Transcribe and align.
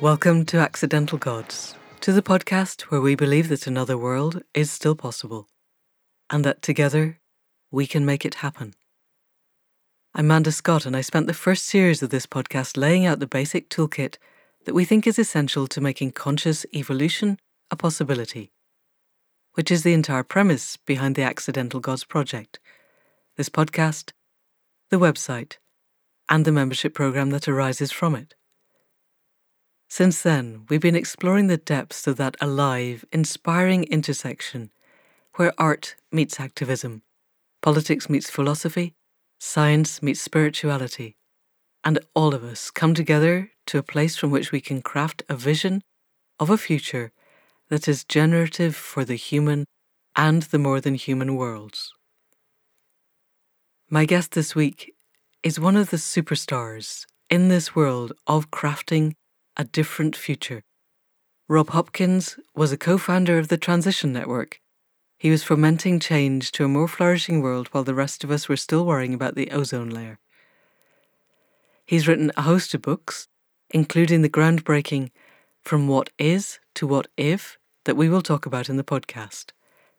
Welcome 0.00 0.44
to 0.46 0.58
Accidental 0.58 1.18
Gods, 1.18 1.74
to 2.02 2.12
the 2.12 2.22
podcast 2.22 2.82
where 2.82 3.00
we 3.00 3.16
believe 3.16 3.48
that 3.48 3.66
another 3.66 3.98
world 3.98 4.42
is 4.54 4.70
still 4.70 4.94
possible 4.94 5.48
and 6.30 6.44
that 6.44 6.62
together 6.62 7.18
we 7.72 7.84
can 7.88 8.06
make 8.06 8.24
it 8.24 8.36
happen. 8.36 8.74
I'm 10.14 10.28
Manda 10.28 10.52
Scott, 10.52 10.86
and 10.86 10.96
I 10.96 11.00
spent 11.00 11.26
the 11.26 11.34
first 11.34 11.66
series 11.66 12.00
of 12.00 12.10
this 12.10 12.26
podcast 12.26 12.76
laying 12.76 13.06
out 13.06 13.18
the 13.18 13.26
basic 13.26 13.68
toolkit 13.68 14.18
that 14.66 14.74
we 14.74 14.84
think 14.84 15.04
is 15.04 15.18
essential 15.18 15.66
to 15.66 15.80
making 15.80 16.12
conscious 16.12 16.64
evolution 16.72 17.36
a 17.72 17.74
possibility, 17.74 18.52
which 19.54 19.68
is 19.68 19.82
the 19.82 19.94
entire 19.94 20.22
premise 20.22 20.76
behind 20.76 21.16
the 21.16 21.22
Accidental 21.22 21.80
Gods 21.80 22.04
project, 22.04 22.60
this 23.36 23.48
podcast, 23.48 24.12
the 24.90 25.00
website, 25.00 25.56
and 26.28 26.44
the 26.44 26.52
membership 26.52 26.94
program 26.94 27.30
that 27.30 27.48
arises 27.48 27.90
from 27.90 28.14
it. 28.14 28.36
Since 29.88 30.20
then, 30.22 30.66
we've 30.68 30.80
been 30.80 30.94
exploring 30.94 31.46
the 31.46 31.56
depths 31.56 32.06
of 32.06 32.16
that 32.18 32.36
alive, 32.40 33.04
inspiring 33.10 33.84
intersection 33.84 34.70
where 35.36 35.54
art 35.58 35.96
meets 36.12 36.38
activism, 36.38 37.02
politics 37.62 38.10
meets 38.10 38.28
philosophy, 38.28 38.94
science 39.40 40.02
meets 40.02 40.20
spirituality, 40.20 41.16
and 41.84 41.98
all 42.14 42.34
of 42.34 42.44
us 42.44 42.70
come 42.70 42.92
together 42.92 43.50
to 43.66 43.78
a 43.78 43.82
place 43.82 44.16
from 44.16 44.30
which 44.30 44.52
we 44.52 44.60
can 44.60 44.82
craft 44.82 45.22
a 45.28 45.36
vision 45.36 45.82
of 46.38 46.50
a 46.50 46.58
future 46.58 47.12
that 47.68 47.88
is 47.88 48.04
generative 48.04 48.76
for 48.76 49.04
the 49.04 49.14
human 49.14 49.64
and 50.14 50.42
the 50.44 50.58
more 50.58 50.80
than 50.80 50.94
human 50.94 51.36
worlds. 51.36 51.94
My 53.88 54.04
guest 54.04 54.32
this 54.32 54.54
week 54.54 54.94
is 55.42 55.58
one 55.58 55.76
of 55.76 55.90
the 55.90 55.96
superstars 55.96 57.06
in 57.30 57.48
this 57.48 57.74
world 57.74 58.12
of 58.26 58.50
crafting 58.50 59.14
a 59.58 59.64
different 59.64 60.14
future. 60.14 60.62
Rob 61.48 61.70
Hopkins 61.70 62.38
was 62.54 62.70
a 62.70 62.78
co 62.78 62.96
founder 62.96 63.38
of 63.38 63.48
the 63.48 63.56
Transition 63.56 64.12
Network. 64.12 64.60
He 65.18 65.30
was 65.30 65.42
fomenting 65.42 65.98
change 65.98 66.52
to 66.52 66.64
a 66.64 66.68
more 66.68 66.86
flourishing 66.86 67.42
world 67.42 67.68
while 67.68 67.82
the 67.82 67.94
rest 67.94 68.22
of 68.22 68.30
us 68.30 68.48
were 68.48 68.56
still 68.56 68.86
worrying 68.86 69.14
about 69.14 69.34
the 69.34 69.50
ozone 69.50 69.90
layer. 69.90 70.20
He's 71.84 72.06
written 72.06 72.30
a 72.36 72.42
host 72.42 72.72
of 72.74 72.82
books, 72.82 73.26
including 73.70 74.22
the 74.22 74.28
groundbreaking 74.28 75.10
From 75.60 75.88
What 75.88 76.10
Is 76.18 76.60
to 76.74 76.86
What 76.86 77.08
If 77.16 77.58
that 77.84 77.96
we 77.96 78.08
will 78.08 78.22
talk 78.22 78.46
about 78.46 78.68
in 78.68 78.76
the 78.76 78.84
podcast. 78.84 79.52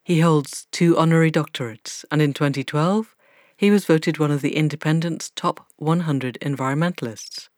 He 0.04 0.22
holds 0.22 0.68
two 0.72 0.98
honorary 0.98 1.32
doctorates, 1.32 2.06
and 2.10 2.22
in 2.22 2.34
2012, 2.34 3.16
he 3.58 3.72
was 3.72 3.86
voted 3.86 4.20
one 4.20 4.32
of 4.32 4.42
the 4.42 4.56
Independent's 4.56 5.32
top 5.36 5.68
100 5.76 6.38
environmentalists. 6.42 7.50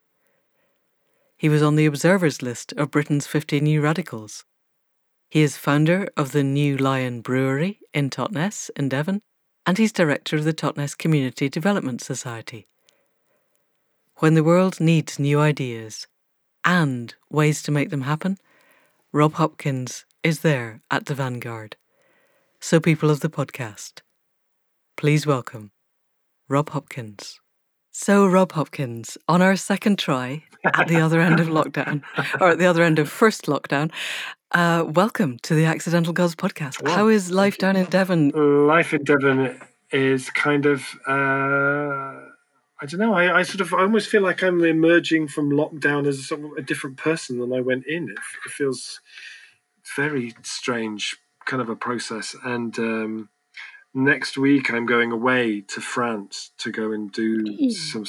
He 1.42 1.48
was 1.48 1.60
on 1.60 1.74
the 1.74 1.86
Observer's 1.86 2.40
list 2.40 2.72
of 2.74 2.92
Britain's 2.92 3.26
50 3.26 3.58
New 3.58 3.80
Radicals. 3.80 4.44
He 5.28 5.42
is 5.42 5.56
founder 5.56 6.08
of 6.16 6.30
the 6.30 6.44
New 6.44 6.76
Lion 6.76 7.20
Brewery 7.20 7.80
in 7.92 8.10
Totnes 8.10 8.70
in 8.76 8.88
Devon, 8.88 9.22
and 9.66 9.76
he's 9.76 9.90
director 9.90 10.36
of 10.36 10.44
the 10.44 10.52
Totnes 10.52 10.96
Community 10.96 11.48
Development 11.48 12.00
Society. 12.00 12.68
When 14.18 14.34
the 14.34 14.44
world 14.44 14.78
needs 14.78 15.18
new 15.18 15.40
ideas 15.40 16.06
and 16.64 17.12
ways 17.28 17.60
to 17.64 17.72
make 17.72 17.90
them 17.90 18.02
happen, 18.02 18.38
Rob 19.10 19.32
Hopkins 19.32 20.04
is 20.22 20.42
there 20.42 20.80
at 20.92 21.06
the 21.06 21.14
vanguard. 21.16 21.74
So, 22.60 22.78
people 22.78 23.10
of 23.10 23.18
the 23.18 23.28
podcast, 23.28 24.02
please 24.96 25.26
welcome 25.26 25.72
Rob 26.48 26.70
Hopkins. 26.70 27.41
So, 27.94 28.26
Rob 28.26 28.52
Hopkins, 28.52 29.18
on 29.28 29.42
our 29.42 29.54
second 29.54 29.98
try 29.98 30.44
at 30.64 30.88
the 30.88 30.96
other 30.96 31.20
end 31.20 31.40
of 31.40 31.48
lockdown, 31.48 32.02
or 32.40 32.48
at 32.48 32.58
the 32.58 32.64
other 32.64 32.82
end 32.82 32.98
of 32.98 33.10
first 33.10 33.44
lockdown, 33.44 33.92
uh, 34.52 34.86
welcome 34.88 35.38
to 35.42 35.54
the 35.54 35.66
Accidental 35.66 36.14
Gods 36.14 36.34
podcast. 36.34 36.82
Well, 36.82 36.94
How 36.94 37.08
is 37.08 37.30
life 37.30 37.58
down 37.58 37.76
in 37.76 37.84
Devon? 37.84 38.30
Life 38.66 38.94
in 38.94 39.04
Devon 39.04 39.60
is 39.90 40.30
kind 40.30 40.64
of, 40.64 40.86
uh, 41.06 41.12
I 42.80 42.86
don't 42.88 42.98
know, 42.98 43.12
I, 43.12 43.40
I, 43.40 43.42
sort 43.42 43.60
of 43.60 43.74
I 43.74 43.82
almost 43.82 44.08
feel 44.08 44.22
like 44.22 44.42
I'm 44.42 44.64
emerging 44.64 45.28
from 45.28 45.50
lockdown 45.50 46.06
as 46.06 46.26
sort 46.26 46.40
of 46.44 46.52
a 46.52 46.62
different 46.62 46.96
person 46.96 47.40
than 47.40 47.52
I 47.52 47.60
went 47.60 47.86
in. 47.86 48.04
It, 48.04 48.18
it 48.46 48.52
feels 48.52 49.00
very 49.96 50.34
strange, 50.42 51.18
kind 51.44 51.60
of 51.60 51.68
a 51.68 51.76
process. 51.76 52.34
And, 52.42 52.78
um, 52.78 53.28
next 53.94 54.38
week 54.38 54.70
I'm 54.70 54.86
going 54.86 55.12
away 55.12 55.60
to 55.60 55.80
France 55.80 56.50
to 56.58 56.70
go 56.70 56.92
and 56.92 57.10
do 57.12 57.44
mm. 57.44 57.72
some 57.72 58.04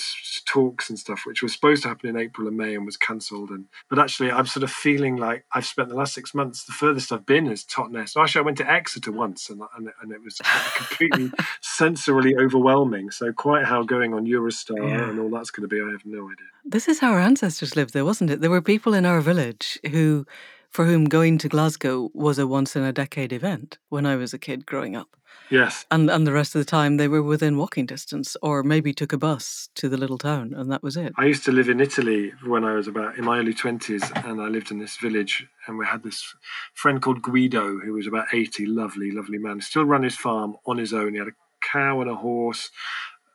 talks 0.45 0.89
and 0.89 0.97
stuff, 0.97 1.23
which 1.25 1.43
was 1.43 1.53
supposed 1.53 1.83
to 1.83 1.89
happen 1.89 2.09
in 2.09 2.17
April 2.17 2.47
and 2.47 2.57
May 2.57 2.75
and 2.75 2.85
was 2.85 2.97
cancelled. 2.97 3.49
And 3.49 3.65
but 3.89 3.99
actually, 3.99 4.31
I'm 4.31 4.45
sort 4.47 4.63
of 4.63 4.71
feeling 4.71 5.17
like 5.17 5.45
I've 5.53 5.65
spent 5.65 5.89
the 5.89 5.95
last 5.95 6.13
six 6.13 6.33
months. 6.33 6.65
The 6.65 6.71
furthest 6.71 7.11
I've 7.11 7.25
been 7.25 7.47
is 7.47 7.63
Totnes. 7.63 8.15
Actually, 8.15 8.39
I 8.39 8.45
went 8.45 8.57
to 8.59 8.69
Exeter 8.69 9.11
once, 9.11 9.49
and 9.49 9.61
and, 9.77 9.89
and 10.01 10.11
it 10.11 10.23
was 10.23 10.39
completely 10.75 11.31
sensorily 11.61 12.39
overwhelming. 12.39 13.11
So 13.11 13.33
quite 13.33 13.65
how 13.65 13.83
going 13.83 14.13
on 14.13 14.25
Eurostar 14.25 14.89
yeah. 14.89 15.09
and 15.09 15.19
all 15.19 15.29
that's 15.29 15.51
going 15.51 15.67
to 15.67 15.73
be, 15.73 15.81
I 15.81 15.91
have 15.91 16.05
no 16.05 16.25
idea. 16.25 16.47
This 16.65 16.87
is 16.87 16.99
how 16.99 17.11
our 17.11 17.19
ancestors 17.19 17.75
lived, 17.75 17.93
there 17.93 18.05
wasn't 18.05 18.29
it? 18.29 18.41
There 18.41 18.49
were 18.49 18.61
people 18.61 18.93
in 18.93 19.05
our 19.05 19.21
village 19.21 19.79
who 19.91 20.25
for 20.73 20.85
whom 20.85 21.05
going 21.05 21.37
to 21.37 21.47
Glasgow 21.47 22.09
was 22.13 22.39
a 22.39 22.47
once 22.47 22.75
in 22.75 22.81
a 22.83 22.91
decade 22.91 23.31
event 23.31 23.77
when 23.89 24.07
I 24.07 24.15
was 24.15 24.33
a 24.33 24.39
kid 24.39 24.65
growing 24.65 24.95
up. 24.95 25.15
Yes. 25.49 25.85
And 25.91 26.09
and 26.09 26.25
the 26.25 26.33
rest 26.33 26.55
of 26.55 26.59
the 26.59 26.69
time 26.69 26.97
they 26.97 27.07
were 27.07 27.21
within 27.21 27.57
walking 27.57 27.85
distance 27.85 28.35
or 28.41 28.63
maybe 28.63 28.91
took 28.91 29.13
a 29.13 29.17
bus 29.17 29.69
to 29.75 29.87
the 29.87 29.97
little 29.97 30.17
town 30.17 30.53
and 30.55 30.71
that 30.71 30.81
was 30.81 30.97
it. 30.97 31.13
I 31.17 31.25
used 31.25 31.45
to 31.45 31.51
live 31.51 31.69
in 31.69 31.79
Italy 31.79 32.33
when 32.43 32.63
I 32.63 32.73
was 32.73 32.87
about 32.87 33.17
in 33.17 33.25
my 33.25 33.37
early 33.37 33.53
20s 33.53 34.25
and 34.27 34.41
I 34.41 34.47
lived 34.47 34.71
in 34.71 34.79
this 34.79 34.97
village 34.97 35.45
and 35.67 35.77
we 35.77 35.85
had 35.85 36.01
this 36.01 36.33
friend 36.73 37.01
called 37.01 37.21
Guido 37.21 37.79
who 37.79 37.93
was 37.93 38.07
about 38.07 38.33
80, 38.33 38.65
lovely, 38.65 39.11
lovely 39.11 39.37
man. 39.37 39.61
Still 39.61 39.85
ran 39.85 40.03
his 40.03 40.15
farm 40.15 40.57
on 40.65 40.77
his 40.79 40.91
own. 40.91 41.13
He 41.13 41.19
had 41.19 41.27
a 41.27 41.35
cow 41.61 42.01
and 42.01 42.09
a 42.09 42.15
horse. 42.15 42.71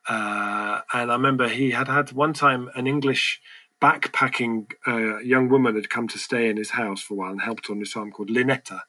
Uh, 0.09 0.81
and 0.93 1.11
I 1.11 1.15
remember 1.15 1.49
he 1.49 1.71
had 1.71 1.87
had 1.87 2.13
one 2.13 2.33
time 2.33 2.71
an 2.75 2.87
English 2.87 3.41
backpacking 3.81 4.73
uh, 4.87 5.19
young 5.19 5.49
woman 5.49 5.75
had 5.75 5.91
come 5.91 6.09
to 6.09 6.19
stay 6.19 6.49
in 6.49 6.57
his 6.57 6.71
house 6.71 7.01
for 7.01 7.15
a 7.15 7.17
while 7.17 7.31
and 7.31 7.41
helped 7.41 7.71
on 7.71 7.79
his 7.79 7.93
farm 7.93 8.11
called 8.11 8.31
Lynetta, 8.31 8.81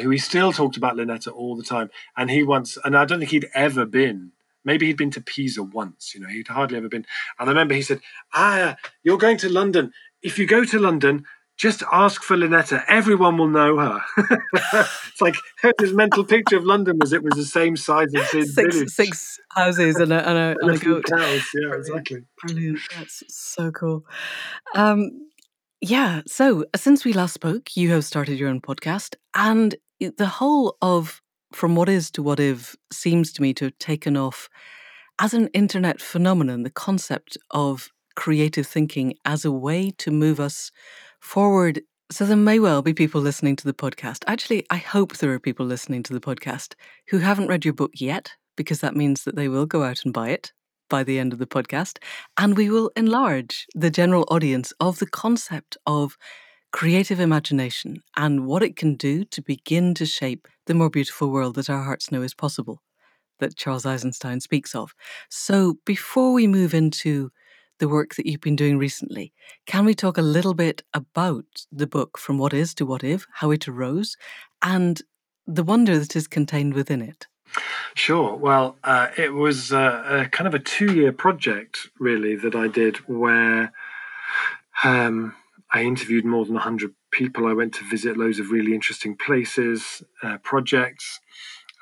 who 0.00 0.10
he 0.10 0.18
still 0.18 0.52
talked 0.52 0.76
about 0.76 0.96
Lynetta 0.96 1.32
all 1.32 1.56
the 1.56 1.62
time. 1.62 1.90
And 2.16 2.30
he 2.30 2.42
once, 2.42 2.76
and 2.84 2.96
I 2.96 3.04
don't 3.04 3.18
think 3.20 3.30
he'd 3.30 3.48
ever 3.54 3.86
been. 3.86 4.32
Maybe 4.64 4.86
he'd 4.86 4.96
been 4.96 5.12
to 5.12 5.20
Pisa 5.20 5.62
once, 5.62 6.12
you 6.14 6.20
know, 6.20 6.28
he'd 6.28 6.48
hardly 6.48 6.76
ever 6.76 6.88
been. 6.88 7.06
And 7.38 7.48
I 7.48 7.52
remember 7.52 7.74
he 7.74 7.82
said, 7.82 8.00
Ah, 8.34 8.76
you're 9.04 9.18
going 9.18 9.38
to 9.38 9.48
London. 9.48 9.92
If 10.22 10.38
you 10.40 10.46
go 10.46 10.64
to 10.64 10.78
London, 10.80 11.24
just 11.56 11.82
ask 11.90 12.22
for 12.22 12.36
Lynetta. 12.36 12.84
Everyone 12.86 13.38
will 13.38 13.48
know 13.48 13.78
her. 13.78 14.00
it's 15.08 15.20
like 15.20 15.34
his 15.80 15.92
mental 15.92 16.24
picture 16.24 16.56
of 16.56 16.64
London 16.64 16.98
was 16.98 17.12
it 17.12 17.22
was 17.22 17.34
the 17.34 17.44
same 17.44 17.76
size 17.76 18.14
as 18.14 18.30
his 18.30 18.54
six, 18.54 18.74
village. 18.74 18.90
Six 18.90 19.40
houses 19.52 19.96
and 19.96 20.12
a, 20.12 20.28
and 20.28 20.38
a, 20.38 20.56
and 20.60 20.70
a 20.70 20.78
goat. 20.78 21.04
Cows. 21.04 21.42
Yeah, 21.54 21.74
exactly. 21.74 22.24
Brilliant. 22.42 22.80
That's 22.98 23.22
so 23.28 23.70
cool. 23.70 24.04
Um, 24.74 25.28
yeah. 25.80 26.22
So 26.26 26.66
since 26.76 27.04
we 27.04 27.14
last 27.14 27.34
spoke, 27.34 27.76
you 27.76 27.90
have 27.90 28.04
started 28.04 28.38
your 28.38 28.50
own 28.50 28.60
podcast, 28.60 29.16
and 29.34 29.74
the 29.98 30.26
whole 30.26 30.76
of 30.82 31.22
From 31.52 31.74
What 31.74 31.88
Is 31.88 32.10
to 32.12 32.22
What 32.22 32.38
If 32.38 32.76
seems 32.92 33.32
to 33.34 33.42
me 33.42 33.54
to 33.54 33.66
have 33.66 33.78
taken 33.78 34.16
off 34.16 34.50
as 35.18 35.32
an 35.32 35.48
internet 35.48 36.02
phenomenon. 36.02 36.64
The 36.64 36.70
concept 36.70 37.38
of 37.50 37.88
creative 38.14 38.66
thinking 38.66 39.14
as 39.24 39.44
a 39.44 39.52
way 39.52 39.90
to 39.98 40.10
move 40.10 40.40
us 40.40 40.70
forward. 41.26 41.82
So 42.10 42.24
there 42.24 42.36
may 42.36 42.60
well 42.60 42.82
be 42.82 42.94
people 42.94 43.20
listening 43.20 43.56
to 43.56 43.64
the 43.64 43.74
podcast. 43.74 44.22
Actually, 44.28 44.64
I 44.70 44.76
hope 44.76 45.16
there 45.16 45.32
are 45.32 45.40
people 45.40 45.66
listening 45.66 46.04
to 46.04 46.12
the 46.14 46.20
podcast 46.20 46.74
who 47.08 47.18
haven't 47.18 47.48
read 47.48 47.64
your 47.64 47.74
book 47.74 47.90
yet, 47.96 48.32
because 48.56 48.80
that 48.80 48.94
means 48.94 49.24
that 49.24 49.34
they 49.34 49.48
will 49.48 49.66
go 49.66 49.82
out 49.82 50.04
and 50.04 50.14
buy 50.14 50.30
it 50.30 50.52
by 50.88 51.02
the 51.02 51.18
end 51.18 51.32
of 51.32 51.40
the 51.40 51.46
podcast. 51.46 51.98
And 52.38 52.56
we 52.56 52.70
will 52.70 52.92
enlarge 52.96 53.66
the 53.74 53.90
general 53.90 54.24
audience 54.30 54.72
of 54.78 55.00
the 55.00 55.06
concept 55.06 55.76
of 55.84 56.16
creative 56.72 57.18
imagination 57.18 58.02
and 58.16 58.46
what 58.46 58.62
it 58.62 58.76
can 58.76 58.94
do 58.94 59.24
to 59.24 59.42
begin 59.42 59.94
to 59.94 60.06
shape 60.06 60.46
the 60.66 60.74
more 60.74 60.90
beautiful 60.90 61.30
world 61.30 61.56
that 61.56 61.68
our 61.68 61.82
hearts 61.82 62.12
know 62.12 62.22
is 62.22 62.34
possible, 62.34 62.82
that 63.40 63.56
Charles 63.56 63.84
Eisenstein 63.84 64.40
speaks 64.40 64.76
of. 64.76 64.94
So 65.28 65.78
before 65.84 66.32
we 66.32 66.46
move 66.46 66.72
into 66.72 67.30
the 67.78 67.88
work 67.88 68.14
that 68.14 68.26
you've 68.26 68.40
been 68.40 68.56
doing 68.56 68.78
recently. 68.78 69.32
Can 69.66 69.84
we 69.84 69.94
talk 69.94 70.18
a 70.18 70.22
little 70.22 70.54
bit 70.54 70.82
about 70.94 71.66
the 71.70 71.86
book 71.86 72.18
From 72.18 72.38
What 72.38 72.52
Is 72.52 72.74
to 72.74 72.86
What 72.86 73.04
If, 73.04 73.26
how 73.34 73.50
it 73.50 73.68
arose, 73.68 74.16
and 74.62 75.02
the 75.46 75.62
wonder 75.62 75.98
that 75.98 76.16
is 76.16 76.26
contained 76.26 76.74
within 76.74 77.02
it? 77.02 77.26
Sure. 77.94 78.34
Well, 78.34 78.76
uh, 78.84 79.08
it 79.16 79.32
was 79.32 79.72
uh, 79.72 80.24
a 80.26 80.28
kind 80.28 80.46
of 80.46 80.54
a 80.54 80.58
two 80.58 80.94
year 80.94 81.12
project, 81.12 81.88
really, 81.98 82.36
that 82.36 82.54
I 82.54 82.68
did 82.68 82.96
where 83.08 83.72
um, 84.84 85.34
I 85.72 85.82
interviewed 85.82 86.24
more 86.24 86.44
than 86.44 86.54
100 86.54 86.92
people. 87.10 87.46
I 87.46 87.52
went 87.52 87.74
to 87.74 87.88
visit 87.88 88.16
loads 88.16 88.38
of 88.38 88.50
really 88.50 88.74
interesting 88.74 89.16
places, 89.16 90.02
uh, 90.22 90.38
projects. 90.38 91.20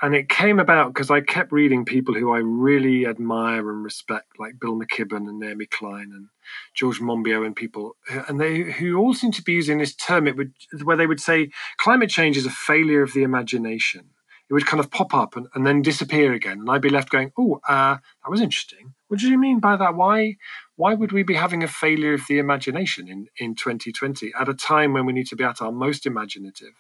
And 0.03 0.15
it 0.15 0.29
came 0.29 0.59
about 0.59 0.93
because 0.93 1.11
I 1.11 1.21
kept 1.21 1.53
reading 1.53 1.85
people 1.85 2.15
who 2.15 2.33
I 2.33 2.39
really 2.39 3.07
admire 3.07 3.71
and 3.71 3.85
respect, 3.85 4.39
like 4.39 4.59
Bill 4.61 4.79
McKibben 4.79 5.29
and 5.29 5.39
Naomi 5.39 5.67
Klein 5.67 6.11
and 6.13 6.29
George 6.75 7.01
Monbiot 7.01 7.47
and 7.47 7.57
people, 7.57 7.97
and 8.29 8.41
they 8.41 8.63
who 8.63 8.97
all 8.97 9.15
seem 9.15 9.33
to 9.33 9.43
be 9.43 9.53
using 9.53 9.79
this 9.79 9.95
term. 9.95 10.27
It 10.27 10.37
would 10.37 10.53
where 10.83 10.97
they 10.97 11.07
would 11.07 11.21
say 11.21 11.51
climate 11.79 12.11
change 12.11 12.37
is 12.37 12.47
a 12.47 12.51
failure 12.51 13.03
of 13.03 13.13
the 13.13 13.23
imagination. 13.23 14.11
It 14.51 14.53
would 14.53 14.67
kind 14.67 14.81
of 14.81 14.91
pop 14.91 15.15
up 15.15 15.37
and, 15.37 15.47
and 15.55 15.67
then 15.67 15.81
disappear 15.81 16.33
again, 16.35 16.61
and 16.61 16.71
I'd 16.71 16.83
be 16.83 16.91
left 16.91 17.11
going, 17.11 17.33
"Oh, 17.39 17.61
uh, 17.69 17.97
that 17.97 18.31
was 18.31 18.41
interesting. 18.41 18.95
What 19.09 19.21
do 19.21 19.29
you 19.29 19.39
mean 19.39 19.61
by 19.61 19.77
that? 19.77 19.95
Why 19.95 20.37
why 20.77 20.95
would 20.95 21.13
we 21.13 21.23
be 21.23 21.35
having 21.35 21.63
a 21.63 21.69
failure 21.69 22.15
of 22.15 22.23
the 22.29 22.39
imagination 22.39 23.07
in, 23.09 23.29
in 23.37 23.55
2020 23.55 24.33
at 24.39 24.49
a 24.49 24.55
time 24.55 24.93
when 24.93 25.07
we 25.07 25.13
need 25.13 25.29
to 25.29 25.37
be 25.37 25.45
at 25.45 25.63
our 25.63 25.71
most 25.71 26.05
imaginative? 26.05 26.73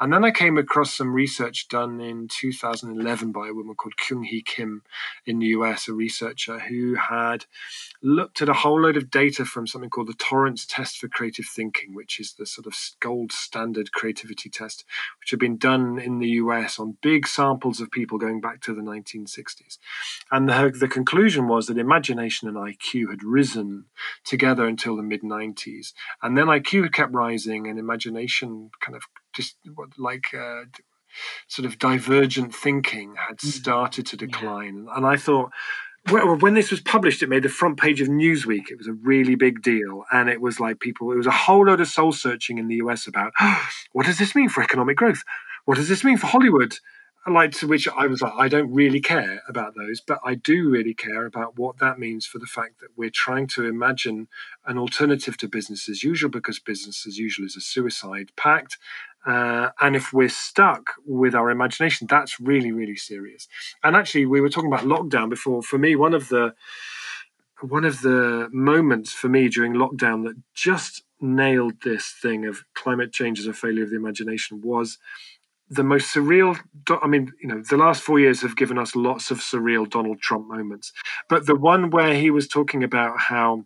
And 0.00 0.12
then 0.12 0.24
I 0.24 0.32
came 0.32 0.58
across 0.58 0.94
some 0.94 1.14
research 1.14 1.68
done 1.68 2.00
in 2.00 2.28
2011 2.28 3.30
by 3.30 3.48
a 3.48 3.54
woman 3.54 3.76
called 3.76 3.96
Kyung 3.96 4.24
Hee 4.24 4.42
Kim 4.42 4.82
in 5.24 5.38
the 5.38 5.46
US, 5.46 5.86
a 5.86 5.92
researcher 5.92 6.58
who 6.58 6.96
had 6.96 7.44
looked 8.02 8.42
at 8.42 8.48
a 8.48 8.54
whole 8.54 8.80
load 8.80 8.96
of 8.96 9.10
data 9.10 9.44
from 9.44 9.66
something 9.66 9.90
called 9.90 10.08
the 10.08 10.14
Torrance 10.14 10.66
Test 10.66 10.98
for 10.98 11.08
Creative 11.08 11.46
Thinking, 11.46 11.94
which 11.94 12.18
is 12.18 12.34
the 12.34 12.46
sort 12.46 12.66
of 12.66 12.74
gold 12.98 13.30
standard 13.30 13.92
creativity 13.92 14.50
test, 14.50 14.84
which 15.20 15.30
had 15.30 15.38
been 15.38 15.56
done 15.56 16.00
in 16.00 16.18
the 16.18 16.30
US 16.30 16.80
on 16.80 16.96
big 17.00 17.28
samples 17.28 17.80
of 17.80 17.92
people 17.92 18.18
going 18.18 18.40
back 18.40 18.60
to 18.62 18.74
the 18.74 18.82
1960s. 18.82 19.78
And 20.32 20.48
the, 20.48 20.72
the 20.78 20.88
conclusion 20.88 21.46
was 21.46 21.66
that 21.66 21.78
imagination 21.78 22.48
and 22.48 22.56
IQ 22.56 23.10
had 23.10 23.22
risen 23.36 23.84
together 24.24 24.66
until 24.66 24.96
the 24.96 25.02
mid 25.02 25.22
90s. 25.22 25.88
And 26.22 26.36
then 26.36 26.46
IQ 26.46 26.92
kept 26.92 27.12
rising 27.12 27.66
and 27.66 27.78
imagination 27.78 28.70
kind 28.80 28.96
of 28.96 29.02
just 29.34 29.56
like 29.98 30.26
uh, 30.34 30.62
sort 31.48 31.66
of 31.66 31.78
divergent 31.78 32.54
thinking 32.54 33.14
had 33.28 33.38
mm. 33.38 33.48
started 33.48 34.06
to 34.06 34.16
decline. 34.16 34.86
Yeah. 34.86 34.96
And 34.96 35.06
I 35.06 35.16
thought, 35.16 35.50
well, 36.10 36.36
when 36.38 36.54
this 36.54 36.70
was 36.70 36.80
published, 36.80 37.22
it 37.22 37.28
made 37.28 37.42
the 37.42 37.48
front 37.48 37.78
page 37.78 38.00
of 38.00 38.08
Newsweek. 38.08 38.70
It 38.70 38.78
was 38.78 38.86
a 38.86 38.92
really 38.92 39.34
big 39.34 39.60
deal. 39.62 40.04
And 40.12 40.28
it 40.28 40.40
was 40.40 40.60
like 40.60 40.80
people, 40.80 41.12
it 41.12 41.16
was 41.16 41.26
a 41.26 41.42
whole 41.44 41.66
load 41.66 41.80
of 41.80 41.88
soul 41.88 42.12
searching 42.12 42.58
in 42.58 42.68
the 42.68 42.76
US 42.76 43.06
about 43.06 43.32
oh, 43.40 43.68
what 43.92 44.06
does 44.06 44.18
this 44.18 44.34
mean 44.34 44.48
for 44.48 44.62
economic 44.62 44.96
growth? 44.96 45.22
What 45.64 45.76
does 45.76 45.88
this 45.88 46.04
mean 46.04 46.16
for 46.16 46.28
Hollywood? 46.28 46.74
Like 47.30 47.52
to 47.52 47.66
which 47.66 47.88
I 47.88 48.06
was 48.06 48.22
like, 48.22 48.32
I 48.36 48.48
don't 48.48 48.72
really 48.72 49.00
care 49.00 49.42
about 49.48 49.74
those, 49.74 50.00
but 50.00 50.20
I 50.24 50.34
do 50.34 50.68
really 50.68 50.94
care 50.94 51.26
about 51.26 51.58
what 51.58 51.78
that 51.78 51.98
means 51.98 52.26
for 52.26 52.38
the 52.38 52.46
fact 52.46 52.80
that 52.80 52.90
we're 52.96 53.10
trying 53.10 53.46
to 53.48 53.66
imagine 53.66 54.28
an 54.64 54.78
alternative 54.78 55.36
to 55.38 55.48
business 55.48 55.88
as 55.88 56.02
usual 56.02 56.30
because 56.30 56.58
business 56.58 57.06
as 57.06 57.18
usual 57.18 57.46
is 57.46 57.56
a 57.56 57.60
suicide 57.60 58.30
pact. 58.36 58.78
Uh, 59.26 59.70
and 59.80 59.96
if 59.96 60.12
we're 60.12 60.28
stuck 60.28 60.92
with 61.04 61.34
our 61.34 61.50
imagination, 61.50 62.06
that's 62.08 62.38
really, 62.38 62.70
really 62.70 62.96
serious. 62.96 63.48
And 63.82 63.96
actually, 63.96 64.26
we 64.26 64.40
were 64.40 64.48
talking 64.48 64.72
about 64.72 64.84
lockdown 64.84 65.28
before. 65.28 65.62
For 65.62 65.78
me, 65.78 65.96
one 65.96 66.14
of 66.14 66.28
the 66.28 66.54
one 67.62 67.84
of 67.84 68.02
the 68.02 68.48
moments 68.52 69.12
for 69.12 69.28
me 69.28 69.48
during 69.48 69.72
lockdown 69.72 70.24
that 70.24 70.36
just 70.54 71.02
nailed 71.20 71.80
this 71.82 72.14
thing 72.20 72.44
of 72.44 72.64
climate 72.74 73.12
change 73.12 73.40
as 73.40 73.46
a 73.46 73.52
failure 73.54 73.82
of 73.82 73.90
the 73.90 73.96
imagination 73.96 74.60
was 74.62 74.98
the 75.68 75.82
most 75.82 76.14
surreal 76.14 76.58
i 77.02 77.06
mean 77.06 77.32
you 77.40 77.48
know 77.48 77.62
the 77.68 77.76
last 77.76 78.02
four 78.02 78.20
years 78.20 78.42
have 78.42 78.56
given 78.56 78.78
us 78.78 78.94
lots 78.94 79.30
of 79.30 79.38
surreal 79.38 79.88
donald 79.88 80.20
trump 80.20 80.48
moments 80.48 80.92
but 81.28 81.46
the 81.46 81.56
one 81.56 81.90
where 81.90 82.14
he 82.14 82.30
was 82.30 82.46
talking 82.46 82.84
about 82.84 83.18
how 83.18 83.64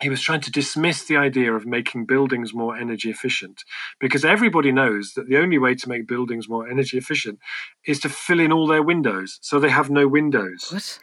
he 0.00 0.10
was 0.10 0.20
trying 0.20 0.40
to 0.40 0.50
dismiss 0.50 1.04
the 1.04 1.16
idea 1.16 1.52
of 1.52 1.66
making 1.66 2.04
buildings 2.04 2.52
more 2.52 2.76
energy 2.76 3.10
efficient 3.10 3.62
because 4.00 4.24
everybody 4.24 4.72
knows 4.72 5.12
that 5.14 5.28
the 5.28 5.36
only 5.36 5.58
way 5.58 5.74
to 5.74 5.88
make 5.88 6.06
buildings 6.06 6.48
more 6.48 6.68
energy 6.68 6.98
efficient 6.98 7.38
is 7.86 8.00
to 8.00 8.08
fill 8.08 8.40
in 8.40 8.52
all 8.52 8.66
their 8.66 8.82
windows 8.82 9.38
so 9.40 9.58
they 9.58 9.70
have 9.70 9.90
no 9.90 10.06
windows 10.06 10.68
what? 10.70 10.98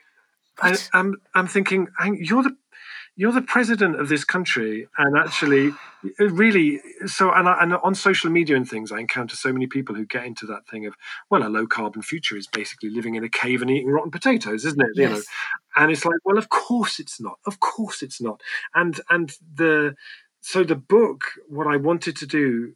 What? 0.60 0.90
I, 0.94 1.00
I'm, 1.00 1.16
I'm 1.34 1.48
thinking 1.48 1.88
you're 2.14 2.44
the 2.44 2.56
you're 3.16 3.32
the 3.32 3.42
president 3.42 4.00
of 4.00 4.10
this 4.10 4.24
country 4.24 4.88
and 4.98 5.18
actually 5.18 5.72
really 6.20 6.80
so 7.06 7.32
and, 7.32 7.48
I, 7.48 7.58
and 7.62 7.74
on 7.76 7.94
social 7.94 8.30
media 8.32 8.56
and 8.56 8.68
things 8.68 8.92
i 8.92 9.00
encounter 9.00 9.36
so 9.36 9.52
many 9.54 9.68
people 9.68 9.96
who 9.96 10.06
get 10.06 10.26
into 10.26 10.46
that 10.48 10.68
thing 10.68 10.86
of 10.86 10.96
well 11.30 11.46
a 11.46 11.50
low 11.50 11.68
carbon 11.68 12.02
future 12.02 12.38
is 12.38 12.48
basically 12.48 12.90
living 12.90 13.16
in 13.16 13.24
a 13.24 13.30
cave 13.30 13.62
and 13.62 13.70
eating 13.70 13.90
rotten 13.90 14.12
potatoes 14.12 14.66
isn't 14.66 14.82
it? 14.82 14.90
Yes. 14.96 15.10
you 15.10 15.16
know? 15.16 15.22
And 15.76 15.92
it's 15.92 16.06
like 16.06 16.20
well 16.26 16.38
of 16.38 16.50
course 16.50 17.00
it's 17.00 17.20
not. 17.20 17.38
Of 17.46 17.60
course 17.60 18.02
it's 18.02 18.22
not. 18.22 18.42
And 18.76 19.00
and 19.10 19.32
the 19.54 19.96
so 20.42 20.64
the 20.64 20.76
book 20.76 21.22
what 21.48 21.68
i 21.68 21.78
wanted 21.78 22.16
to 22.18 22.26
do 22.26 22.74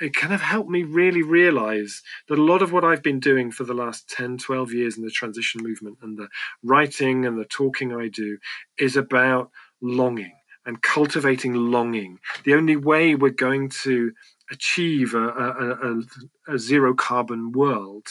it 0.00 0.14
kind 0.14 0.32
of 0.32 0.40
helped 0.40 0.70
me 0.70 0.82
really 0.82 1.22
realize 1.22 2.02
that 2.28 2.38
a 2.38 2.42
lot 2.42 2.62
of 2.62 2.72
what 2.72 2.84
I've 2.84 3.02
been 3.02 3.20
doing 3.20 3.50
for 3.50 3.64
the 3.64 3.74
last 3.74 4.08
10, 4.08 4.38
12 4.38 4.72
years 4.72 4.96
in 4.96 5.04
the 5.04 5.10
transition 5.10 5.62
movement 5.62 5.98
and 6.02 6.18
the 6.18 6.28
writing 6.62 7.26
and 7.26 7.38
the 7.38 7.44
talking 7.44 7.94
I 7.94 8.08
do 8.08 8.38
is 8.78 8.96
about 8.96 9.50
longing 9.80 10.32
and 10.66 10.82
cultivating 10.82 11.54
longing. 11.54 12.18
The 12.44 12.54
only 12.54 12.76
way 12.76 13.14
we're 13.14 13.30
going 13.30 13.68
to 13.82 14.12
achieve 14.50 15.14
a, 15.14 15.28
a, 15.28 15.92
a, 16.50 16.54
a 16.54 16.58
zero 16.58 16.94
carbon 16.94 17.52
world 17.52 18.08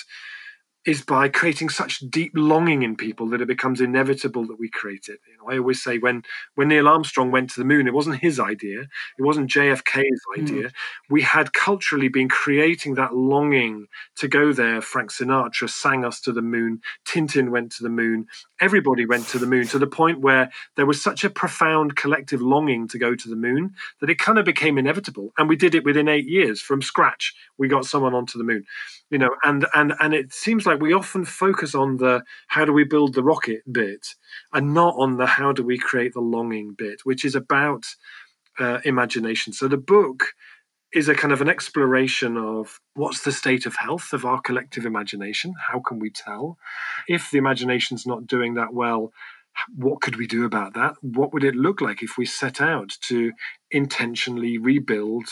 is 0.85 1.01
by 1.01 1.29
creating 1.29 1.69
such 1.69 1.99
deep 2.09 2.31
longing 2.35 2.83
in 2.83 2.95
people 2.95 3.27
that 3.29 3.41
it 3.41 3.47
becomes 3.47 3.79
inevitable 3.79 4.45
that 4.47 4.59
we 4.59 4.69
create 4.69 5.07
it. 5.07 5.19
You 5.27 5.37
know, 5.37 5.53
I 5.53 5.57
always 5.57 5.81
say 5.81 5.97
when 5.97 6.23
when 6.55 6.67
Neil 6.67 6.87
Armstrong 6.87 7.31
went 7.31 7.49
to 7.51 7.59
the 7.59 7.65
moon, 7.65 7.87
it 7.87 7.93
wasn't 7.93 8.19
his 8.19 8.39
idea, 8.39 8.81
it 8.81 9.21
wasn't 9.21 9.49
JFK's 9.49 10.21
hmm. 10.35 10.41
idea. 10.41 10.67
Mm. 10.67 10.73
We 11.09 11.21
had 11.21 11.53
culturally 11.53 12.09
been 12.09 12.27
creating 12.27 12.95
that 12.95 13.15
longing 13.15 13.87
to 14.17 14.27
go 14.27 14.51
there. 14.51 14.81
Frank 14.81 15.11
Sinatra 15.11 15.69
sang 15.69 16.03
us 16.03 16.19
to 16.21 16.33
the 16.33 16.41
moon. 16.41 16.81
Tintin 17.05 17.49
went 17.49 17.71
to 17.73 17.83
the 17.83 17.89
moon. 17.89 18.27
Everybody 18.59 19.05
went 19.05 19.27
to 19.29 19.39
the 19.39 19.47
moon 19.47 19.67
to 19.67 19.79
the 19.79 19.87
point 19.87 20.19
where 20.19 20.51
there 20.75 20.85
was 20.85 21.01
such 21.01 21.23
a 21.23 21.29
profound 21.29 21.95
collective 21.95 22.41
longing 22.41 22.87
to 22.89 22.97
go 22.97 23.15
to 23.15 23.29
the 23.29 23.35
moon 23.35 23.73
that 24.01 24.09
it 24.09 24.19
kind 24.19 24.37
of 24.37 24.45
became 24.45 24.77
inevitable. 24.77 25.31
And 25.37 25.47
we 25.47 25.55
did 25.55 25.75
it 25.75 25.85
within 25.85 26.07
eight 26.07 26.27
years 26.27 26.61
from 26.61 26.81
scratch. 26.81 27.33
We 27.57 27.67
got 27.67 27.85
someone 27.85 28.13
onto 28.13 28.37
the 28.37 28.43
moon 28.43 28.65
you 29.13 29.19
know 29.19 29.29
and 29.43 29.65
and 29.73 29.93
and 30.01 30.13
it 30.13 30.33
seems 30.33 30.65
like 30.65 30.81
we 30.81 30.91
often 30.91 31.23
focus 31.23 31.73
on 31.73 31.97
the 31.97 32.23
how 32.47 32.65
do 32.65 32.73
we 32.73 32.83
build 32.83 33.13
the 33.13 33.23
rocket 33.23 33.61
bit 33.71 34.15
and 34.51 34.73
not 34.73 34.95
on 34.97 35.17
the 35.17 35.25
how 35.25 35.53
do 35.53 35.63
we 35.63 35.77
create 35.77 36.13
the 36.13 36.19
longing 36.19 36.73
bit 36.77 37.01
which 37.05 37.23
is 37.23 37.35
about 37.35 37.85
uh, 38.59 38.79
imagination. 38.83 39.53
So 39.53 39.67
the 39.67 39.77
book 39.77 40.33
is 40.93 41.09
a 41.09 41.15
kind 41.15 41.33
of 41.33 41.41
an 41.41 41.49
exploration 41.49 42.37
of 42.37 42.79
what's 42.93 43.23
the 43.23 43.31
state 43.31 43.65
of 43.65 43.75
health 43.75 44.13
of 44.13 44.25
our 44.25 44.39
collective 44.39 44.85
imagination? 44.85 45.55
How 45.69 45.79
can 45.79 45.97
we 45.99 46.11
tell? 46.11 46.57
If 47.07 47.31
the 47.31 47.39
imagination's 47.39 48.05
not 48.05 48.27
doing 48.27 48.53
that 48.55 48.73
well 48.73 49.11
what 49.75 50.01
could 50.01 50.15
we 50.15 50.27
do 50.27 50.45
about 50.45 50.73
that? 50.73 50.95
What 51.01 51.33
would 51.33 51.43
it 51.43 51.55
look 51.55 51.81
like 51.81 52.01
if 52.01 52.17
we 52.17 52.25
set 52.25 52.59
out 52.59 52.97
to 53.07 53.31
intentionally 53.71 54.57
rebuild 54.57 55.25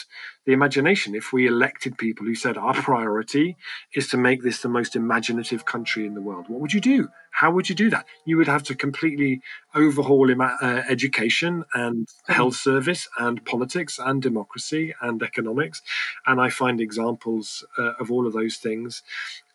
the 0.46 0.54
imagination? 0.54 1.16
If 1.16 1.34
we 1.34 1.48
elected 1.48 1.98
people 1.98 2.26
who 2.26 2.36
said 2.36 2.58
our 2.58 2.74
priority 2.74 3.58
is 3.96 4.08
to 4.10 4.18
make 4.18 4.44
this 4.44 4.62
the 4.62 4.70
most 4.70 4.96
imaginative 4.96 5.66
country 5.66 6.06
in 6.06 6.14
the 6.14 6.22
world, 6.22 6.46
what 6.48 6.62
would 6.62 6.74
you 6.74 6.82
do? 6.82 7.10
How 7.32 7.52
would 7.52 7.70
you 7.70 7.76
do 7.76 7.90
that? 7.90 8.06
You 8.26 8.38
would 8.38 8.48
have 8.48 8.64
to 8.64 8.76
completely 8.76 9.42
overhaul 9.74 10.30
ima- 10.30 10.58
uh, 10.62 10.84
education 10.88 11.64
and 11.74 12.06
mm-hmm. 12.06 12.34
health 12.34 12.56
service 12.56 13.08
and 13.18 13.44
politics 13.46 14.00
and 14.00 14.22
democracy 14.22 14.94
and 15.02 15.22
economics. 15.24 15.82
And 16.26 16.40
I 16.40 16.50
find 16.50 16.80
examples 16.80 17.66
uh, 17.78 17.94
of 18.00 18.12
all 18.12 18.28
of 18.28 18.34
those 18.34 18.58
things 18.58 19.02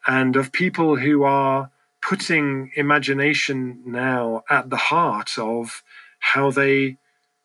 and 0.06 0.37
of 0.37 0.52
people 0.52 0.96
who 0.96 1.25
are 1.25 1.70
putting 2.08 2.70
imagination 2.76 3.82
now 3.84 4.42
at 4.48 4.70
the 4.70 4.76
heart 4.76 5.38
of 5.38 5.82
how 6.20 6.50
they 6.50 6.96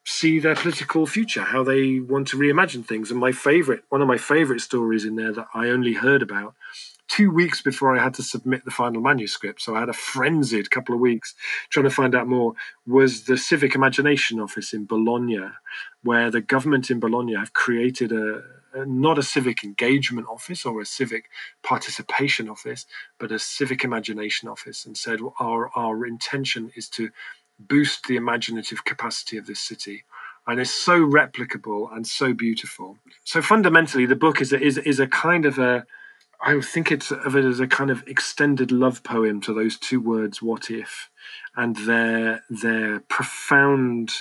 see 0.06 0.40
their 0.40 0.56
political 0.56 1.06
future, 1.06 1.42
how 1.42 1.64
they 1.64 2.00
want 2.00 2.28
to 2.28 2.38
reimagine 2.38 2.86
things. 2.86 3.12
And 3.12 3.20
my 3.20 3.32
favorite, 3.32 3.84
one 3.90 4.02
of 4.02 4.08
my 4.08 4.18
favorite 4.18 4.62
stories 4.62 5.06
in 5.06 5.16
there 5.16 5.34
that 5.34 5.48
I 5.54 5.70
only 5.70 5.94
heard 5.94 6.22
about 6.22 6.54
two 7.08 7.30
weeks 7.30 7.62
before 7.62 7.98
I 7.98 8.04
had 8.04 8.14
to 8.16 8.24
submit 8.24 8.64
the 8.64 8.72
final 8.72 9.02
manuscript, 9.02 9.62
so 9.62 9.76
I 9.76 9.82
had 9.82 9.90
a 9.90 9.94
frenzied 9.94 10.72
couple 10.72 10.96
of 10.96 11.02
weeks 11.02 11.36
trying 11.70 11.84
to 11.84 11.90
find 11.90 12.16
out 12.16 12.28
more, 12.28 12.54
was 12.88 13.26
the 13.26 13.38
Civic 13.38 13.76
Imagination 13.76 14.40
Office 14.40 14.74
in 14.74 14.86
Bologna, 14.86 15.42
where 16.04 16.32
the 16.32 16.42
government 16.42 16.90
in 16.90 17.00
Bologna 17.00 17.36
have 17.36 17.54
created 17.54 18.12
a, 18.12 18.42
not 18.76 19.18
a 19.18 19.24
civic 19.24 19.64
engagement 19.64 20.28
office 20.28 20.66
or 20.66 20.82
a 20.82 20.86
civic 20.86 21.30
participation 21.64 22.50
office, 22.50 22.86
but 23.20 23.32
a 23.32 23.40
civic 23.40 23.84
imagination 23.84 24.50
office, 24.50 24.86
and 24.86 24.98
said 24.98 25.20
our 25.40 25.70
our 25.76 26.06
intention 26.06 26.72
is 26.76 26.90
to 26.90 27.10
boost 27.60 28.08
the 28.08 28.16
imaginative 28.16 28.84
capacity 28.86 29.38
of 29.38 29.46
this 29.46 29.60
city. 29.60 30.04
And 30.48 30.60
it's 30.60 30.74
so 30.74 31.00
replicable 31.00 31.96
and 31.96 32.08
so 32.08 32.34
beautiful. 32.34 32.98
So 33.24 33.42
fundamentally, 33.42 34.08
the 34.08 34.16
book 34.16 34.42
is 34.42 34.52
a, 34.52 34.60
is 34.60 34.78
is 34.78 35.00
a 35.00 35.08
kind 35.08 35.46
of 35.46 35.60
a 35.60 35.86
I 36.44 36.60
think 36.60 36.92
it's 36.92 37.12
of 37.12 37.36
it 37.36 37.46
as 37.46 37.60
a 37.60 37.68
kind 37.68 37.92
of 37.92 38.04
extended 38.08 38.72
love 38.72 39.04
poem 39.04 39.42
to 39.42 39.54
those 39.54 39.78
two 39.78 40.02
words 40.02 40.42
"what 40.42 40.72
if," 40.72 41.10
and 41.56 41.76
their 41.76 42.44
their 42.50 43.02
profound 43.02 44.12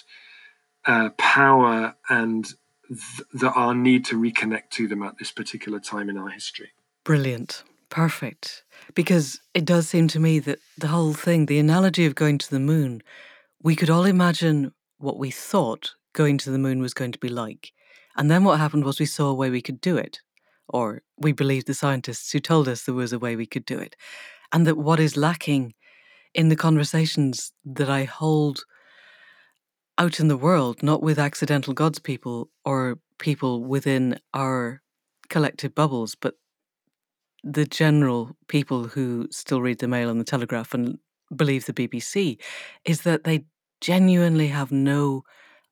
uh, 0.85 1.11
power 1.16 1.95
and 2.09 2.52
th- 2.90 3.52
our 3.54 3.75
need 3.75 4.04
to 4.06 4.20
reconnect 4.20 4.70
to 4.70 4.88
them 4.88 5.02
at 5.02 5.18
this 5.18 5.30
particular 5.30 5.80
time 5.80 6.11
in 6.11 6.16
our 6.16 6.28
history. 6.28 6.70
Brilliant. 7.04 7.62
Perfect. 7.88 8.62
Because 8.94 9.40
it 9.54 9.64
does 9.64 9.88
seem 9.88 10.09
to 10.09 10.20
me 10.20 10.38
that 10.40 10.59
the 10.78 10.88
whole 10.88 11.12
thing, 11.12 11.47
the 11.47 11.59
analogy 11.59 12.06
of 12.06 12.14
going 12.14 12.38
to 12.38 12.50
the 12.50 12.61
moon, 12.61 13.02
we 13.62 13.76
could 13.76 13.90
all 13.90 14.04
imagine 14.04 14.73
what 14.99 15.18
we 15.18 15.30
thought 15.30 15.92
going 16.12 16.38
to 16.38 16.50
the 16.50 16.59
moon 16.59 16.80
was 16.80 16.94
going 16.94 17.12
to 17.12 17.18
be 17.18 17.28
like. 17.28 17.73
And 18.16 18.30
then 18.30 18.44
what 18.44 18.59
happened 18.59 18.85
was 18.85 18.99
we 18.99 19.06
saw 19.06 19.28
a 19.28 19.35
way 19.35 19.50
we 19.50 19.62
could 19.62 19.80
do 19.80 19.97
it, 19.97 20.20
or 20.68 21.02
we 21.16 21.32
believed 21.32 21.66
the 21.66 21.75
scientists 21.75 22.32
who 22.32 22.40
told 22.40 22.68
us 22.68 22.85
there 22.85 22.94
was 22.94 23.12
a 23.12 23.18
way 23.18 23.37
we 23.37 23.47
could 23.47 23.64
do 23.64 23.78
it. 23.78 23.97
And 24.52 24.66
that 24.66 24.76
what 24.76 25.00
is 25.00 25.16
lacking 25.16 25.75
in 26.35 26.49
the 26.49 26.56
conversations 26.56 27.52
that 27.64 27.88
I 27.88 28.04
hold 28.04 28.64
out 30.00 30.19
in 30.19 30.28
the 30.28 30.37
world, 30.37 30.83
not 30.83 31.02
with 31.02 31.19
accidental 31.19 31.75
gods 31.75 31.99
people 31.99 32.49
or 32.64 32.99
people 33.19 33.62
within 33.62 34.19
our 34.33 34.80
collective 35.28 35.75
bubbles, 35.75 36.14
but 36.14 36.35
the 37.45 37.66
general 37.66 38.35
people 38.49 38.85
who 38.85 39.28
still 39.30 39.61
read 39.61 39.78
the 39.78 39.87
Mail 39.87 40.09
and 40.09 40.19
the 40.19 40.25
Telegraph 40.25 40.73
and 40.73 40.99
believe 41.37 41.66
the 41.66 41.75
BBC, 41.75 42.40
is 42.85 43.02
that 43.02 43.25
they 43.25 43.45
genuinely 43.83 44.49
have 44.49 44.73
no 44.73 45.23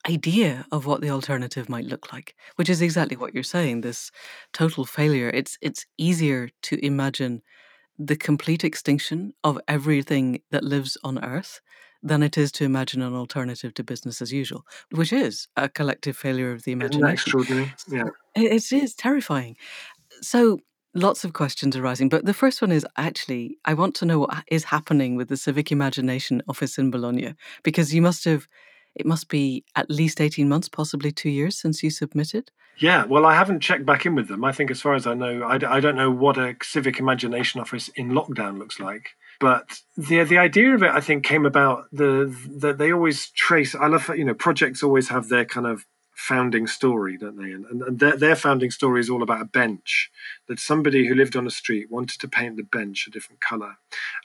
idea 0.09 0.67
of 0.73 0.87
what 0.87 1.01
the 1.01 1.11
alternative 1.11 1.69
might 1.69 1.87
look 1.87 2.13
like, 2.13 2.35
which 2.57 2.69
is 2.69 2.83
exactly 2.83 3.17
what 3.17 3.35
you're 3.35 3.43
saying. 3.43 3.81
This 3.81 4.11
total 4.53 4.85
failure. 4.85 5.31
It's 5.31 5.57
it's 5.63 5.87
easier 5.97 6.51
to 6.65 6.85
imagine 6.85 7.43
the 7.99 8.17
complete 8.17 8.63
extinction 8.63 9.33
of 9.43 9.59
everything 9.67 10.41
that 10.51 10.65
lives 10.65 10.97
on 11.03 11.23
Earth 11.25 11.61
than 12.03 12.23
it 12.23 12.39
is 12.39 12.53
to 12.53 12.65
imagine 12.65 13.03
an 13.03 13.15
alternative 13.15 13.75
to 13.75 13.85
business 13.85 14.23
as 14.23 14.33
usual, 14.33 14.65
which 14.91 15.13
is 15.13 15.49
a 15.57 15.69
collective 15.69 16.17
failure 16.17 16.53
of 16.53 16.65
the 16.65 16.73
imagination. 16.73 17.13
extraordinary? 17.13 17.73
Yeah, 17.89 18.09
it, 18.37 18.53
it 18.53 18.73
is 18.73 18.95
terrifying. 18.95 19.57
So 20.21 20.59
lots 20.95 21.25
of 21.25 21.33
questions 21.33 21.77
arising, 21.77 22.09
but 22.09 22.25
the 22.25 22.35
first 22.35 22.63
one 22.63 22.73
is 22.73 22.87
actually 22.97 23.59
I 23.65 23.75
want 23.75 23.95
to 23.97 24.07
know 24.07 24.21
what 24.21 24.45
is 24.51 24.65
happening 24.65 25.17
with 25.17 25.29
the 25.29 25.37
Civic 25.37 25.73
Imagination 25.73 26.43
Office 26.49 26.79
in 26.79 26.91
Bologna 26.91 27.35
because 27.63 27.95
you 27.95 28.03
must 28.03 28.25
have 28.25 28.49
it 28.95 29.07
must 29.07 29.29
be 29.29 29.65
at 29.77 29.91
least 29.91 30.21
18 30.21 30.49
months, 30.49 30.69
possibly 30.69 31.13
two 31.13 31.31
years 31.31 31.57
since 31.57 31.83
you 31.83 31.91
submitted. 31.91 32.51
Yeah, 32.79 33.05
well, 33.05 33.27
I 33.27 33.35
haven't 33.35 33.61
checked 33.61 33.87
back 33.87 34.07
in 34.07 34.15
with 34.15 34.29
them. 34.29 34.45
I 34.45 34.53
think, 34.53 34.71
as 34.71 34.81
far 34.81 34.95
as 34.95 35.07
I 35.07 35.15
know, 35.15 35.43
I, 35.43 35.55
I 35.55 35.81
don't 35.81 35.97
know 35.97 36.11
what 36.11 36.37
a 36.37 36.57
civic 36.63 36.99
imagination 36.99 37.61
office 37.61 37.89
in 37.97 38.11
lockdown 38.11 38.59
looks 38.59 38.81
like. 38.81 39.11
But 39.41 39.81
the 39.97 40.25
the 40.25 40.39
idea 40.39 40.75
of 40.75 40.83
it, 40.83 40.91
I 40.91 41.01
think, 41.01 41.25
came 41.25 41.47
about 41.47 41.87
the 41.93 42.35
that 42.61 42.79
they 42.79 42.93
always 42.93 43.31
trace. 43.31 43.75
I 43.75 43.87
love 43.87 44.11
you 44.17 44.25
know 44.25 44.35
projects 44.35 44.83
always 44.83 45.09
have 45.09 45.29
their 45.29 45.45
kind 45.45 45.67
of 45.67 45.87
founding 46.19 46.67
story, 46.67 47.17
don't 47.17 47.37
they? 47.37 47.53
And, 47.53 47.65
and 47.65 48.01
their, 48.01 48.17
their 48.17 48.35
founding 48.35 48.73
story 48.73 49.01
is 49.01 49.09
all 49.09 49.23
about 49.23 49.41
a 49.41 49.45
bench 49.45 50.11
that 50.49 50.59
somebody 50.59 51.07
who 51.07 51.15
lived 51.15 51.37
on 51.37 51.47
a 51.47 51.51
street 51.51 51.93
wanted 51.93 52.19
to 52.21 52.27
paint 52.27 52.57
the 52.57 52.65
bench 52.65 53.07
a 53.07 53.11
different 53.11 53.41
color. 53.41 53.77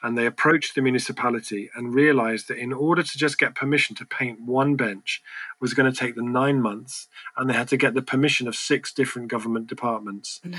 And 0.01 0.17
they 0.17 0.25
approached 0.25 0.73
the 0.73 0.81
municipality 0.81 1.69
and 1.75 1.93
realized 1.93 2.47
that 2.47 2.57
in 2.57 2.73
order 2.73 3.03
to 3.03 3.17
just 3.17 3.37
get 3.37 3.53
permission 3.53 3.95
to 3.97 4.07
paint 4.07 4.41
one 4.41 4.75
bench 4.75 5.21
was 5.63 5.73
going 5.73 5.89
to 5.89 5.97
take 5.97 6.15
them 6.15 6.33
nine 6.33 6.61
months. 6.61 7.07
And 7.37 7.49
they 7.49 7.53
had 7.53 7.69
to 7.69 7.77
get 7.77 7.93
the 7.93 8.01
permission 8.01 8.49
of 8.49 8.55
six 8.55 8.91
different 8.91 9.29
government 9.29 9.67
departments. 9.67 10.41
No. 10.43 10.57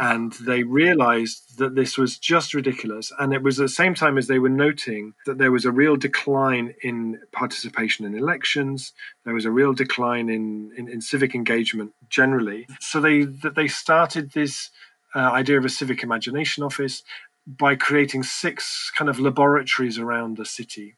And 0.00 0.32
they 0.32 0.62
realized 0.62 1.58
that 1.58 1.74
this 1.74 1.98
was 1.98 2.18
just 2.18 2.54
ridiculous. 2.54 3.12
And 3.18 3.34
it 3.34 3.42
was 3.42 3.60
at 3.60 3.64
the 3.64 3.68
same 3.68 3.94
time 3.94 4.16
as 4.16 4.28
they 4.28 4.38
were 4.38 4.48
noting 4.48 5.12
that 5.26 5.36
there 5.36 5.52
was 5.52 5.66
a 5.66 5.70
real 5.70 5.94
decline 5.96 6.74
in 6.82 7.20
participation 7.32 8.06
in 8.06 8.16
elections, 8.16 8.94
there 9.26 9.34
was 9.34 9.44
a 9.44 9.50
real 9.50 9.74
decline 9.74 10.30
in, 10.30 10.72
in, 10.74 10.88
in 10.88 11.02
civic 11.02 11.34
engagement 11.34 11.92
generally. 12.08 12.66
So 12.80 12.98
they 12.98 13.24
that 13.24 13.56
they 13.56 13.68
started 13.68 14.32
this 14.32 14.70
uh, 15.14 15.18
idea 15.18 15.58
of 15.58 15.66
a 15.66 15.68
civic 15.68 16.02
imagination 16.02 16.64
office 16.64 17.02
by 17.46 17.76
creating 17.76 18.22
six 18.22 18.90
kind 18.96 19.10
of 19.10 19.20
laboratories 19.20 19.98
around 19.98 20.38
the 20.38 20.46
city. 20.46 20.96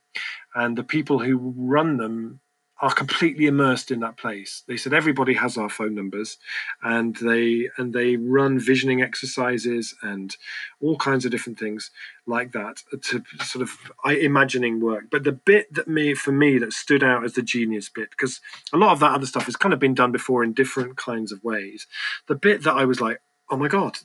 And 0.54 0.78
the 0.78 0.84
people 0.84 1.18
who 1.18 1.54
run 1.56 1.96
them 1.96 2.40
are 2.80 2.92
completely 2.92 3.46
immersed 3.46 3.90
in 3.90 4.00
that 4.00 4.16
place. 4.16 4.62
They 4.68 4.76
said 4.76 4.94
everybody 4.94 5.34
has 5.34 5.56
our 5.56 5.68
phone 5.68 5.94
numbers, 5.94 6.38
and 6.82 7.16
they 7.16 7.68
and 7.76 7.92
they 7.92 8.16
run 8.16 8.58
visioning 8.58 9.02
exercises 9.02 9.94
and 10.02 10.36
all 10.80 10.96
kinds 10.96 11.24
of 11.24 11.30
different 11.30 11.58
things 11.58 11.90
like 12.26 12.52
that 12.52 12.82
to 13.02 13.22
sort 13.42 13.62
of 13.62 13.72
imagining 14.04 14.80
work. 14.80 15.04
But 15.10 15.24
the 15.24 15.32
bit 15.32 15.72
that 15.74 15.88
me 15.88 16.14
for 16.14 16.32
me 16.32 16.58
that 16.58 16.72
stood 16.72 17.02
out 17.02 17.24
as 17.24 17.34
the 17.34 17.42
genius 17.42 17.88
bit, 17.88 18.10
because 18.10 18.40
a 18.72 18.76
lot 18.76 18.92
of 18.92 19.00
that 19.00 19.12
other 19.12 19.26
stuff 19.26 19.46
has 19.46 19.56
kind 19.56 19.74
of 19.74 19.80
been 19.80 19.94
done 19.94 20.12
before 20.12 20.44
in 20.44 20.52
different 20.52 20.96
kinds 20.96 21.32
of 21.32 21.42
ways. 21.42 21.86
The 22.28 22.36
bit 22.36 22.62
that 22.62 22.74
I 22.74 22.84
was 22.84 23.00
like, 23.00 23.20
oh 23.50 23.56
my 23.56 23.68
god, 23.68 23.98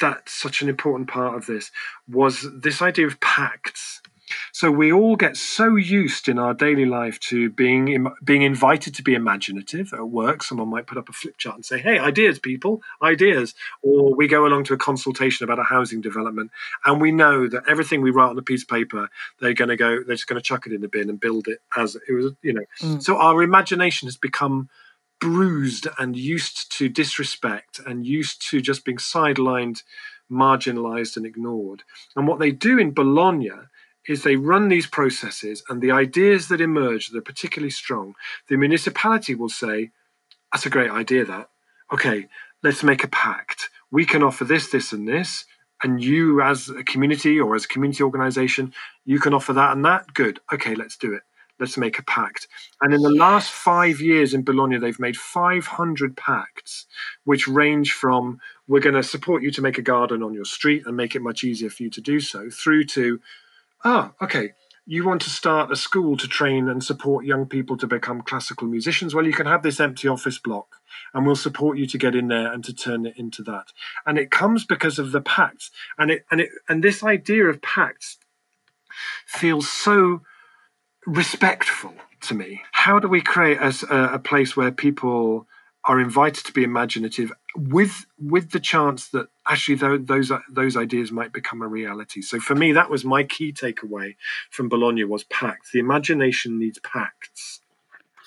that's 0.00 0.32
such 0.32 0.62
an 0.62 0.68
important 0.68 1.08
part 1.08 1.36
of 1.36 1.46
this 1.46 1.70
was 2.08 2.46
this 2.62 2.80
idea 2.80 3.06
of 3.06 3.20
pacts 3.20 4.00
so 4.56 4.70
we 4.70 4.90
all 4.90 5.16
get 5.16 5.36
so 5.36 5.76
used 5.76 6.28
in 6.28 6.38
our 6.38 6.54
daily 6.54 6.86
life 6.86 7.20
to 7.20 7.50
being 7.50 8.08
being 8.24 8.40
invited 8.40 8.94
to 8.94 9.02
be 9.02 9.12
imaginative 9.12 9.92
at 9.92 10.08
work. 10.08 10.42
Someone 10.42 10.68
might 10.68 10.86
put 10.86 10.96
up 10.96 11.10
a 11.10 11.12
flip 11.12 11.36
chart 11.36 11.56
and 11.56 11.64
say, 11.66 11.78
"Hey, 11.78 11.98
ideas, 11.98 12.38
people, 12.38 12.80
ideas," 13.02 13.54
or 13.82 14.14
we 14.14 14.26
go 14.26 14.46
along 14.46 14.64
to 14.64 14.72
a 14.72 14.78
consultation 14.78 15.44
about 15.44 15.58
a 15.58 15.62
housing 15.64 16.00
development, 16.00 16.52
and 16.86 17.02
we 17.02 17.12
know 17.12 17.46
that 17.46 17.64
everything 17.68 18.00
we 18.00 18.10
write 18.10 18.30
on 18.30 18.38
a 18.38 18.42
piece 18.42 18.62
of 18.62 18.68
paper, 18.68 19.10
they're 19.40 19.52
going 19.52 19.68
to 19.68 19.76
go, 19.76 20.02
they're 20.02 20.16
just 20.16 20.26
going 20.26 20.40
to 20.40 20.48
chuck 20.48 20.66
it 20.66 20.72
in 20.72 20.80
the 20.80 20.88
bin 20.88 21.10
and 21.10 21.20
build 21.20 21.48
it 21.48 21.58
as 21.76 21.94
it 21.94 22.10
was, 22.10 22.32
you 22.40 22.54
know. 22.54 22.64
Mm. 22.80 23.02
So 23.02 23.18
our 23.18 23.42
imagination 23.42 24.06
has 24.06 24.16
become 24.16 24.70
bruised 25.20 25.86
and 25.98 26.16
used 26.16 26.72
to 26.78 26.88
disrespect 26.88 27.78
and 27.86 28.06
used 28.06 28.48
to 28.48 28.62
just 28.62 28.86
being 28.86 28.96
sidelined 28.96 29.82
marginalized 30.30 31.16
and 31.16 31.26
ignored. 31.26 31.82
And 32.16 32.26
what 32.26 32.38
they 32.38 32.50
do 32.50 32.78
in 32.78 32.92
Bologna 32.92 33.52
is 34.08 34.22
they 34.22 34.36
run 34.36 34.68
these 34.68 34.86
processes 34.86 35.62
and 35.68 35.80
the 35.80 35.90
ideas 35.90 36.48
that 36.48 36.60
emerge 36.60 37.08
that 37.08 37.18
are 37.18 37.22
particularly 37.22 37.70
strong, 37.70 38.14
the 38.48 38.56
municipality 38.56 39.34
will 39.34 39.48
say, 39.48 39.90
That's 40.52 40.66
a 40.66 40.70
great 40.70 40.90
idea, 40.90 41.24
that. 41.24 41.48
Okay, 41.92 42.28
let's 42.62 42.82
make 42.82 43.04
a 43.04 43.08
pact. 43.08 43.70
We 43.90 44.04
can 44.04 44.22
offer 44.22 44.44
this, 44.44 44.70
this, 44.70 44.92
and 44.92 45.06
this. 45.06 45.44
And 45.82 46.02
you, 46.02 46.40
as 46.40 46.70
a 46.70 46.82
community 46.82 47.38
or 47.38 47.54
as 47.54 47.66
a 47.66 47.68
community 47.68 48.02
organization, 48.02 48.72
you 49.04 49.20
can 49.20 49.34
offer 49.34 49.52
that 49.52 49.72
and 49.72 49.84
that. 49.84 50.14
Good. 50.14 50.40
Okay, 50.52 50.74
let's 50.74 50.96
do 50.96 51.12
it. 51.12 51.22
Let's 51.58 51.76
make 51.76 51.98
a 51.98 52.02
pact. 52.02 52.48
And 52.82 52.92
in 52.92 53.02
the 53.02 53.10
last 53.10 53.50
five 53.50 54.00
years 54.00 54.34
in 54.34 54.42
Bologna, 54.42 54.78
they've 54.78 55.00
made 55.00 55.16
500 55.16 56.16
pacts, 56.16 56.86
which 57.24 57.48
range 57.48 57.92
from 57.92 58.40
we're 58.68 58.80
going 58.80 58.94
to 58.94 59.02
support 59.02 59.42
you 59.42 59.50
to 59.52 59.62
make 59.62 59.78
a 59.78 59.82
garden 59.82 60.22
on 60.22 60.34
your 60.34 60.44
street 60.44 60.82
and 60.86 60.96
make 60.96 61.14
it 61.14 61.22
much 61.22 61.44
easier 61.44 61.70
for 61.70 61.82
you 61.82 61.90
to 61.90 62.00
do 62.00 62.20
so, 62.20 62.50
through 62.50 62.84
to 62.84 63.20
ah, 63.86 64.12
okay, 64.20 64.52
you 64.84 65.06
want 65.06 65.22
to 65.22 65.30
start 65.30 65.70
a 65.70 65.76
school 65.76 66.16
to 66.16 66.26
train 66.26 66.68
and 66.68 66.82
support 66.82 67.24
young 67.24 67.46
people 67.46 67.76
to 67.76 67.86
become 67.86 68.20
classical 68.20 68.66
musicians? 68.66 69.14
Well, 69.14 69.26
you 69.26 69.32
can 69.32 69.46
have 69.46 69.62
this 69.62 69.80
empty 69.80 70.08
office 70.08 70.38
block 70.38 70.76
and 71.14 71.24
we'll 71.24 71.36
support 71.36 71.78
you 71.78 71.86
to 71.86 71.98
get 71.98 72.14
in 72.14 72.28
there 72.28 72.52
and 72.52 72.64
to 72.64 72.74
turn 72.74 73.06
it 73.06 73.16
into 73.16 73.42
that. 73.44 73.72
And 74.04 74.18
it 74.18 74.30
comes 74.30 74.64
because 74.64 74.98
of 74.98 75.12
the 75.12 75.20
pacts. 75.20 75.70
And 75.98 76.10
it 76.10 76.24
and 76.30 76.40
it 76.40 76.50
and 76.68 76.82
this 76.82 77.02
idea 77.02 77.44
of 77.46 77.62
pacts 77.62 78.18
feels 79.26 79.68
so 79.68 80.22
respectful 81.06 81.94
to 82.22 82.34
me. 82.34 82.62
How 82.72 82.98
do 82.98 83.08
we 83.08 83.20
create 83.20 83.58
a, 83.58 84.14
a 84.14 84.18
place 84.18 84.56
where 84.56 84.72
people 84.72 85.46
are 85.86 86.00
invited 86.00 86.44
to 86.44 86.52
be 86.52 86.64
imaginative 86.64 87.32
with 87.54 88.06
with 88.18 88.50
the 88.50 88.60
chance 88.60 89.08
that 89.08 89.28
actually 89.46 89.76
those 89.98 90.32
those 90.50 90.76
ideas 90.76 91.12
might 91.12 91.32
become 91.32 91.62
a 91.62 91.68
reality. 91.68 92.20
So 92.22 92.40
for 92.40 92.54
me, 92.54 92.72
that 92.72 92.90
was 92.90 93.04
my 93.04 93.22
key 93.22 93.52
takeaway 93.52 94.16
from 94.50 94.68
Bologna 94.68 95.04
was 95.04 95.24
pacts. 95.24 95.70
The 95.72 95.78
imagination 95.78 96.58
needs 96.58 96.78
pacts. 96.80 97.60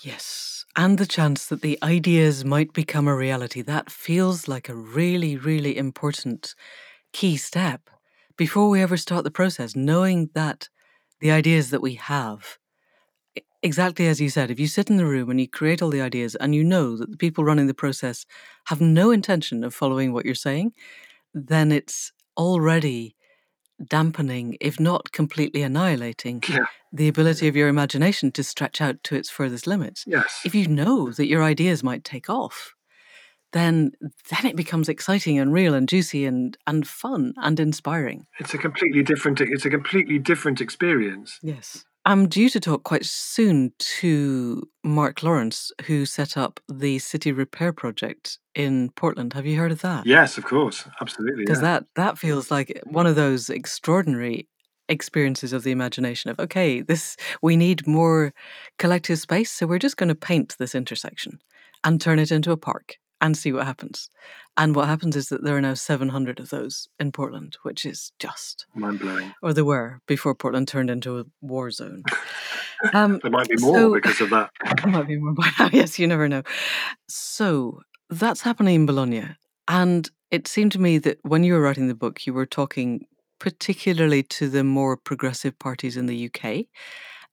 Yes, 0.02 0.66
and 0.78 0.98
the 0.98 1.06
chance 1.06 1.46
that 1.48 1.62
the 1.62 1.78
ideas 1.84 2.46
might 2.46 2.72
become 2.72 3.08
a 3.08 3.16
reality. 3.16 3.62
That 3.62 3.92
feels 3.92 4.48
like 4.48 4.70
a 4.70 4.76
really, 4.76 5.36
really 5.36 5.78
important 5.78 6.56
key 7.12 7.36
step 7.36 7.90
before 8.38 8.70
we 8.70 8.82
ever 8.82 8.96
start 8.96 9.26
the 9.26 9.32
process. 9.32 9.76
Knowing 9.76 10.30
that 10.34 10.70
the 11.20 11.32
ideas 11.32 11.72
that 11.72 11.82
we 11.82 11.96
have 11.96 12.59
exactly 13.62 14.08
as 14.08 14.22
you 14.22 14.30
said, 14.30 14.52
if 14.52 14.60
you 14.60 14.68
sit 14.68 14.90
in 14.90 14.98
the 14.98 15.06
room 15.06 15.30
and 15.30 15.40
you 15.40 15.48
create 15.48 15.82
all 15.82 15.90
the 15.90 16.02
ideas 16.02 16.36
and 16.36 16.56
you 16.56 16.64
know 16.64 16.96
that 16.98 17.12
the 17.12 17.18
people 17.18 17.44
running 17.44 17.68
the 17.68 17.74
process 17.74 18.26
have 18.66 18.82
no 18.82 19.12
intention 19.12 19.64
of 19.64 19.74
following 19.74 20.14
what 20.14 20.26
you're 20.26 20.36
saying, 20.36 20.74
then 21.34 21.72
it's 21.72 22.12
already 22.38 23.16
dampening, 23.86 24.58
if 24.60 24.80
not 24.80 25.12
completely 25.12 25.62
annihilating, 25.62 26.44
yeah. 26.50 26.66
the 26.92 27.08
ability 27.08 27.48
of 27.48 27.56
your 27.56 27.70
imagination 27.70 28.32
to 28.32 28.44
stretch 28.44 28.82
out 28.82 29.02
to 29.04 29.16
its 29.16 29.30
furthest 29.30 29.68
limits. 29.68 30.04
Yes. 30.06 30.42
If 30.44 30.54
you 30.54 30.68
know 30.68 31.12
that 31.12 31.28
your 31.28 31.44
ideas 31.44 31.84
might 31.84 32.04
take 32.04 32.30
off, 32.30 32.74
then 33.52 33.94
then 34.30 34.46
it 34.46 34.56
becomes 34.56 34.88
exciting 34.88 35.40
and 35.40 35.52
real 35.52 35.74
and 35.74 35.90
juicy 35.90 36.26
and 36.26 36.56
and 36.68 36.88
fun 36.88 37.34
and 37.38 37.60
inspiring. 37.60 38.28
It's 38.40 38.54
a 38.54 38.60
completely 38.60 39.02
different 39.02 39.42
it's 39.42 39.66
a 39.66 39.72
completely 39.72 40.20
different 40.20 40.62
experience. 40.62 41.40
Yes 41.42 41.84
I'm 42.10 42.28
due 42.28 42.50
to 42.50 42.60
talk 42.60 42.86
quite 42.86 43.06
soon 43.06 43.72
to 44.00 44.68
Mark 44.84 45.22
Lawrence, 45.22 45.72
who 45.86 46.08
set 46.08 46.38
up 46.38 46.60
the 46.68 46.98
City 46.98 47.32
Repair 47.32 47.72
Project 47.72 48.40
in 48.56 48.90
Portland. 48.96 49.34
Have 49.34 49.46
you 49.46 49.60
heard 49.60 49.72
of 49.72 49.82
that? 49.82 50.08
Yes, 50.08 50.36
of 50.40 50.44
course, 50.44 50.86
absolutely. 51.00 51.44
Because 51.44 51.60
Yeah. 51.60 51.78
that 51.78 51.86
that 51.94 52.18
feels 52.18 52.50
like 52.50 52.82
one 52.86 53.06
of 53.06 53.16
those 53.16 53.52
extraordinary 53.52 54.48
experiences 54.88 55.54
of 55.54 55.62
the 55.62 55.70
imagination 55.70 56.32
of 56.32 56.40
okay, 56.40 56.82
this 56.82 57.16
we 57.44 57.56
need 57.56 57.86
more 57.86 58.34
collective 58.80 59.20
space, 59.20 59.52
so 59.52 59.68
we're 59.68 59.78
just 59.78 59.98
going 59.98 60.10
to 60.10 60.16
paint 60.16 60.56
this 60.58 60.74
intersection 60.74 61.38
and 61.84 62.02
turn 62.02 62.18
it 62.18 62.32
into 62.32 62.52
a 62.52 62.58
park 62.58 62.96
and 63.22 63.36
see 63.38 63.52
what 63.52 63.66
happens. 63.66 64.10
And 64.58 64.76
what 64.76 64.88
happens 64.88 65.16
is 65.16 65.30
that 65.30 65.44
there 65.44 65.56
are 65.58 65.62
now 65.62 65.74
700 65.74 66.40
of 66.40 66.50
those 66.50 66.88
in 67.00 67.12
Portland, 67.12 67.58
which 67.64 67.86
is 67.86 68.12
just 68.20 68.66
Mind 68.76 69.00
blowing. 69.00 69.34
or 69.42 69.54
there 69.54 69.66
were 69.66 70.00
before 70.08 70.36
Portland 70.36 70.68
turned 70.68 70.90
into 70.90 71.20
a 71.20 71.26
war 71.42 71.72
zone. 71.72 72.04
Um, 72.94 73.20
There 73.22 73.30
might 73.30 73.50
be 73.50 73.58
more 73.58 73.76
so- 73.76 73.94
because 73.94 74.22
of 74.22 74.30
that. 74.30 74.52
there 74.84 74.88
might 74.90 75.06
be 75.08 75.18
more 75.18 75.34
by 75.34 75.50
now. 75.60 75.70
Yes, 75.74 76.00
you 76.00 76.08
never 76.08 76.30
know. 76.30 76.44
So 77.10 77.82
that's 78.10 78.42
happening 78.42 78.76
in 78.76 78.86
Bologna. 78.86 79.26
And 79.68 80.10
it 80.32 80.48
seemed 80.48 80.72
to 80.74 80.80
me 80.80 80.98
that 81.00 81.20
when 81.24 81.44
you 81.44 81.54
were 81.54 81.62
writing 81.62 81.90
the 81.90 81.96
book, 81.96 82.26
you 82.26 82.34
were 82.34 82.46
talking 82.46 83.06
particularly 83.40 84.24
to 84.24 84.48
the 84.50 84.64
more 84.64 84.96
progressive 84.98 85.58
parties 85.60 85.98
in 85.98 86.06
the 86.06 86.26
UK. 86.34 86.66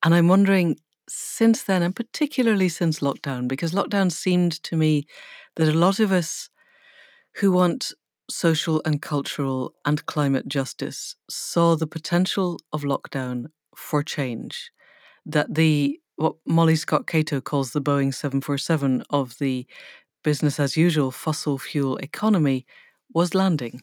And 0.04 0.14
I'm 0.14 0.28
wondering, 0.28 0.78
since 1.08 1.62
then, 1.62 1.82
and 1.82 1.94
particularly 1.94 2.68
since 2.68 2.98
lockdown, 3.00 3.48
because 3.48 3.72
lockdown 3.72 4.10
seemed 4.10 4.60
to 4.64 4.76
me 4.76 5.06
that 5.56 5.68
a 5.68 5.72
lot 5.72 6.00
of 6.00 6.12
us 6.12 6.48
who 7.36 7.52
want 7.52 7.92
social 8.30 8.82
and 8.84 9.00
cultural 9.02 9.74
and 9.84 10.06
climate 10.06 10.48
justice 10.48 11.16
saw 11.28 11.76
the 11.76 11.86
potential 11.86 12.58
of 12.72 12.82
lockdown 12.82 13.46
for 13.74 14.02
change. 14.02 14.70
That 15.24 15.54
the 15.54 16.00
what 16.16 16.36
Molly 16.46 16.76
Scott 16.76 17.06
Cato 17.06 17.40
calls 17.40 17.72
the 17.72 17.82
Boeing 17.82 18.14
747 18.14 19.02
of 19.10 19.36
the 19.38 19.66
business 20.24 20.58
as 20.58 20.76
usual 20.76 21.10
fossil 21.10 21.58
fuel 21.58 21.98
economy 21.98 22.64
was 23.12 23.34
landing, 23.34 23.82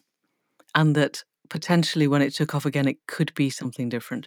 and 0.74 0.94
that 0.96 1.24
potentially 1.48 2.08
when 2.08 2.22
it 2.22 2.34
took 2.34 2.54
off 2.54 2.66
again, 2.66 2.88
it 2.88 2.98
could 3.06 3.32
be 3.34 3.50
something 3.50 3.88
different. 3.88 4.26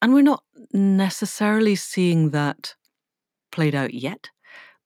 And 0.00 0.12
we're 0.12 0.22
not 0.22 0.44
necessarily 0.72 1.74
seeing 1.74 2.30
that 2.30 2.74
played 3.50 3.74
out 3.74 3.94
yet, 3.94 4.30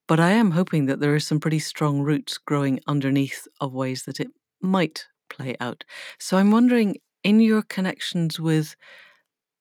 but 0.07 0.19
I 0.19 0.31
am 0.31 0.51
hoping 0.51 0.85
that 0.85 0.99
there 0.99 1.13
are 1.13 1.19
some 1.19 1.39
pretty 1.39 1.59
strong 1.59 2.01
roots 2.01 2.37
growing 2.37 2.79
underneath 2.87 3.47
of 3.59 3.73
ways 3.73 4.03
that 4.03 4.19
it 4.19 4.29
might 4.61 5.05
play 5.29 5.55
out. 5.59 5.83
So 6.17 6.37
I'm 6.37 6.51
wondering, 6.51 6.97
in 7.23 7.39
your 7.41 7.61
connections 7.61 8.39
with 8.39 8.75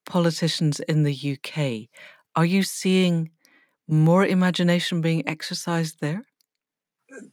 politicians 0.07 0.81
in 0.81 1.03
the 1.03 1.37
UK, 1.37 1.89
are 2.37 2.45
you 2.45 2.63
seeing 2.63 3.31
more 3.89 4.25
imagination 4.25 5.01
being 5.01 5.29
exercised 5.29 5.97
there? 6.01 6.23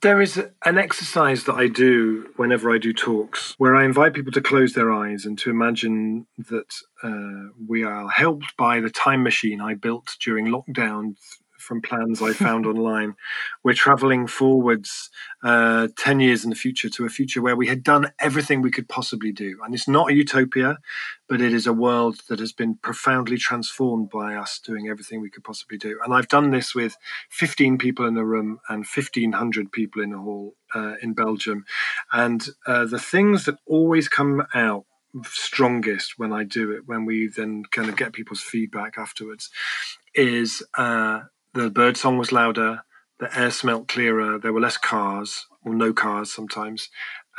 There 0.01 0.21
is 0.21 0.41
an 0.65 0.77
exercise 0.77 1.43
that 1.43 1.55
I 1.55 1.67
do 1.67 2.29
whenever 2.37 2.71
I 2.71 2.77
do 2.77 2.93
talks 2.93 3.53
where 3.57 3.75
I 3.75 3.83
invite 3.83 4.13
people 4.13 4.31
to 4.31 4.41
close 4.41 4.73
their 4.73 4.91
eyes 4.91 5.25
and 5.25 5.37
to 5.39 5.49
imagine 5.49 6.25
that 6.37 6.73
uh, 7.03 7.51
we 7.67 7.83
are 7.83 8.07
helped 8.07 8.55
by 8.55 8.79
the 8.79 8.89
time 8.89 9.23
machine 9.23 9.59
I 9.59 9.73
built 9.73 10.15
during 10.23 10.47
lockdown 10.47 11.15
from 11.63 11.81
plans 11.81 12.21
I 12.21 12.33
found 12.33 12.65
online. 12.65 13.15
We're 13.63 13.73
traveling 13.73 14.27
forwards 14.27 15.09
uh, 15.43 15.87
10 15.97 16.19
years 16.19 16.43
in 16.43 16.49
the 16.49 16.55
future 16.55 16.89
to 16.89 17.05
a 17.05 17.09
future 17.09 17.41
where 17.41 17.55
we 17.55 17.67
had 17.67 17.83
done 17.83 18.11
everything 18.19 18.61
we 18.61 18.71
could 18.71 18.89
possibly 18.89 19.31
do. 19.31 19.57
And 19.63 19.73
it's 19.73 19.87
not 19.87 20.11
a 20.11 20.13
utopia, 20.13 20.77
but 21.27 21.41
it 21.41 21.53
is 21.53 21.65
a 21.65 21.73
world 21.73 22.19
that 22.29 22.39
has 22.39 22.53
been 22.53 22.75
profoundly 22.75 23.37
transformed 23.37 24.09
by 24.09 24.35
us 24.35 24.59
doing 24.59 24.87
everything 24.87 25.21
we 25.21 25.29
could 25.29 25.43
possibly 25.43 25.77
do. 25.77 25.99
And 26.03 26.13
I've 26.13 26.27
done 26.27 26.51
this 26.51 26.75
with 26.75 26.97
15 27.31 27.77
people 27.77 28.05
in 28.05 28.13
the 28.13 28.25
room 28.25 28.59
and 28.69 28.85
1,500 28.85 29.71
people 29.71 30.01
in 30.01 30.11
the 30.11 30.19
hall 30.19 30.55
uh, 30.75 30.95
in 31.01 31.13
Belgium. 31.13 31.65
And 32.11 32.45
uh, 32.67 32.85
the 32.85 32.99
things 32.99 33.45
that 33.45 33.57
always 33.65 34.07
come 34.07 34.43
out 34.53 34.85
strongest 35.23 36.13
when 36.17 36.33
I 36.33 36.43
do 36.43 36.71
it, 36.71 36.83
when 36.85 37.05
we 37.05 37.27
then 37.27 37.63
kind 37.71 37.89
of 37.89 37.95
get 37.95 38.13
people's 38.13 38.41
feedback 38.41 38.97
afterwards, 38.97 39.49
is 40.15 40.63
uh, 40.77 41.21
the 41.53 41.69
bird 41.69 41.97
song 41.97 42.17
was 42.17 42.31
louder, 42.31 42.83
the 43.19 43.37
air 43.37 43.51
smelt 43.51 43.87
clearer, 43.87 44.39
there 44.39 44.53
were 44.53 44.59
less 44.59 44.77
cars, 44.77 45.47
or 45.63 45.73
no 45.73 45.93
cars 45.93 46.33
sometimes. 46.33 46.89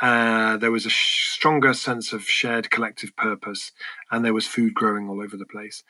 Uh, 0.01 0.57
there 0.57 0.71
was 0.71 0.85
a 0.85 0.89
sh- 0.89 1.29
stronger 1.29 1.73
sense 1.73 2.11
of 2.11 2.27
shared 2.27 2.69
collective 2.69 3.15
purpose, 3.15 3.71
and 4.11 4.25
there 4.25 4.33
was 4.33 4.45
food 4.45 4.73
growing 4.73 5.07
all 5.07 5.21
over 5.21 5.37
the 5.37 5.45
place, 5.45 5.83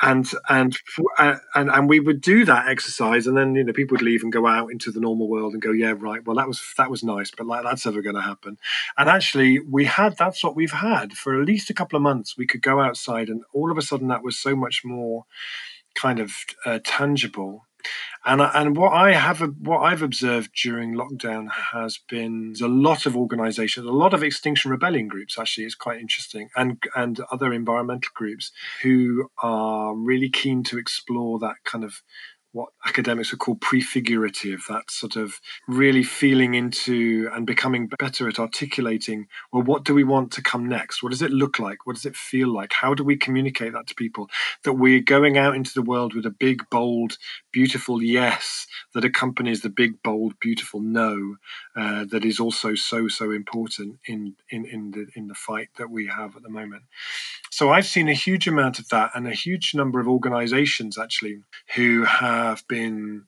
and 0.00 0.30
and 0.48 0.78
uh, 1.18 1.36
and 1.54 1.68
and 1.68 1.86
we 1.86 2.00
would 2.00 2.22
do 2.22 2.46
that 2.46 2.68
exercise, 2.68 3.26
and 3.26 3.36
then 3.36 3.54
you 3.54 3.62
know 3.62 3.72
people 3.74 3.96
would 3.96 4.02
leave 4.02 4.22
and 4.22 4.32
go 4.32 4.46
out 4.46 4.70
into 4.72 4.90
the 4.90 5.00
normal 5.00 5.28
world 5.28 5.52
and 5.52 5.60
go, 5.60 5.72
yeah, 5.72 5.92
right, 5.94 6.24
well 6.26 6.36
that 6.36 6.48
was 6.48 6.62
that 6.78 6.90
was 6.90 7.04
nice, 7.04 7.30
but 7.30 7.46
like 7.46 7.62
that's 7.62 7.84
never 7.84 8.00
going 8.00 8.14
to 8.14 8.22
happen. 8.22 8.56
And 8.96 9.10
actually, 9.10 9.58
we 9.58 9.84
had 9.84 10.16
that's 10.16 10.42
what 10.42 10.56
we've 10.56 10.72
had 10.72 11.12
for 11.12 11.38
at 11.38 11.46
least 11.46 11.68
a 11.68 11.74
couple 11.74 11.98
of 11.98 12.02
months. 12.02 12.38
We 12.38 12.46
could 12.46 12.62
go 12.62 12.80
outside, 12.80 13.28
and 13.28 13.42
all 13.52 13.70
of 13.70 13.76
a 13.76 13.82
sudden 13.82 14.08
that 14.08 14.24
was 14.24 14.38
so 14.38 14.56
much 14.56 14.82
more 14.86 15.26
kind 15.94 16.18
of 16.18 16.32
uh, 16.64 16.78
tangible. 16.82 17.66
And 18.24 18.40
uh, 18.40 18.50
and 18.54 18.76
what 18.76 18.92
I 18.92 19.12
have 19.12 19.40
what 19.60 19.80
I've 19.80 20.02
observed 20.02 20.50
during 20.62 20.94
lockdown 20.94 21.48
has 21.72 21.98
been 22.08 22.54
a 22.62 22.68
lot 22.68 23.06
of 23.06 23.16
organisations, 23.16 23.86
a 23.86 23.90
lot 23.90 24.12
of 24.12 24.22
Extinction 24.22 24.70
Rebellion 24.70 25.08
groups. 25.08 25.38
Actually, 25.38 25.64
it's 25.64 25.74
quite 25.74 26.00
interesting, 26.00 26.50
and 26.54 26.82
and 26.94 27.20
other 27.32 27.52
environmental 27.52 28.10
groups 28.14 28.52
who 28.82 29.30
are 29.42 29.94
really 29.94 30.28
keen 30.28 30.62
to 30.64 30.78
explore 30.78 31.38
that 31.38 31.56
kind 31.64 31.82
of 31.82 32.02
what 32.52 32.70
academics 32.84 33.30
would 33.30 33.38
call 33.38 33.54
prefigurative, 33.54 34.64
that 34.68 34.90
sort 34.90 35.14
of 35.14 35.40
really 35.68 36.02
feeling 36.02 36.54
into 36.54 37.28
and 37.32 37.46
becoming 37.46 37.88
better 37.98 38.28
at 38.28 38.40
articulating, 38.40 39.28
well, 39.52 39.62
what 39.62 39.84
do 39.84 39.94
we 39.94 40.02
want 40.02 40.32
to 40.32 40.42
come 40.42 40.68
next? 40.68 41.02
What 41.02 41.10
does 41.10 41.22
it 41.22 41.30
look 41.30 41.60
like? 41.60 41.86
What 41.86 41.94
does 41.94 42.06
it 42.06 42.16
feel 42.16 42.52
like? 42.52 42.72
How 42.72 42.92
do 42.92 43.04
we 43.04 43.16
communicate 43.16 43.72
that 43.72 43.86
to 43.86 43.94
people? 43.94 44.28
That 44.64 44.72
we're 44.72 45.00
going 45.00 45.38
out 45.38 45.54
into 45.54 45.72
the 45.74 45.82
world 45.82 46.12
with 46.12 46.26
a 46.26 46.30
big, 46.30 46.62
bold, 46.70 47.18
beautiful 47.52 48.02
yes 48.02 48.66
that 48.94 49.04
accompanies 49.04 49.60
the 49.60 49.70
big, 49.70 50.02
bold, 50.02 50.34
beautiful 50.40 50.80
no 50.80 51.36
uh, 51.76 52.04
that 52.10 52.24
is 52.24 52.40
also 52.40 52.74
so, 52.74 53.06
so 53.06 53.30
important 53.30 54.00
in, 54.06 54.34
in, 54.50 54.64
in, 54.66 54.90
the, 54.90 55.06
in 55.14 55.28
the 55.28 55.34
fight 55.34 55.68
that 55.78 55.90
we 55.90 56.08
have 56.08 56.34
at 56.34 56.42
the 56.42 56.50
moment. 56.50 56.82
So 57.50 57.70
I've 57.70 57.86
seen 57.86 58.08
a 58.08 58.14
huge 58.14 58.48
amount 58.48 58.80
of 58.80 58.88
that 58.88 59.12
and 59.14 59.28
a 59.28 59.32
huge 59.32 59.72
number 59.74 60.00
of 60.00 60.08
organizations 60.08 60.98
actually 60.98 61.42
who 61.76 62.04
have 62.04 62.39
been 62.68 63.24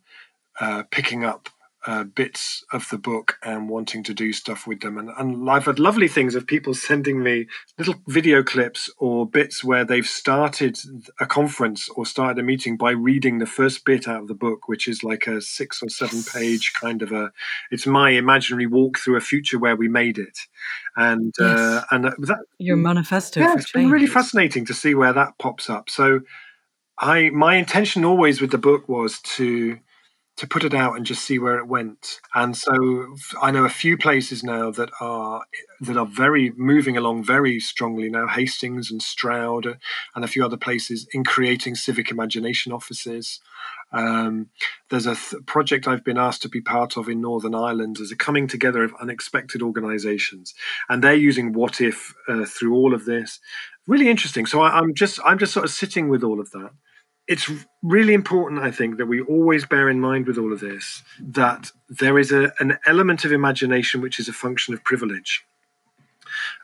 uh, 0.60 0.84
picking 0.90 1.24
up 1.24 1.48
uh, 1.84 2.04
bits 2.04 2.64
of 2.72 2.88
the 2.90 2.98
book 2.98 3.38
and 3.42 3.68
wanting 3.68 4.04
to 4.04 4.14
do 4.14 4.32
stuff 4.32 4.66
with 4.66 4.80
them. 4.80 4.98
And, 4.98 5.10
and 5.18 5.50
I've 5.50 5.64
had 5.64 5.80
lovely 5.80 6.06
things 6.06 6.34
of 6.34 6.46
people 6.46 6.74
sending 6.74 7.22
me 7.22 7.46
little 7.76 7.96
video 8.06 8.42
clips 8.42 8.88
or 8.98 9.26
bits 9.26 9.64
where 9.64 9.84
they've 9.84 10.06
started 10.06 10.78
a 11.18 11.26
conference 11.26 11.88
or 11.88 12.06
started 12.06 12.38
a 12.38 12.44
meeting 12.44 12.76
by 12.76 12.92
reading 12.92 13.38
the 13.38 13.46
first 13.46 13.84
bit 13.84 14.06
out 14.06 14.22
of 14.22 14.28
the 14.28 14.34
book, 14.34 14.68
which 14.68 14.86
is 14.86 15.02
like 15.02 15.26
a 15.26 15.40
six 15.40 15.82
or 15.82 15.88
seven 15.88 16.22
page 16.22 16.72
kind 16.80 17.02
of 17.02 17.10
a, 17.10 17.32
it's 17.72 17.86
my 17.86 18.10
imaginary 18.10 18.66
walk 18.66 18.98
through 18.98 19.16
a 19.16 19.20
future 19.20 19.58
where 19.58 19.76
we 19.76 19.88
made 19.88 20.18
it. 20.18 20.38
And, 20.96 21.34
uh, 21.40 21.82
and 21.90 22.04
that, 22.04 22.44
Your 22.58 22.76
manifesto 22.76 23.40
yeah, 23.40 23.54
it's 23.56 23.72
been 23.72 23.90
really 23.90 24.06
fascinating 24.06 24.66
to 24.66 24.74
see 24.74 24.94
where 24.94 25.12
that 25.14 25.38
pops 25.38 25.68
up. 25.68 25.90
So, 25.90 26.20
I 27.02 27.30
my 27.30 27.56
intention 27.56 28.04
always 28.04 28.40
with 28.40 28.52
the 28.52 28.58
book 28.58 28.88
was 28.88 29.20
to 29.36 29.78
to 30.36 30.46
put 30.46 30.64
it 30.64 30.72
out 30.72 30.96
and 30.96 31.04
just 31.04 31.24
see 31.24 31.38
where 31.38 31.58
it 31.58 31.66
went. 31.66 32.20
And 32.34 32.56
so 32.56 33.14
I 33.42 33.50
know 33.50 33.64
a 33.64 33.68
few 33.68 33.98
places 33.98 34.42
now 34.42 34.70
that 34.70 34.90
are 35.00 35.42
that 35.80 35.96
are 35.96 36.06
very 36.06 36.52
moving 36.56 36.96
along 36.96 37.24
very 37.24 37.58
strongly 37.58 38.08
now. 38.08 38.28
Hastings 38.28 38.90
and 38.90 39.02
Stroud 39.02 39.78
and 40.14 40.24
a 40.24 40.28
few 40.28 40.44
other 40.44 40.56
places 40.56 41.06
in 41.12 41.24
creating 41.24 41.74
civic 41.74 42.10
imagination 42.10 42.72
offices. 42.72 43.40
Um, 43.92 44.50
there's 44.88 45.06
a 45.06 45.16
th- 45.16 45.44
project 45.44 45.86
I've 45.86 46.04
been 46.04 46.16
asked 46.16 46.42
to 46.42 46.48
be 46.48 46.62
part 46.62 46.96
of 46.96 47.08
in 47.08 47.20
Northern 47.20 47.54
Ireland 47.54 47.98
as 48.00 48.10
a 48.10 48.16
coming 48.16 48.46
together 48.46 48.84
of 48.84 48.94
unexpected 49.02 49.60
organisations, 49.60 50.54
and 50.88 51.02
they're 51.02 51.14
using 51.14 51.52
What 51.52 51.80
If 51.80 52.14
uh, 52.28 52.46
through 52.46 52.74
all 52.74 52.94
of 52.94 53.04
this. 53.04 53.40
Really 53.86 54.08
interesting. 54.08 54.46
So 54.46 54.62
I, 54.62 54.78
I'm 54.78 54.94
just 54.94 55.18
I'm 55.24 55.38
just 55.38 55.52
sort 55.52 55.64
of 55.64 55.72
sitting 55.72 56.08
with 56.08 56.22
all 56.22 56.40
of 56.40 56.52
that. 56.52 56.70
It's 57.28 57.50
really 57.82 58.14
important, 58.14 58.62
I 58.62 58.70
think, 58.70 58.96
that 58.98 59.06
we 59.06 59.20
always 59.20 59.64
bear 59.64 59.88
in 59.88 60.00
mind 60.00 60.26
with 60.26 60.38
all 60.38 60.52
of 60.52 60.60
this 60.60 61.02
that 61.20 61.70
there 61.88 62.18
is 62.18 62.32
a, 62.32 62.52
an 62.58 62.78
element 62.86 63.24
of 63.24 63.32
imagination 63.32 64.00
which 64.00 64.18
is 64.18 64.28
a 64.28 64.32
function 64.32 64.74
of 64.74 64.82
privilege, 64.84 65.44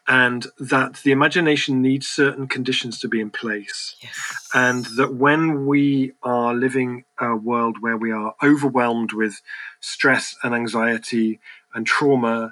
and 0.06 0.46
that 0.58 0.94
the 1.04 1.12
imagination 1.12 1.80
needs 1.82 2.08
certain 2.08 2.48
conditions 2.48 2.98
to 3.00 3.08
be 3.08 3.20
in 3.20 3.30
place 3.30 3.94
Yes. 4.02 4.48
and 4.54 4.84
that 4.96 5.14
when 5.14 5.66
we 5.66 6.12
are 6.22 6.54
living 6.54 7.04
a 7.20 7.36
world 7.36 7.76
where 7.80 7.96
we 7.96 8.10
are 8.10 8.34
overwhelmed 8.42 9.12
with 9.12 9.40
stress 9.80 10.34
and 10.42 10.54
anxiety 10.54 11.40
and 11.74 11.86
trauma, 11.86 12.50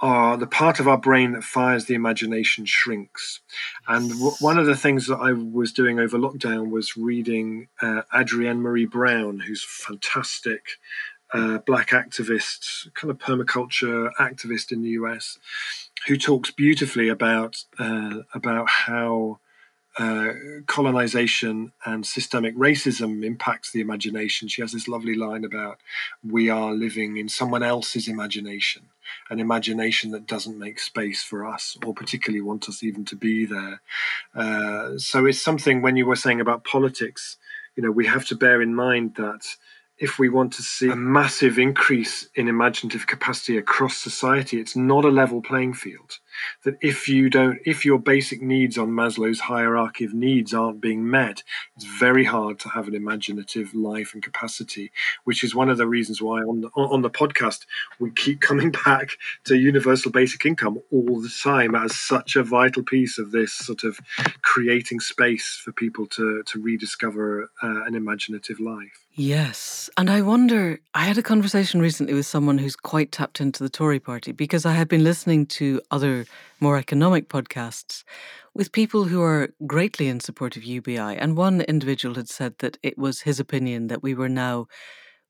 our 0.00 0.36
the 0.36 0.46
part 0.46 0.78
of 0.78 0.86
our 0.86 0.98
brain 0.98 1.32
that 1.32 1.44
fires 1.44 1.86
the 1.86 1.94
imagination 1.94 2.66
shrinks. 2.66 3.40
And 3.88 4.10
w- 4.10 4.36
one 4.40 4.58
of 4.58 4.66
the 4.66 4.76
things 4.76 5.06
that 5.06 5.16
I 5.16 5.32
was 5.32 5.72
doing 5.72 5.98
over 5.98 6.18
lockdown 6.18 6.70
was 6.70 6.96
reading 6.96 7.68
uh, 7.80 8.02
Adrienne 8.14 8.62
Maree 8.62 8.90
Brown, 8.90 9.40
who's 9.40 9.64
fantastic 9.64 10.62
uh, 11.32 11.58
black 11.58 11.90
activist, 11.90 12.92
kind 12.94 13.10
of 13.10 13.18
permaculture 13.18 14.10
activist 14.20 14.70
in 14.70 14.82
the 14.82 14.90
US, 14.90 15.38
who 16.06 16.16
talks 16.16 16.50
beautifully 16.50 17.08
about 17.08 17.64
uh, 17.78 18.20
about 18.34 18.68
how 18.68 19.40
uh, 19.98 20.32
colonization 20.66 21.72
and 21.86 22.06
systemic 22.06 22.54
racism 22.56 23.24
impacts 23.24 23.72
the 23.72 23.80
imagination. 23.80 24.46
She 24.46 24.60
has 24.60 24.72
this 24.72 24.88
lovely 24.88 25.14
line 25.14 25.44
about 25.44 25.78
we 26.22 26.50
are 26.50 26.72
living 26.72 27.16
in 27.16 27.30
someone 27.30 27.62
else's 27.62 28.06
imagination, 28.06 28.82
an 29.30 29.40
imagination 29.40 30.10
that 30.10 30.26
doesn't 30.26 30.58
make 30.58 30.80
space 30.80 31.22
for 31.22 31.46
us 31.46 31.78
or 31.84 31.94
particularly 31.94 32.42
want 32.42 32.68
us 32.68 32.82
even 32.82 33.06
to 33.06 33.16
be 33.16 33.46
there. 33.46 33.80
Uh, 34.34 34.98
so 34.98 35.24
it's 35.24 35.40
something 35.40 35.80
when 35.80 35.96
you 35.96 36.04
were 36.04 36.16
saying 36.16 36.42
about 36.42 36.64
politics, 36.64 37.38
you 37.74 37.82
know, 37.82 37.90
we 37.90 38.06
have 38.06 38.26
to 38.26 38.36
bear 38.36 38.60
in 38.60 38.74
mind 38.74 39.14
that 39.14 39.46
if 39.98 40.18
we 40.18 40.28
want 40.28 40.52
to 40.52 40.62
see 40.62 40.90
a 40.90 40.96
massive 40.96 41.58
increase 41.58 42.28
in 42.34 42.48
imaginative 42.48 43.06
capacity 43.06 43.56
across 43.56 43.96
society, 43.96 44.60
it's 44.60 44.76
not 44.76 45.06
a 45.06 45.10
level 45.10 45.40
playing 45.40 45.72
field. 45.72 46.18
That 46.64 46.76
if 46.80 47.08
you 47.08 47.30
don't, 47.30 47.58
if 47.64 47.84
your 47.84 47.98
basic 47.98 48.42
needs 48.42 48.78
on 48.78 48.90
Maslow's 48.90 49.40
hierarchy 49.40 50.04
of 50.04 50.14
needs 50.14 50.54
aren't 50.54 50.80
being 50.80 51.08
met, 51.08 51.42
it's 51.76 51.84
very 51.84 52.24
hard 52.24 52.58
to 52.60 52.68
have 52.70 52.88
an 52.88 52.94
imaginative 52.94 53.74
life 53.74 54.14
and 54.14 54.22
capacity. 54.22 54.92
Which 55.24 55.42
is 55.44 55.54
one 55.54 55.68
of 55.68 55.78
the 55.78 55.86
reasons 55.86 56.20
why 56.22 56.40
on 56.40 56.60
the 56.62 56.68
on 56.76 57.02
the 57.02 57.10
podcast 57.10 57.66
we 57.98 58.10
keep 58.10 58.40
coming 58.40 58.70
back 58.84 59.10
to 59.44 59.56
universal 59.56 60.10
basic 60.10 60.44
income 60.46 60.78
all 60.90 61.20
the 61.20 61.32
time 61.42 61.74
as 61.74 61.96
such 61.96 62.36
a 62.36 62.42
vital 62.42 62.82
piece 62.82 63.18
of 63.18 63.30
this 63.30 63.52
sort 63.52 63.84
of 63.84 63.98
creating 64.42 65.00
space 65.00 65.60
for 65.62 65.72
people 65.72 66.06
to 66.06 66.42
to 66.44 66.60
rediscover 66.60 67.50
uh, 67.62 67.84
an 67.84 67.94
imaginative 67.94 68.60
life. 68.60 69.06
Yes. 69.18 69.88
And 69.96 70.10
I 70.10 70.20
wonder, 70.20 70.78
I 70.94 71.04
had 71.04 71.16
a 71.16 71.22
conversation 71.22 71.80
recently 71.80 72.12
with 72.12 72.26
someone 72.26 72.58
who's 72.58 72.76
quite 72.76 73.12
tapped 73.12 73.40
into 73.40 73.62
the 73.62 73.70
Tory 73.70 73.98
party 73.98 74.30
because 74.30 74.66
I 74.66 74.72
had 74.72 74.88
been 74.88 75.04
listening 75.04 75.46
to 75.46 75.80
other 75.90 76.25
more 76.60 76.76
economic 76.76 77.28
podcasts 77.28 78.04
with 78.54 78.72
people 78.72 79.04
who 79.04 79.22
are 79.22 79.50
greatly 79.66 80.08
in 80.08 80.20
support 80.20 80.56
of 80.56 80.64
UBI. 80.64 80.98
And 80.98 81.36
one 81.36 81.60
individual 81.62 82.14
had 82.14 82.28
said 82.28 82.54
that 82.58 82.78
it 82.82 82.96
was 82.96 83.22
his 83.22 83.38
opinion 83.40 83.88
that 83.88 84.02
we 84.02 84.14
were 84.14 84.28
now 84.28 84.66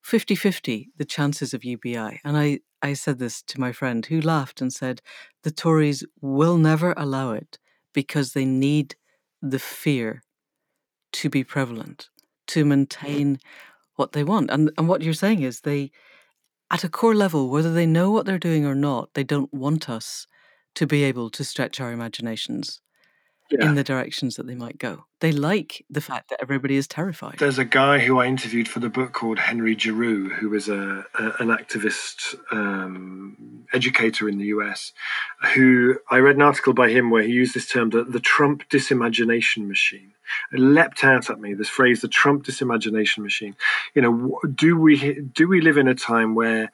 50 0.03 0.35
50 0.35 0.91
the 0.97 1.05
chances 1.05 1.53
of 1.53 1.65
UBI. 1.65 2.21
And 2.25 2.37
I, 2.37 2.61
I 2.83 2.93
said 2.93 3.19
this 3.19 3.43
to 3.43 3.61
my 3.61 3.73
friend 3.73 4.07
who 4.07 4.21
laughed 4.21 4.61
and 4.61 4.73
said, 4.73 5.03
the 5.43 5.51
Tories 5.51 6.05
will 6.21 6.57
never 6.57 6.95
allow 6.97 7.33
it 7.33 7.59
because 7.93 8.33
they 8.33 8.45
need 8.45 8.95
the 9.43 9.59
fear 9.59 10.23
to 11.13 11.31
be 11.31 11.43
prevalent 11.43 12.09
to 12.49 12.65
maintain 12.65 13.39
what 13.97 14.13
they 14.13 14.23
want. 14.23 14.51
And 14.51 14.71
and 14.79 14.89
what 14.89 15.03
you're 15.03 15.15
saying 15.15 15.43
is 15.43 15.61
they 15.61 15.91
at 16.71 16.85
a 16.85 16.89
core 16.89 17.15
level, 17.15 17.49
whether 17.49 17.73
they 17.73 17.87
know 17.87 18.11
what 18.11 18.27
they're 18.27 18.39
doing 18.39 18.67
or 18.67 18.75
not, 18.75 19.15
they 19.15 19.25
don't 19.25 19.53
want 19.53 19.89
us 19.89 20.27
to 20.77 20.87
be 20.87 21.03
able 21.05 21.31
to 21.31 21.45
stretch 21.45 21.81
our 21.81 21.93
imaginations 21.93 22.81
yeah. 23.51 23.65
in 23.65 23.75
the 23.75 23.85
directions 23.85 24.37
that 24.37 24.47
they 24.47 24.55
might 24.55 24.79
go. 24.79 25.05
They 25.21 25.33
like 25.33 25.85
the 25.89 26.01
fact 26.01 26.31
that 26.31 26.39
everybody 26.43 26.77
is 26.77 26.87
terrified. 26.87 27.39
There's 27.39 27.59
a 27.59 27.65
guy 27.65 28.01
who 28.01 28.19
I 28.19 28.27
interviewed 28.27 28.69
for 28.69 28.81
the 28.81 28.89
book 28.89 29.13
called 29.13 29.39
Henry 29.39 29.77
Giroux, 29.77 30.29
who 30.31 30.53
is 30.55 30.69
a, 30.69 31.05
a 31.19 31.25
an 31.39 31.49
activist 31.49 32.35
um, 32.53 33.65
educator 33.73 34.29
in 34.29 34.39
the 34.39 34.47
US, 34.47 34.93
who 35.55 35.97
I 36.11 36.19
read 36.19 36.37
an 36.37 36.43
article 36.43 36.75
by 36.75 36.91
him 36.91 37.11
where 37.11 37.23
he 37.23 37.33
used 37.33 37.55
this 37.55 37.69
term, 37.69 37.91
the, 37.91 38.05
the 38.05 38.21
Trump 38.21 38.69
disimagination 38.69 39.67
machine. 39.67 40.13
It 40.53 40.59
leapt 40.59 41.05
out 41.05 41.31
at 41.31 41.41
me 41.41 41.55
this 41.55 41.69
phrase, 41.69 42.01
the 42.01 42.09
Trump 42.09 42.45
disimagination 42.45 43.19
machine. 43.19 43.55
You 43.95 44.03
know, 44.03 44.41
do 44.55 44.77
we 44.77 45.21
do 45.21 45.49
we 45.49 45.61
live 45.61 45.79
in 45.79 45.89
a 45.89 45.95
time 45.95 46.35
where 46.35 46.73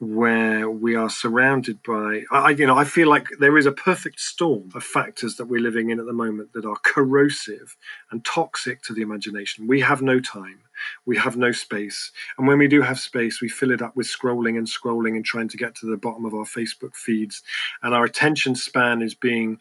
where 0.00 0.70
we 0.70 0.94
are 0.94 1.10
surrounded 1.10 1.82
by 1.82 2.22
I, 2.30 2.50
you 2.50 2.66
know 2.66 2.78
i 2.78 2.84
feel 2.84 3.08
like 3.08 3.26
there 3.40 3.58
is 3.58 3.66
a 3.66 3.72
perfect 3.72 4.20
storm 4.20 4.70
of 4.74 4.84
factors 4.84 5.36
that 5.36 5.46
we're 5.46 5.60
living 5.60 5.90
in 5.90 5.98
at 5.98 6.06
the 6.06 6.12
moment 6.12 6.52
that 6.52 6.64
are 6.64 6.76
corrosive 6.84 7.76
and 8.10 8.24
toxic 8.24 8.82
to 8.82 8.94
the 8.94 9.02
imagination. 9.02 9.66
We 9.66 9.80
have 9.80 10.02
no 10.02 10.20
time. 10.20 10.60
We 11.06 11.16
have 11.16 11.36
no 11.36 11.52
space. 11.52 12.12
And 12.36 12.46
when 12.46 12.58
we 12.58 12.68
do 12.68 12.82
have 12.82 13.00
space 13.00 13.40
we 13.40 13.48
fill 13.48 13.70
it 13.70 13.82
up 13.82 13.96
with 13.96 14.06
scrolling 14.06 14.56
and 14.56 14.66
scrolling 14.66 15.16
and 15.16 15.24
trying 15.24 15.48
to 15.48 15.56
get 15.56 15.74
to 15.76 15.86
the 15.86 15.96
bottom 15.96 16.24
of 16.24 16.34
our 16.34 16.44
facebook 16.44 16.94
feeds. 16.94 17.42
And 17.82 17.94
our 17.94 18.04
attention 18.04 18.54
span 18.54 19.02
is 19.02 19.14
being 19.14 19.58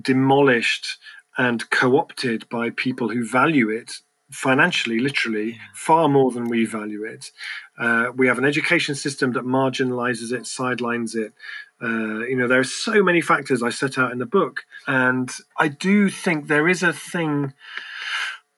demolished 0.00 0.98
and 1.36 1.68
co-opted 1.70 2.48
by 2.48 2.70
people 2.70 3.08
who 3.08 3.26
value 3.26 3.70
it 3.70 4.00
financially, 4.30 4.98
literally, 4.98 5.58
far 5.74 6.08
more 6.08 6.30
than 6.30 6.48
we 6.48 6.64
value 6.66 7.04
it. 7.04 7.30
Uh, 7.78 8.10
we 8.14 8.26
have 8.26 8.38
an 8.38 8.44
education 8.44 8.94
system 8.94 9.32
that 9.32 9.44
marginalizes 9.44 10.32
it, 10.32 10.46
sidelines 10.46 11.14
it. 11.14 11.32
Uh, 11.80 12.26
you 12.26 12.36
know, 12.36 12.48
there 12.48 12.60
are 12.60 12.64
so 12.64 13.02
many 13.02 13.20
factors 13.20 13.62
I 13.62 13.70
set 13.70 13.98
out 13.98 14.12
in 14.12 14.18
the 14.18 14.26
book. 14.26 14.64
And 14.86 15.30
I 15.58 15.68
do 15.68 16.08
think 16.08 16.46
there 16.46 16.68
is 16.68 16.82
a 16.82 16.92
thing 16.92 17.54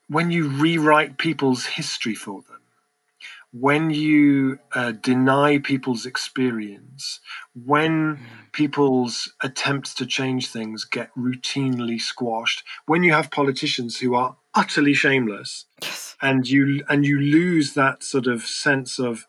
when 0.09 0.31
you 0.31 0.49
rewrite 0.49 1.19
people's 1.19 1.67
history 1.67 2.15
for 2.15 2.43
them, 2.43 2.60
when 3.53 3.91
you 3.91 4.59
uh, 4.75 4.93
deny 4.93 5.59
people's 5.59 6.07
experience, 6.07 7.21
when 7.55 8.17
mm. 8.17 8.19
people's 8.53 9.33
attempts 9.43 9.93
to 9.95 10.07
change 10.07 10.49
things 10.49 10.85
get 10.85 11.11
routinely 11.17 12.01
squashed, 12.01 12.63
when 12.87 13.03
you 13.03 13.13
have 13.13 13.31
politicians 13.31 13.99
who 13.99 14.15
are 14.15 14.37
utterly 14.55 14.95
shameless, 14.95 15.67
yes. 15.83 16.17
and 16.23 16.49
you 16.49 16.85
and 16.89 17.05
you 17.05 17.19
lose 17.19 17.75
that 17.75 18.05
sort 18.05 18.27
of 18.27 18.43
sense 18.43 18.99
of 19.01 19.27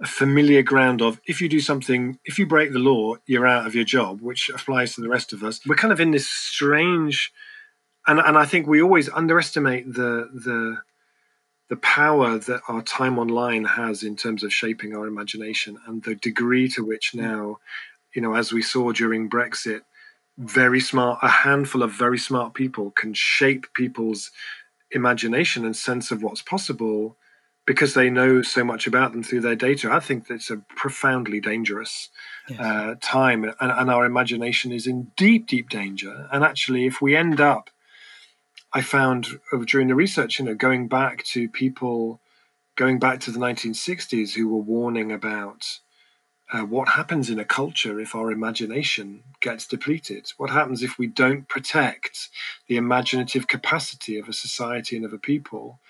a 0.00 0.06
familiar 0.06 0.62
ground 0.62 1.02
of 1.02 1.20
if 1.26 1.40
you 1.40 1.48
do 1.48 1.60
something, 1.60 2.18
if 2.24 2.38
you 2.38 2.46
break 2.46 2.72
the 2.72 2.78
law, 2.78 3.16
you're 3.26 3.46
out 3.46 3.66
of 3.66 3.74
your 3.74 3.84
job, 3.84 4.20
which 4.22 4.48
applies 4.48 4.94
to 4.94 5.00
the 5.00 5.08
rest 5.08 5.32
of 5.32 5.42
us. 5.42 5.60
We're 5.66 5.74
kind 5.74 5.92
of 5.92 6.00
in 6.00 6.12
this 6.12 6.28
strange, 6.28 7.32
and 8.06 8.20
and 8.20 8.38
I 8.38 8.44
think 8.44 8.68
we 8.68 8.80
always 8.80 9.08
underestimate 9.08 9.92
the 9.92 10.28
the 10.32 10.82
the 11.70 11.76
power 11.76 12.36
that 12.36 12.60
our 12.68 12.82
time 12.82 13.16
online 13.16 13.64
has 13.64 14.02
in 14.02 14.16
terms 14.16 14.42
of 14.42 14.52
shaping 14.52 14.94
our 14.94 15.06
imagination 15.06 15.78
and 15.86 16.02
the 16.02 16.16
degree 16.16 16.68
to 16.68 16.84
which 16.84 17.14
now, 17.14 17.58
you 18.12 18.20
know, 18.20 18.34
as 18.34 18.52
we 18.52 18.60
saw 18.60 18.90
during 18.90 19.30
Brexit, 19.30 19.82
very 20.36 20.80
smart, 20.80 21.20
a 21.22 21.28
handful 21.28 21.84
of 21.84 21.92
very 21.92 22.18
smart 22.18 22.54
people 22.54 22.90
can 22.90 23.14
shape 23.14 23.68
people's 23.72 24.32
imagination 24.90 25.64
and 25.64 25.76
sense 25.76 26.10
of 26.10 26.24
what's 26.24 26.42
possible 26.42 27.16
because 27.66 27.94
they 27.94 28.10
know 28.10 28.42
so 28.42 28.64
much 28.64 28.88
about 28.88 29.12
them 29.12 29.22
through 29.22 29.42
their 29.42 29.54
data. 29.54 29.92
I 29.92 30.00
think 30.00 30.26
that's 30.26 30.50
a 30.50 30.64
profoundly 30.74 31.40
dangerous 31.40 32.08
yes. 32.48 32.58
uh, 32.58 32.94
time, 33.00 33.44
and, 33.44 33.54
and, 33.60 33.90
our 33.90 34.04
imagination 34.04 34.72
is 34.72 34.88
in 34.88 35.12
deep, 35.16 35.46
deep 35.46 35.68
danger. 35.68 36.26
And 36.32 36.42
actually, 36.42 36.86
if 36.86 37.00
we 37.00 37.14
end 37.14 37.40
up, 37.40 37.70
I 38.72 38.82
found 38.82 39.40
during 39.66 39.88
the 39.88 39.94
research, 39.94 40.38
you 40.38 40.44
know, 40.44 40.54
going 40.54 40.88
back 40.88 41.24
to 41.24 41.48
people, 41.48 42.20
going 42.76 42.98
back 42.98 43.20
to 43.20 43.30
the 43.30 43.38
1960s, 43.38 44.34
who 44.34 44.48
were 44.48 44.62
warning 44.62 45.10
about 45.10 45.64
uh, 46.52 46.62
what 46.62 46.88
happens 46.88 47.30
in 47.30 47.38
a 47.38 47.44
culture 47.44 48.00
if 48.00 48.14
our 48.14 48.30
imagination 48.30 49.22
gets 49.40 49.66
depleted? 49.66 50.32
What 50.36 50.50
happens 50.50 50.82
if 50.82 50.98
we 50.98 51.06
don't 51.06 51.48
protect 51.48 52.28
the 52.66 52.76
imaginative 52.76 53.46
capacity 53.46 54.18
of 54.18 54.28
a 54.28 54.32
society 54.32 54.96
and 54.96 55.04
of 55.04 55.12
a 55.12 55.18
people? 55.18 55.80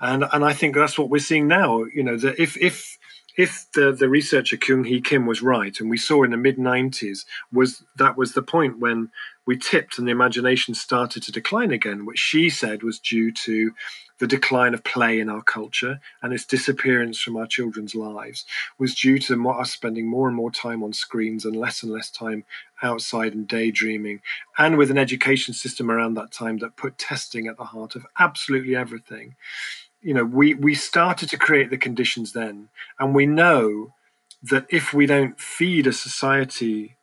And 0.00 0.24
and 0.32 0.44
I 0.44 0.52
think 0.52 0.74
that's 0.74 0.98
what 0.98 1.10
we're 1.10 1.18
seeing 1.18 1.48
now. 1.48 1.84
You 1.84 2.04
know, 2.04 2.16
that 2.16 2.40
if 2.40 2.56
if 2.56 2.98
if 3.36 3.66
the, 3.72 3.92
the 3.92 4.08
researcher 4.08 4.56
Kyung 4.56 4.84
Hee 4.84 5.00
Kim 5.00 5.26
was 5.26 5.42
right, 5.42 5.78
and 5.80 5.90
we 5.90 5.96
saw 5.96 6.22
in 6.22 6.30
the 6.30 6.36
mid 6.36 6.56
90s, 6.56 7.24
was 7.52 7.82
that 7.96 8.16
was 8.16 8.32
the 8.32 8.42
point 8.42 8.78
when 8.78 9.10
we 9.46 9.56
tipped 9.56 9.98
and 9.98 10.06
the 10.06 10.12
imagination 10.12 10.74
started 10.74 11.22
to 11.22 11.32
decline 11.32 11.70
again, 11.70 12.06
which 12.06 12.18
she 12.18 12.48
said 12.48 12.82
was 12.82 12.98
due 12.98 13.32
to 13.32 13.72
the 14.18 14.26
decline 14.26 14.74
of 14.74 14.84
play 14.84 15.18
in 15.18 15.28
our 15.28 15.42
culture 15.42 16.00
and 16.22 16.32
its 16.32 16.46
disappearance 16.46 17.20
from 17.20 17.36
our 17.36 17.46
children's 17.46 17.94
lives 17.94 18.44
was 18.78 18.94
due 18.94 19.18
to 19.18 19.48
us 19.50 19.72
spending 19.72 20.06
more 20.06 20.28
and 20.28 20.36
more 20.36 20.50
time 20.50 20.82
on 20.82 20.92
screens 20.92 21.44
and 21.44 21.56
less 21.56 21.82
and 21.82 21.92
less 21.92 22.10
time 22.10 22.44
outside 22.82 23.34
and 23.34 23.48
daydreaming, 23.48 24.20
and 24.58 24.76
with 24.76 24.90
an 24.90 24.98
education 24.98 25.54
system 25.54 25.90
around 25.90 26.14
that 26.14 26.30
time 26.30 26.58
that 26.58 26.76
put 26.76 26.98
testing 26.98 27.46
at 27.46 27.56
the 27.56 27.64
heart 27.64 27.96
of 27.96 28.06
absolutely 28.18 28.76
everything. 28.76 29.34
You 30.00 30.14
know, 30.14 30.24
we 30.24 30.54
we 30.54 30.74
started 30.74 31.30
to 31.30 31.38
create 31.38 31.70
the 31.70 31.78
conditions 31.78 32.32
then, 32.32 32.68
and 32.98 33.14
we 33.14 33.26
know 33.26 33.94
that 34.42 34.66
if 34.68 34.92
we 34.92 35.06
don't 35.06 35.40
feed 35.40 35.86
a 35.86 35.92
society 35.92 36.96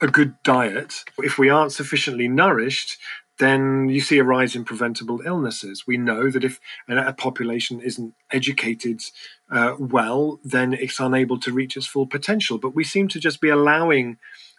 a 0.00 0.08
good 0.08 0.34
diet, 0.42 1.04
if 1.18 1.38
we 1.38 1.50
aren't 1.50 1.72
sufficiently 1.72 2.28
nourished, 2.28 2.98
then 3.38 3.88
you 3.88 4.00
see 4.00 4.18
a 4.18 4.24
rise 4.24 4.56
in 4.56 4.64
preventable 4.64 5.20
illnesses. 5.24 5.84
We 5.86 5.98
know 5.98 6.30
that 6.30 6.44
if 6.44 6.58
a 6.88 7.12
population 7.12 7.80
isn't 7.80 8.14
educated 8.32 9.02
uh, 9.50 9.74
well, 9.78 10.40
then 10.42 10.72
it's 10.72 11.00
unable 11.00 11.38
to 11.40 11.52
reach 11.52 11.76
its 11.76 11.86
full 11.86 12.06
potential. 12.06 12.58
But 12.58 12.74
we 12.74 12.84
seem 12.84 13.08
to 13.08 13.20
just 13.20 13.40
be 13.40 13.48
allowing 13.48 14.18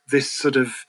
this 0.09 0.31
sort 0.31 0.55
of 0.55 0.85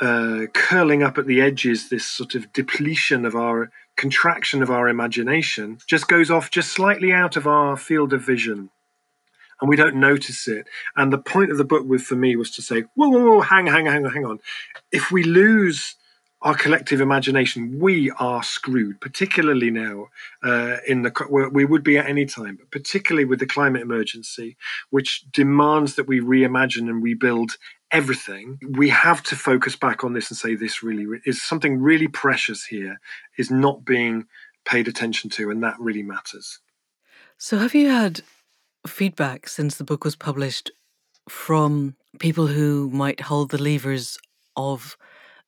uh, 0.00 0.46
curling 0.52 1.02
up 1.02 1.16
at 1.16 1.26
the 1.26 1.40
edges, 1.40 1.88
this 1.88 2.04
sort 2.06 2.34
of 2.34 2.52
depletion 2.52 3.24
of 3.24 3.34
our 3.34 3.70
contraction 3.96 4.62
of 4.62 4.70
our 4.70 4.88
imagination, 4.88 5.78
just 5.86 6.08
goes 6.08 6.30
off 6.30 6.50
just 6.50 6.72
slightly 6.72 7.12
out 7.12 7.36
of 7.36 7.46
our 7.46 7.76
field 7.76 8.12
of 8.12 8.22
vision. 8.22 8.70
And 9.62 9.68
we 9.68 9.76
don't 9.76 9.94
notice 9.94 10.48
it. 10.48 10.66
And 10.96 11.12
the 11.12 11.18
point 11.18 11.52
of 11.52 11.56
the 11.56 11.64
book 11.64 11.86
with 11.86 12.02
for 12.02 12.16
me 12.16 12.34
was 12.34 12.50
to 12.56 12.62
say, 12.62 12.82
whoa, 12.96 13.08
whoa, 13.08 13.24
whoa, 13.24 13.40
hang, 13.42 13.68
hang, 13.68 13.86
hang, 13.86 14.04
hang 14.04 14.26
on. 14.26 14.40
If 14.90 15.12
we 15.12 15.22
lose 15.22 15.94
our 16.42 16.56
collective 16.56 17.00
imagination, 17.00 17.78
we 17.78 18.10
are 18.18 18.42
screwed, 18.42 19.00
particularly 19.00 19.70
now 19.70 20.08
uh, 20.42 20.78
in 20.88 21.02
the 21.02 21.48
we 21.52 21.64
would 21.64 21.84
be 21.84 21.96
at 21.96 22.08
any 22.08 22.26
time, 22.26 22.56
but 22.56 22.72
particularly 22.72 23.24
with 23.24 23.38
the 23.38 23.46
climate 23.46 23.82
emergency, 23.82 24.56
which 24.90 25.24
demands 25.30 25.94
that 25.94 26.08
we 26.08 26.20
reimagine 26.20 26.90
and 26.90 27.00
rebuild 27.00 27.52
everything. 27.92 28.58
We 28.68 28.88
have 28.88 29.22
to 29.24 29.36
focus 29.36 29.76
back 29.76 30.02
on 30.02 30.12
this 30.12 30.28
and 30.28 30.36
say 30.36 30.56
this 30.56 30.82
really 30.82 31.20
is 31.24 31.40
something 31.40 31.80
really 31.80 32.08
precious 32.08 32.64
here 32.64 33.00
is 33.38 33.52
not 33.52 33.84
being 33.84 34.26
paid 34.64 34.88
attention 34.88 35.30
to, 35.30 35.50
and 35.52 35.62
that 35.62 35.78
really 35.78 36.02
matters. 36.02 36.58
So, 37.38 37.58
have 37.58 37.76
you 37.76 37.88
had 37.88 38.22
feedback 38.86 39.48
since 39.48 39.76
the 39.76 39.84
book 39.84 40.04
was 40.04 40.16
published 40.16 40.70
from 41.28 41.96
people 42.18 42.46
who 42.46 42.90
might 42.90 43.20
hold 43.20 43.50
the 43.50 43.62
levers 43.62 44.18
of 44.56 44.96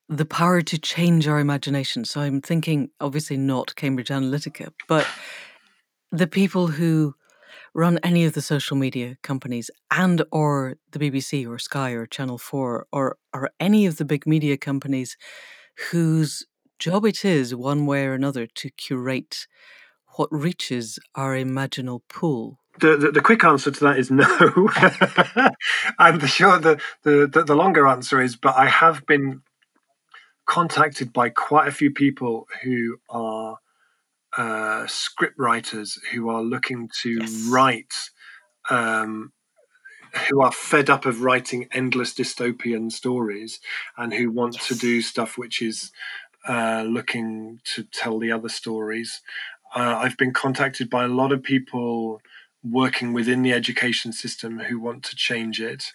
the 0.09 0.25
power 0.25 0.61
to 0.63 0.79
change 0.79 1.27
our 1.27 1.41
imagination. 1.41 2.05
So 2.05 2.21
I'm 2.21 2.41
thinking, 2.41 2.91
obviously, 3.01 3.37
not 3.37 3.75
Cambridge 3.75 4.09
Analytica, 4.09 4.73
but 4.89 5.07
the 6.13 6.27
people 6.27 6.69
who 6.69 7.15
run 7.75 7.99
any 8.03 8.25
of 8.25 8.35
the 8.35 8.43
social 8.43 8.77
media 8.77 9.17
companies 9.23 9.71
and 9.91 10.23
or 10.31 10.77
the 10.93 10.99
BBC 10.99 11.49
or 11.49 11.59
Sky 11.59 11.91
or 11.91 12.07
Channel 12.07 12.39
4 12.39 12.87
or 12.93 13.17
or 13.33 13.51
any 13.59 13.87
of 13.87 13.97
the 13.97 14.05
big 14.05 14.27
media 14.27 14.57
companies 14.57 15.17
whose 15.91 16.47
job 16.79 17.05
it 17.05 17.25
is 17.25 17.55
one 17.55 17.87
way 17.87 18.07
or 18.07 18.15
another 18.15 18.47
to 18.47 18.71
curate 18.71 19.47
what 20.17 20.29
reaches 20.31 20.99
our 21.17 21.35
imaginal 21.35 22.01
pool 22.09 22.61
the, 22.81 22.97
the, 22.97 23.11
the, 23.13 23.21
quick 23.21 23.45
answer 23.45 23.71
to 23.71 23.81
that 23.85 23.99
is 23.99 24.11
no. 24.11 24.25
and 25.99 26.21
the 26.21 26.27
short, 26.27 26.63
the, 26.63 26.81
the, 27.03 27.45
the 27.45 27.55
longer 27.55 27.87
answer 27.87 28.21
is, 28.21 28.37
but 28.37 28.57
I 28.57 28.67
have 28.69 29.07
been 29.07 29.43
contacted 30.47 31.13
by 31.13 31.29
quite 31.31 31.69
a 31.69 31.73
few 31.73 31.91
people 31.91 32.47
who 32.63 32.99
are 33.09 33.59
uh, 34.37 34.87
script 34.87 35.39
writers 35.39 35.99
who 36.13 36.29
are 36.29 36.43
looking 36.43 36.91
to 37.03 37.19
yes. 37.21 37.47
write, 37.49 37.95
um, 38.71 39.33
who 40.29 40.43
are 40.43 40.53
fed 40.53 40.91
up 40.91 41.07
of 41.07 41.23
writing 41.23 41.69
endless 41.73 42.15
dystopian 42.15 42.91
stories 42.91 43.61
and 43.97 44.13
who 44.13 44.31
want 44.31 44.55
yes. 44.55 44.69
to 44.69 44.75
do 44.75 45.01
stuff 45.01 45.39
which 45.39 45.63
is 45.63 45.93
uh, 46.49 46.85
looking 46.87 47.61
to 47.65 47.85
tell 47.85 48.19
the 48.19 48.33
other 48.33 48.49
stories. 48.49 49.23
Uh, 49.75 49.99
I've 49.99 50.17
been 50.17 50.33
contacted 50.33 50.91
by 50.91 51.05
a 51.05 51.09
lot 51.09 51.33
of 51.33 51.43
people 51.43 52.21
working 52.69 53.13
within 53.13 53.43
the 53.43 53.53
education 53.53 54.13
system 54.13 54.59
who 54.59 54.81
want 54.81 55.03
to 55.05 55.17
change 55.17 55.61
it, 55.61 55.93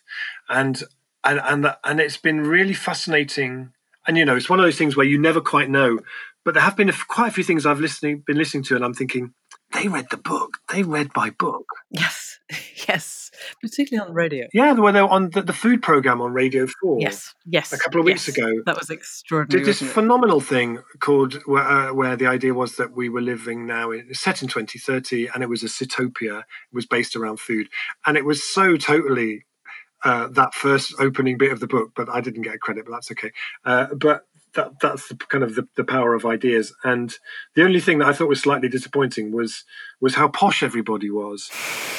and 0.47 0.83
and 1.23 1.41
and 1.43 1.75
and 1.83 1.99
it's 1.99 2.17
been 2.17 2.41
really 2.41 2.73
fascinating 2.73 3.73
and 4.09 4.17
you 4.17 4.25
know, 4.25 4.35
it's 4.35 4.49
one 4.49 4.59
of 4.59 4.65
those 4.65 4.77
things 4.77 4.97
where 4.97 5.05
you 5.05 5.19
never 5.19 5.39
quite 5.39 5.69
know. 5.69 5.99
But 6.43 6.55
there 6.55 6.63
have 6.63 6.75
been 6.75 6.89
a, 6.89 6.93
quite 7.07 7.27
a 7.27 7.31
few 7.31 7.43
things 7.43 7.65
I've 7.65 7.79
listening 7.79 8.23
been 8.25 8.37
listening 8.37 8.63
to, 8.63 8.75
and 8.75 8.83
I'm 8.83 8.95
thinking 8.95 9.33
they 9.71 9.87
read 9.87 10.07
the 10.09 10.17
book. 10.17 10.57
They 10.73 10.81
read 10.81 11.11
my 11.15 11.29
book. 11.29 11.65
Yes, 11.91 12.18
yes, 12.87 13.31
particularly 13.61 14.09
on 14.09 14.13
radio. 14.13 14.47
Yeah, 14.53 14.73
they 14.73 14.81
were 14.81 14.97
on 14.97 15.29
the, 15.29 15.41
the, 15.41 15.53
food 15.53 15.81
program 15.83 16.19
on 16.21 16.33
Radio 16.33 16.67
Four. 16.81 16.99
Yes, 16.99 17.33
yes, 17.45 17.71
a 17.71 17.77
couple 17.77 17.99
of 17.99 18.05
weeks 18.05 18.27
yes. 18.27 18.37
ago. 18.37 18.51
That 18.65 18.77
was 18.77 18.89
extraordinary. 18.89 19.63
Did 19.63 19.69
this 19.69 19.81
phenomenal 19.81 20.41
thing 20.41 20.79
called 20.99 21.35
where, 21.45 21.63
uh, 21.63 21.93
where 21.93 22.15
the 22.15 22.27
idea 22.27 22.53
was 22.53 22.75
that 22.77 22.95
we 22.95 23.07
were 23.09 23.21
living 23.21 23.67
now 23.67 23.91
in, 23.91 24.13
set 24.13 24.41
in 24.41 24.47
2030, 24.47 25.27
and 25.27 25.43
it 25.43 25.49
was 25.49 25.63
a 25.63 25.67
Sitopia. 25.67 26.39
It 26.39 26.73
was 26.73 26.85
based 26.85 27.15
around 27.15 27.39
food, 27.39 27.67
and 28.05 28.17
it 28.17 28.25
was 28.25 28.43
so 28.43 28.77
totally 28.77 29.45
uh, 30.03 30.27
that 30.29 30.53
first 30.53 30.95
opening 30.99 31.37
bit 31.37 31.51
of 31.51 31.59
the 31.59 31.67
book, 31.67 31.91
but 31.95 32.09
I 32.09 32.21
didn't 32.21 32.43
get 32.43 32.59
credit, 32.61 32.85
but 32.85 32.93
that's 32.93 33.11
okay. 33.11 33.31
Uh, 33.65 33.87
but 33.95 34.25
that 34.53 34.79
that's 34.81 35.07
the, 35.09 35.15
kind 35.15 35.43
of 35.43 35.55
the, 35.55 35.67
the 35.75 35.83
power 35.83 36.13
of 36.13 36.25
ideas. 36.25 36.73
And 36.83 37.13
the 37.55 37.63
only 37.63 37.79
thing 37.79 37.99
that 37.99 38.07
I 38.07 38.13
thought 38.13 38.29
was 38.29 38.41
slightly 38.41 38.69
disappointing 38.69 39.31
was 39.31 39.63
was 40.01 40.15
how 40.15 40.29
posh 40.29 40.63
everybody 40.63 41.09
was. 41.09 41.49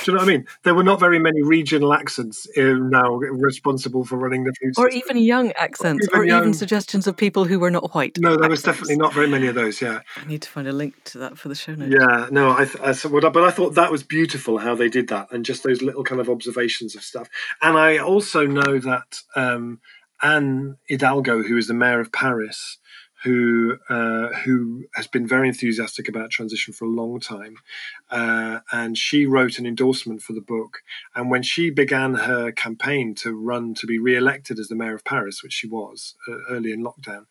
Do 0.04 0.12
you 0.12 0.16
know 0.16 0.22
what 0.22 0.28
I 0.30 0.32
mean? 0.32 0.46
There 0.62 0.74
were 0.74 0.82
not 0.82 0.98
very 0.98 1.18
many 1.18 1.42
regional 1.42 1.92
accents 1.92 2.46
now 2.56 3.16
responsible 3.16 4.04
for 4.04 4.16
running 4.16 4.44
the 4.44 4.54
food. 4.60 4.72
Or 4.78 4.88
even 4.88 5.18
young 5.18 5.52
accents, 5.52 6.06
or 6.08 6.10
even, 6.10 6.20
or 6.20 6.24
young... 6.24 6.42
even, 6.42 6.54
suggestions 6.54 7.06
of 7.06 7.16
people 7.16 7.44
who 7.44 7.58
were 7.58 7.70
not 7.70 7.94
white. 7.94 8.16
No, 8.18 8.30
there 8.30 8.44
accents. 8.44 8.50
was 8.50 8.62
definitely 8.62 8.96
not 8.96 9.12
very 9.12 9.28
many 9.28 9.48
of 9.48 9.54
those. 9.54 9.82
Yeah, 9.82 10.00
I 10.16 10.24
need 10.24 10.42
to 10.42 10.48
find 10.48 10.66
a 10.66 10.72
link 10.72 10.94
to 11.04 11.18
that 11.18 11.38
for 11.38 11.48
the 11.48 11.54
show 11.54 11.74
notes. 11.74 11.94
Yeah, 11.98 12.28
no, 12.30 12.50
I, 12.50 12.62
I 12.82 12.94
but 13.30 13.36
I 13.36 13.50
thought 13.50 13.74
that 13.74 13.92
was 13.92 14.02
beautiful 14.02 14.58
how 14.58 14.74
they 14.74 14.88
did 14.88 15.08
that, 15.08 15.30
and 15.30 15.44
just 15.44 15.62
those 15.62 15.82
little 15.82 16.04
kind 16.04 16.20
of 16.20 16.30
observations 16.30 16.96
of 16.96 17.02
stuff. 17.02 17.28
And 17.60 17.76
I 17.76 17.98
also 17.98 18.46
know 18.46 18.78
that. 18.78 19.20
Um, 19.36 19.80
Anne 20.22 20.76
Hidalgo, 20.86 21.42
who 21.42 21.56
is 21.56 21.66
the 21.66 21.74
mayor 21.74 22.00
of 22.00 22.12
Paris, 22.12 22.78
who 23.22 23.76
uh, 23.88 24.28
who 24.44 24.84
has 24.94 25.06
been 25.06 25.26
very 25.26 25.48
enthusiastic 25.48 26.08
about 26.08 26.30
transition 26.30 26.72
for 26.72 26.86
a 26.86 26.88
long 26.88 27.20
time, 27.20 27.56
uh, 28.10 28.60
and 28.72 28.96
she 28.96 29.26
wrote 29.26 29.58
an 29.58 29.66
endorsement 29.66 30.22
for 30.22 30.32
the 30.32 30.40
book. 30.40 30.78
And 31.14 31.30
when 31.30 31.42
she 31.42 31.70
began 31.70 32.14
her 32.14 32.50
campaign 32.50 33.14
to 33.16 33.34
run 33.34 33.74
to 33.74 33.86
be 33.86 33.98
re-elected 33.98 34.58
as 34.58 34.68
the 34.68 34.74
mayor 34.74 34.94
of 34.94 35.04
Paris, 35.04 35.42
which 35.42 35.52
she 35.52 35.66
was 35.66 36.14
uh, 36.28 36.36
early 36.50 36.72
in 36.72 36.82
lockdown. 36.82 37.26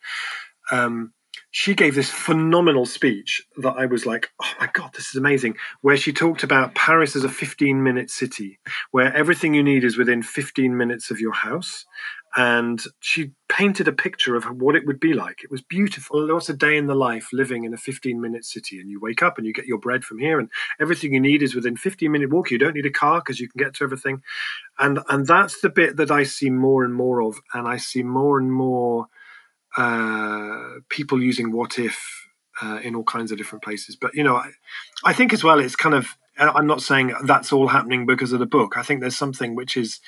Um, 0.70 1.12
she 1.52 1.74
gave 1.74 1.94
this 1.94 2.10
phenomenal 2.10 2.86
speech 2.86 3.42
that 3.56 3.72
I 3.72 3.86
was 3.86 4.06
like, 4.06 4.30
oh 4.40 4.52
my 4.60 4.68
God, 4.72 4.92
this 4.94 5.08
is 5.08 5.16
amazing. 5.16 5.56
Where 5.80 5.96
she 5.96 6.12
talked 6.12 6.42
about 6.44 6.74
Paris 6.74 7.16
as 7.16 7.24
a 7.24 7.28
15 7.28 7.82
minute 7.82 8.10
city, 8.10 8.60
where 8.92 9.14
everything 9.14 9.54
you 9.54 9.62
need 9.62 9.82
is 9.82 9.98
within 9.98 10.22
15 10.22 10.76
minutes 10.76 11.10
of 11.10 11.18
your 11.18 11.32
house 11.32 11.86
and 12.36 12.80
she 13.00 13.32
painted 13.48 13.88
a 13.88 13.92
picture 13.92 14.36
of 14.36 14.44
what 14.44 14.76
it 14.76 14.86
would 14.86 15.00
be 15.00 15.12
like. 15.12 15.42
It 15.42 15.50
was 15.50 15.62
beautiful. 15.62 16.32
What's 16.32 16.48
a 16.48 16.54
day 16.54 16.76
in 16.76 16.86
the 16.86 16.94
life 16.94 17.28
living 17.32 17.64
in 17.64 17.74
a 17.74 17.76
15 17.76 18.20
minute 18.20 18.44
city? 18.44 18.78
And 18.78 18.88
you 18.88 19.00
wake 19.00 19.22
up 19.22 19.36
and 19.36 19.46
you 19.46 19.52
get 19.52 19.66
your 19.66 19.78
bread 19.78 20.04
from 20.04 20.18
here, 20.18 20.38
and 20.38 20.48
everything 20.80 21.12
you 21.12 21.20
need 21.20 21.42
is 21.42 21.54
within 21.54 21.76
15 21.76 22.10
minute 22.10 22.30
walk. 22.30 22.50
You 22.50 22.58
don't 22.58 22.74
need 22.74 22.86
a 22.86 22.90
car 22.90 23.20
because 23.20 23.40
you 23.40 23.48
can 23.48 23.58
get 23.58 23.74
to 23.74 23.84
everything. 23.84 24.22
And 24.78 25.00
and 25.08 25.26
that's 25.26 25.60
the 25.60 25.70
bit 25.70 25.96
that 25.96 26.10
I 26.10 26.22
see 26.22 26.50
more 26.50 26.84
and 26.84 26.94
more 26.94 27.22
of, 27.22 27.40
and 27.52 27.66
I 27.66 27.78
see 27.78 28.02
more 28.02 28.38
and 28.38 28.52
more 28.52 29.06
uh, 29.76 30.80
people 30.88 31.22
using 31.22 31.52
what 31.52 31.78
if 31.78 32.28
uh, 32.62 32.80
in 32.82 32.94
all 32.94 33.04
kinds 33.04 33.32
of 33.32 33.38
different 33.38 33.64
places. 33.64 33.96
But 33.96 34.14
you 34.14 34.22
know, 34.22 34.36
I, 34.36 34.50
I 35.04 35.12
think 35.12 35.32
as 35.32 35.42
well, 35.42 35.58
it's 35.58 35.76
kind 35.76 35.94
of. 35.94 36.16
I'm 36.38 36.66
not 36.66 36.80
saying 36.80 37.12
that's 37.24 37.52
all 37.52 37.68
happening 37.68 38.06
because 38.06 38.32
of 38.32 38.38
the 38.38 38.46
book. 38.46 38.78
I 38.78 38.82
think 38.82 39.00
there's 39.00 39.16
something 39.16 39.54
which 39.54 39.76
is 39.76 40.00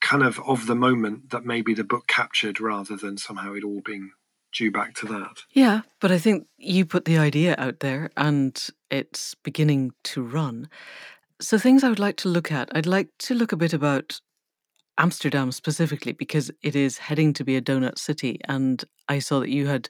kind 0.00 0.22
of 0.22 0.40
of 0.40 0.66
the 0.66 0.74
moment 0.74 1.30
that 1.30 1.44
maybe 1.44 1.74
the 1.74 1.84
book 1.84 2.06
captured 2.06 2.60
rather 2.60 2.96
than 2.96 3.18
somehow 3.18 3.54
it 3.54 3.64
all 3.64 3.80
being 3.84 4.10
due 4.52 4.70
back 4.70 4.94
to 4.94 5.06
that. 5.06 5.44
Yeah, 5.52 5.82
but 6.00 6.10
I 6.10 6.18
think 6.18 6.46
you 6.56 6.84
put 6.84 7.04
the 7.04 7.18
idea 7.18 7.54
out 7.58 7.80
there 7.80 8.10
and 8.16 8.68
it's 8.90 9.34
beginning 9.34 9.92
to 10.04 10.22
run. 10.22 10.68
So, 11.40 11.58
things 11.58 11.84
I 11.84 11.88
would 11.88 11.98
like 11.98 12.16
to 12.18 12.28
look 12.28 12.52
at, 12.52 12.68
I'd 12.74 12.86
like 12.86 13.08
to 13.20 13.34
look 13.34 13.52
a 13.52 13.56
bit 13.56 13.72
about 13.72 14.20
Amsterdam 14.98 15.52
specifically 15.52 16.12
because 16.12 16.50
it 16.62 16.76
is 16.76 16.98
heading 16.98 17.32
to 17.34 17.44
be 17.44 17.56
a 17.56 17.62
donut 17.62 17.98
city. 17.98 18.38
And 18.46 18.84
I 19.08 19.18
saw 19.18 19.40
that 19.40 19.48
you 19.48 19.66
had 19.66 19.88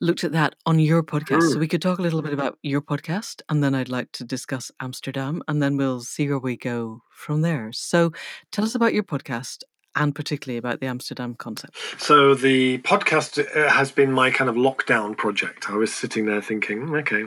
looked 0.00 0.24
at 0.24 0.32
that 0.32 0.54
on 0.66 0.78
your 0.78 1.02
podcast. 1.02 1.40
Sure. 1.40 1.50
So 1.52 1.58
we 1.58 1.68
could 1.68 1.82
talk 1.82 1.98
a 1.98 2.02
little 2.02 2.22
bit 2.22 2.32
about 2.32 2.58
your 2.62 2.80
podcast, 2.80 3.42
and 3.48 3.62
then 3.62 3.74
I'd 3.74 3.88
like 3.88 4.12
to 4.12 4.24
discuss 4.24 4.70
Amsterdam, 4.80 5.42
and 5.48 5.62
then 5.62 5.76
we'll 5.76 6.00
see 6.00 6.28
where 6.28 6.38
we 6.38 6.56
go 6.56 7.02
from 7.10 7.42
there. 7.42 7.70
So 7.72 8.12
tell 8.50 8.64
us 8.64 8.74
about 8.74 8.94
your 8.94 9.04
podcast 9.04 9.62
and 9.96 10.14
particularly 10.14 10.58
about 10.58 10.80
the 10.80 10.86
Amsterdam 10.86 11.34
concept. 11.34 11.76
So 11.98 12.34
the 12.34 12.78
podcast 12.78 13.38
uh, 13.56 13.70
has 13.70 13.92
been 13.92 14.12
my 14.12 14.30
kind 14.30 14.50
of 14.50 14.56
lockdown 14.56 15.16
project. 15.16 15.70
I 15.70 15.76
was 15.76 15.94
sitting 15.94 16.26
there 16.26 16.42
thinking, 16.42 16.94
okay, 16.96 17.24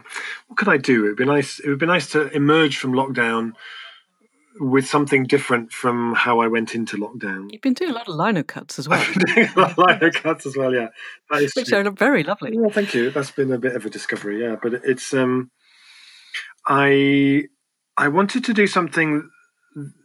what 0.47 0.57
could 0.57 0.67
I 0.67 0.77
do? 0.77 1.05
It 1.05 1.09
would 1.09 1.17
be 1.17 1.25
nice. 1.25 1.59
It 1.59 1.69
would 1.69 1.79
be 1.79 1.85
nice 1.85 2.09
to 2.11 2.29
emerge 2.35 2.77
from 2.77 2.91
lockdown 2.91 3.53
with 4.59 4.87
something 4.87 5.25
different 5.25 5.71
from 5.71 6.13
how 6.13 6.39
I 6.39 6.47
went 6.47 6.75
into 6.75 6.97
lockdown. 6.97 7.51
You've 7.51 7.61
been 7.61 7.73
doing 7.73 7.91
a 7.91 7.93
lot 7.93 8.07
of 8.07 8.15
lino 8.15 8.43
cuts 8.43 8.79
as 8.79 8.87
well. 8.87 9.03
doing 9.25 9.49
a 9.55 9.59
lot 9.59 9.71
of 9.71 9.77
lino 9.77 10.11
cuts 10.11 10.45
as 10.45 10.55
well, 10.55 10.73
yeah. 10.73 10.87
Which 11.29 11.71
are 11.71 11.89
very 11.91 12.23
lovely. 12.23 12.57
Well, 12.57 12.69
thank 12.69 12.93
you. 12.93 13.09
That's 13.09 13.31
been 13.31 13.51
a 13.51 13.57
bit 13.57 13.75
of 13.75 13.85
a 13.85 13.89
discovery, 13.89 14.41
yeah. 14.41 14.55
But 14.61 14.73
it's 14.83 15.13
um, 15.13 15.51
I 16.65 17.45
I 17.95 18.07
wanted 18.07 18.45
to 18.45 18.53
do 18.53 18.67
something 18.67 19.29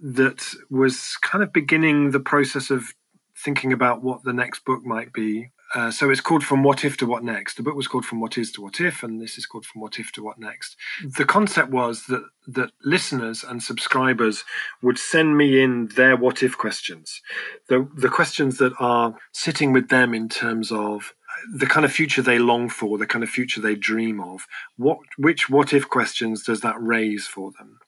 that 0.02 0.54
was 0.70 1.16
kind 1.22 1.42
of 1.42 1.52
beginning 1.52 2.10
the 2.10 2.20
process 2.20 2.70
of 2.70 2.92
thinking 3.36 3.72
about 3.72 4.02
what 4.02 4.22
the 4.24 4.32
next 4.32 4.64
book 4.64 4.84
might 4.84 5.12
be. 5.12 5.50
Uh, 5.74 5.90
so 5.90 6.10
it's 6.10 6.20
called 6.20 6.44
From 6.44 6.62
What 6.62 6.84
If 6.84 6.96
to 6.98 7.06
What 7.06 7.24
Next. 7.24 7.56
The 7.56 7.62
book 7.62 7.74
was 7.76 7.88
called 7.88 8.04
From 8.04 8.20
What 8.20 8.36
Is 8.36 8.52
to 8.52 8.62
What 8.62 8.80
If, 8.80 9.02
and 9.02 9.20
this 9.20 9.38
is 9.38 9.46
called 9.46 9.64
From 9.64 9.80
What 9.80 9.98
If 9.98 10.12
to 10.12 10.22
What 10.22 10.38
Next. 10.38 10.76
The 11.16 11.24
concept 11.24 11.70
was 11.70 12.04
that 12.06 12.24
that 12.48 12.72
listeners 12.84 13.44
and 13.44 13.62
subscribers 13.62 14.44
would 14.82 14.98
send 14.98 15.36
me 15.38 15.62
in 15.62 15.88
their 15.96 16.16
what 16.16 16.42
if 16.42 16.58
questions, 16.58 17.22
the 17.68 17.88
the 17.94 18.08
questions 18.08 18.58
that 18.58 18.72
are 18.78 19.14
sitting 19.32 19.72
with 19.72 19.88
them 19.88 20.12
in 20.12 20.28
terms 20.28 20.70
of 20.72 21.14
the 21.54 21.66
kind 21.66 21.84
of 21.84 21.92
future 21.92 22.22
they 22.22 22.38
long 22.38 22.68
for, 22.68 22.98
the 22.98 23.06
kind 23.06 23.22
of 23.22 23.30
future 23.30 23.60
they 23.60 23.74
dream 23.74 24.20
of. 24.20 24.46
What 24.76 24.98
which 25.16 25.48
what 25.48 25.72
if 25.72 25.88
questions 25.88 26.42
does 26.42 26.60
that 26.60 26.76
raise 26.78 27.26
for 27.26 27.52
them? 27.58 27.78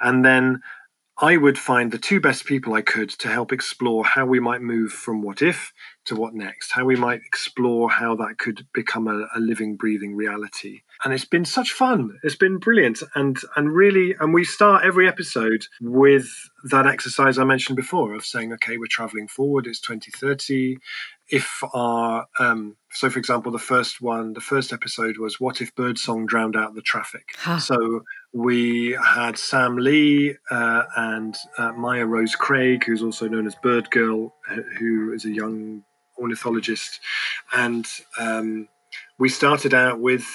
And 0.00 0.24
then 0.24 0.62
I 1.18 1.38
would 1.38 1.58
find 1.58 1.90
the 1.90 1.98
two 1.98 2.20
best 2.20 2.44
people 2.44 2.74
I 2.74 2.82
could 2.82 3.08
to 3.10 3.28
help 3.28 3.50
explore 3.50 4.04
how 4.04 4.26
we 4.26 4.38
might 4.38 4.60
move 4.60 4.92
from 4.92 5.22
what 5.22 5.40
if 5.40 5.72
to 6.04 6.14
what 6.14 6.34
next, 6.34 6.72
how 6.72 6.84
we 6.84 6.94
might 6.94 7.20
explore 7.24 7.90
how 7.90 8.14
that 8.16 8.38
could 8.38 8.66
become 8.74 9.08
a, 9.08 9.26
a, 9.34 9.40
living, 9.40 9.76
breathing 9.76 10.14
reality. 10.14 10.82
And 11.02 11.14
it's 11.14 11.24
been 11.24 11.46
such 11.46 11.72
fun. 11.72 12.18
It's 12.22 12.36
been 12.36 12.58
brilliant. 12.58 13.02
And 13.14 13.38
and 13.56 13.72
really, 13.72 14.14
and 14.20 14.34
we 14.34 14.44
start 14.44 14.84
every 14.84 15.08
episode 15.08 15.64
with 15.80 16.28
that 16.70 16.86
exercise 16.86 17.38
I 17.38 17.44
mentioned 17.44 17.76
before 17.76 18.14
of 18.14 18.26
saying, 18.26 18.52
okay, 18.52 18.76
we're 18.76 18.86
traveling 18.86 19.28
forward, 19.28 19.66
it's 19.66 19.80
2030 19.80 20.76
if 21.28 21.62
our 21.74 22.26
um, 22.38 22.76
so 22.92 23.10
for 23.10 23.18
example 23.18 23.50
the 23.50 23.58
first 23.58 24.00
one 24.00 24.32
the 24.32 24.40
first 24.40 24.72
episode 24.72 25.18
was 25.18 25.40
what 25.40 25.60
if 25.60 25.74
birdsong 25.74 26.26
drowned 26.26 26.56
out 26.56 26.74
the 26.74 26.82
traffic 26.82 27.30
huh. 27.36 27.58
so 27.58 28.02
we 28.36 28.96
had 29.02 29.38
sam 29.38 29.76
lee 29.78 30.34
uh, 30.50 30.82
and 30.96 31.36
uh, 31.58 31.72
Mya-Rose 31.72 32.34
Craig 32.34 32.84
who's 32.84 33.02
also 33.02 33.28
known 33.28 33.46
as 33.46 33.54
bird 33.54 33.90
girl 33.90 34.34
who 34.78 35.12
is 35.12 35.24
a 35.24 35.30
young 35.30 35.84
ornithologist 36.18 37.00
and 37.54 37.86
um, 38.18 38.68
we 39.18 39.28
started 39.28 39.72
out 39.72 40.00
with 40.00 40.26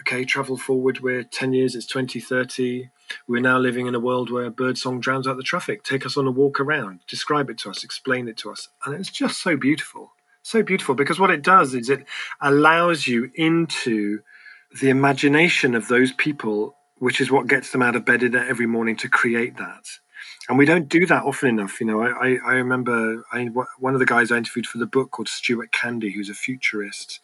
okay 0.00 0.24
travel 0.24 0.56
forward 0.56 1.00
we're 1.00 1.22
10 1.22 1.52
years 1.52 1.74
it's 1.74 1.86
2030 1.86 2.90
we're 3.26 3.40
now 3.40 3.58
living 3.58 3.86
in 3.86 3.94
a 3.94 4.00
world 4.00 4.30
where 4.30 4.50
birdsong 4.50 5.00
drowns 5.00 5.26
out 5.26 5.36
the 5.36 5.42
traffic. 5.42 5.82
Take 5.84 6.06
us 6.06 6.16
on 6.16 6.26
a 6.26 6.30
walk 6.30 6.60
around, 6.60 7.00
describe 7.06 7.50
it 7.50 7.58
to 7.58 7.70
us, 7.70 7.84
explain 7.84 8.28
it 8.28 8.36
to 8.38 8.50
us. 8.50 8.68
And 8.84 8.94
it's 8.94 9.10
just 9.10 9.42
so 9.42 9.56
beautiful. 9.56 10.12
So 10.42 10.62
beautiful 10.62 10.94
because 10.94 11.20
what 11.20 11.30
it 11.30 11.42
does 11.42 11.74
is 11.74 11.88
it 11.88 12.04
allows 12.40 13.06
you 13.06 13.30
into 13.34 14.20
the 14.80 14.90
imagination 14.90 15.74
of 15.74 15.88
those 15.88 16.12
people, 16.12 16.74
which 17.02 17.20
is 17.20 17.32
what 17.32 17.48
gets 17.48 17.72
them 17.72 17.82
out 17.82 17.96
of 17.96 18.04
bed 18.04 18.22
every 18.32 18.64
morning 18.64 18.94
to 18.94 19.08
create 19.08 19.56
that. 19.56 19.84
And 20.48 20.56
we 20.56 20.64
don't 20.64 20.88
do 20.88 21.04
that 21.06 21.24
often 21.24 21.48
enough. 21.48 21.80
You 21.80 21.88
know, 21.88 22.00
I, 22.00 22.38
I 22.46 22.52
remember 22.52 23.24
I, 23.32 23.46
one 23.80 23.94
of 23.94 23.98
the 23.98 24.06
guys 24.06 24.30
I 24.30 24.36
interviewed 24.36 24.68
for 24.68 24.78
the 24.78 24.86
book 24.86 25.10
called 25.10 25.26
Stuart 25.28 25.72
Candy, 25.72 26.12
who's 26.12 26.30
a 26.30 26.34
futurist, 26.34 27.18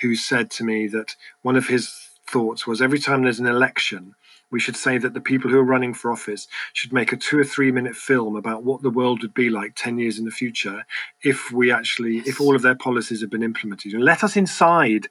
who 0.00 0.16
said 0.16 0.50
to 0.52 0.64
me 0.64 0.88
that 0.88 1.16
one 1.42 1.54
of 1.54 1.68
his 1.68 2.08
thoughts 2.26 2.66
was 2.66 2.80
every 2.80 2.98
time 2.98 3.22
there's 3.22 3.40
an 3.40 3.46
election, 3.46 4.14
we 4.50 4.58
should 4.58 4.74
say 4.74 4.96
that 4.96 5.12
the 5.12 5.20
people 5.20 5.50
who 5.50 5.58
are 5.58 5.64
running 5.64 5.92
for 5.92 6.10
office 6.10 6.48
should 6.72 6.94
make 6.94 7.12
a 7.12 7.16
two 7.18 7.38
or 7.38 7.44
three 7.44 7.70
minute 7.70 7.96
film 7.96 8.36
about 8.36 8.64
what 8.64 8.80
the 8.80 8.88
world 8.88 9.20
would 9.20 9.34
be 9.34 9.50
like 9.50 9.74
10 9.76 9.98
years 9.98 10.18
in 10.18 10.24
the 10.24 10.30
future 10.30 10.86
if 11.22 11.52
we 11.52 11.70
actually 11.70 12.20
if 12.20 12.40
all 12.40 12.56
of 12.56 12.62
their 12.62 12.74
policies 12.74 13.20
have 13.20 13.30
been 13.30 13.42
implemented 13.42 13.92
and 13.92 14.02
let 14.02 14.24
us 14.24 14.34
inside 14.34 15.08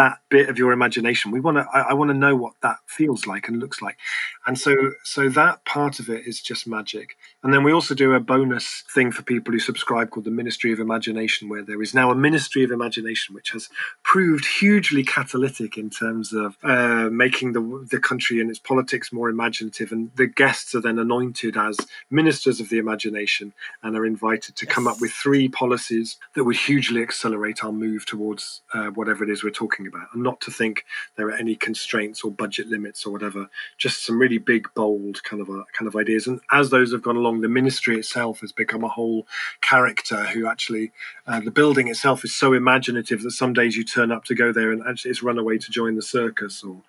that 0.00 0.18
bit 0.30 0.48
of 0.48 0.56
your 0.56 0.72
imagination. 0.72 1.30
We 1.30 1.40
want 1.40 1.58
to. 1.58 1.66
I, 1.74 1.90
I 1.90 1.92
want 1.92 2.10
to 2.10 2.16
know 2.16 2.34
what 2.34 2.54
that 2.62 2.76
feels 2.86 3.26
like 3.26 3.48
and 3.48 3.58
looks 3.58 3.82
like, 3.82 3.98
and 4.46 4.58
so 4.58 4.74
so 5.04 5.28
that 5.28 5.64
part 5.66 6.00
of 6.00 6.08
it 6.08 6.26
is 6.26 6.40
just 6.40 6.66
magic. 6.66 7.16
And 7.42 7.52
then 7.52 7.64
we 7.64 7.72
also 7.72 7.94
do 7.94 8.14
a 8.14 8.20
bonus 8.20 8.82
thing 8.94 9.12
for 9.12 9.22
people 9.22 9.52
who 9.52 9.58
subscribe 9.58 10.10
called 10.10 10.24
the 10.24 10.30
Ministry 10.30 10.72
of 10.72 10.80
Imagination, 10.80 11.50
where 11.50 11.62
there 11.62 11.82
is 11.82 11.92
now 11.92 12.10
a 12.10 12.14
Ministry 12.14 12.64
of 12.64 12.70
Imagination, 12.70 13.34
which 13.34 13.50
has 13.50 13.68
proved 14.02 14.46
hugely 14.46 15.02
catalytic 15.02 15.76
in 15.76 15.90
terms 15.90 16.32
of 16.32 16.56
uh, 16.62 17.10
making 17.10 17.52
the 17.52 17.86
the 17.90 18.00
country 18.00 18.40
and 18.40 18.48
its 18.48 18.58
politics 18.58 19.12
more 19.12 19.28
imaginative. 19.28 19.92
And 19.92 20.10
the 20.16 20.26
guests 20.26 20.74
are 20.74 20.80
then 20.80 20.98
anointed 20.98 21.58
as 21.58 21.76
ministers 22.10 22.58
of 22.58 22.70
the 22.70 22.78
imagination 22.78 23.52
and 23.82 23.96
are 23.96 24.06
invited 24.06 24.56
to 24.56 24.64
yes. 24.64 24.74
come 24.74 24.86
up 24.86 24.98
with 25.00 25.12
three 25.12 25.48
policies 25.50 26.16
that 26.34 26.44
would 26.44 26.56
hugely 26.56 27.02
accelerate 27.02 27.62
our 27.62 27.72
move 27.72 28.06
towards 28.06 28.62
uh, 28.72 28.86
whatever 28.86 29.24
it 29.24 29.30
is 29.30 29.44
we're 29.44 29.50
talking 29.50 29.80
talking 29.80 29.89
about, 29.90 30.08
and 30.14 30.22
not 30.22 30.40
to 30.42 30.50
think 30.50 30.84
there 31.16 31.28
are 31.28 31.34
any 31.34 31.54
constraints 31.54 32.22
or 32.22 32.30
budget 32.30 32.68
limits 32.68 33.04
or 33.04 33.12
whatever. 33.12 33.48
Just 33.76 34.06
some 34.06 34.18
really 34.18 34.38
big, 34.38 34.68
bold 34.74 35.22
kind 35.22 35.42
of 35.42 35.50
uh, 35.50 35.64
kind 35.72 35.88
of 35.88 35.96
ideas. 35.96 36.26
And 36.26 36.40
as 36.50 36.70
those 36.70 36.92
have 36.92 37.02
gone 37.02 37.16
along, 37.16 37.40
the 37.40 37.48
ministry 37.48 37.96
itself 37.96 38.40
has 38.40 38.52
become 38.52 38.84
a 38.84 38.88
whole 38.88 39.26
character 39.60 40.24
who 40.24 40.46
actually 40.46 40.92
uh, 41.26 41.40
the 41.40 41.50
building 41.50 41.88
itself 41.88 42.24
is 42.24 42.34
so 42.34 42.52
imaginative 42.52 43.22
that 43.22 43.32
some 43.32 43.52
days 43.52 43.76
you 43.76 43.84
turn 43.84 44.10
up 44.10 44.24
to 44.24 44.34
go 44.34 44.52
there 44.52 44.72
and 44.72 44.82
actually 44.88 45.10
it's 45.10 45.22
run 45.22 45.38
away 45.38 45.58
to 45.58 45.70
join 45.70 45.96
the 45.96 46.02
circus 46.02 46.62
or 46.62 46.82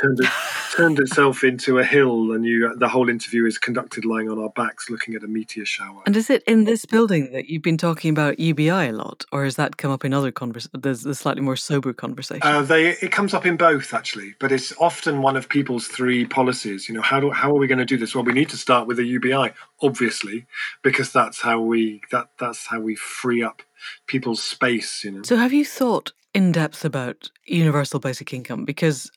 turned 0.00 0.20
it, 0.20 0.30
turned 0.72 0.98
itself 0.98 1.44
into 1.44 1.78
a 1.78 1.84
hill, 1.84 2.32
and 2.32 2.44
you 2.44 2.74
the 2.76 2.88
whole 2.88 3.08
interview 3.08 3.46
is 3.46 3.58
conducted 3.58 4.04
lying 4.04 4.28
on 4.28 4.38
our 4.38 4.50
backs, 4.50 4.90
looking 4.90 5.14
at 5.14 5.22
a 5.22 5.26
meteor 5.26 5.64
shower. 5.64 6.02
And 6.06 6.16
is 6.16 6.30
it 6.30 6.42
in 6.44 6.64
this 6.64 6.84
building 6.84 7.32
that 7.32 7.48
you've 7.48 7.62
been 7.62 7.78
talking 7.78 8.10
about 8.10 8.38
UBI 8.38 8.88
a 8.88 8.92
lot, 8.92 9.24
or 9.32 9.44
has 9.44 9.56
that 9.56 9.76
come 9.76 9.90
up 9.90 10.04
in 10.04 10.12
other 10.12 10.32
conversations? 10.32 10.72
There's 10.82 11.02
the 11.02 11.14
slightly 11.14 11.42
more 11.42 11.56
sober 11.56 11.92
conversation. 11.92 12.42
Uh, 12.42 12.62
they 12.62 12.90
it 12.90 13.12
comes 13.12 13.34
up 13.34 13.46
in 13.46 13.56
both 13.56 13.94
actually, 13.94 14.34
but 14.40 14.52
it's 14.52 14.72
often 14.78 15.22
one 15.22 15.36
of 15.36 15.48
people's 15.48 15.86
three 15.86 16.24
policies. 16.24 16.88
You 16.88 16.94
know, 16.94 17.02
how 17.02 17.20
do 17.20 17.30
how 17.30 17.50
are 17.50 17.58
we 17.58 17.66
going 17.66 17.78
to 17.78 17.84
do 17.84 17.96
this? 17.96 18.14
Well, 18.14 18.24
we 18.24 18.32
need 18.32 18.48
to 18.50 18.56
start 18.56 18.86
with 18.86 18.98
a 18.98 19.04
UBI, 19.04 19.52
obviously, 19.82 20.46
because 20.82 21.12
that's 21.12 21.40
how 21.40 21.60
we 21.60 22.02
that 22.10 22.28
that's 22.38 22.66
how 22.66 22.80
we 22.80 22.94
free 22.96 23.42
up 23.42 23.62
people's 24.06 24.42
space. 24.42 25.04
You 25.04 25.12
know. 25.12 25.22
So, 25.22 25.36
have 25.36 25.52
you 25.52 25.64
thought 25.64 26.12
in 26.32 26.52
depth 26.52 26.84
about 26.84 27.30
universal 27.46 28.00
basic 28.00 28.32
income? 28.32 28.64
Because 28.64 29.10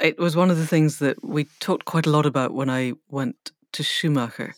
it 0.00 0.18
was 0.18 0.36
one 0.36 0.50
of 0.50 0.58
the 0.58 0.66
things 0.66 0.98
that 0.98 1.22
we 1.24 1.44
talked 1.60 1.84
quite 1.84 2.06
a 2.06 2.10
lot 2.10 2.26
about 2.26 2.52
when 2.52 2.70
I 2.70 2.94
went 3.08 3.52
to 3.72 3.82
Schumacher. 3.82 4.54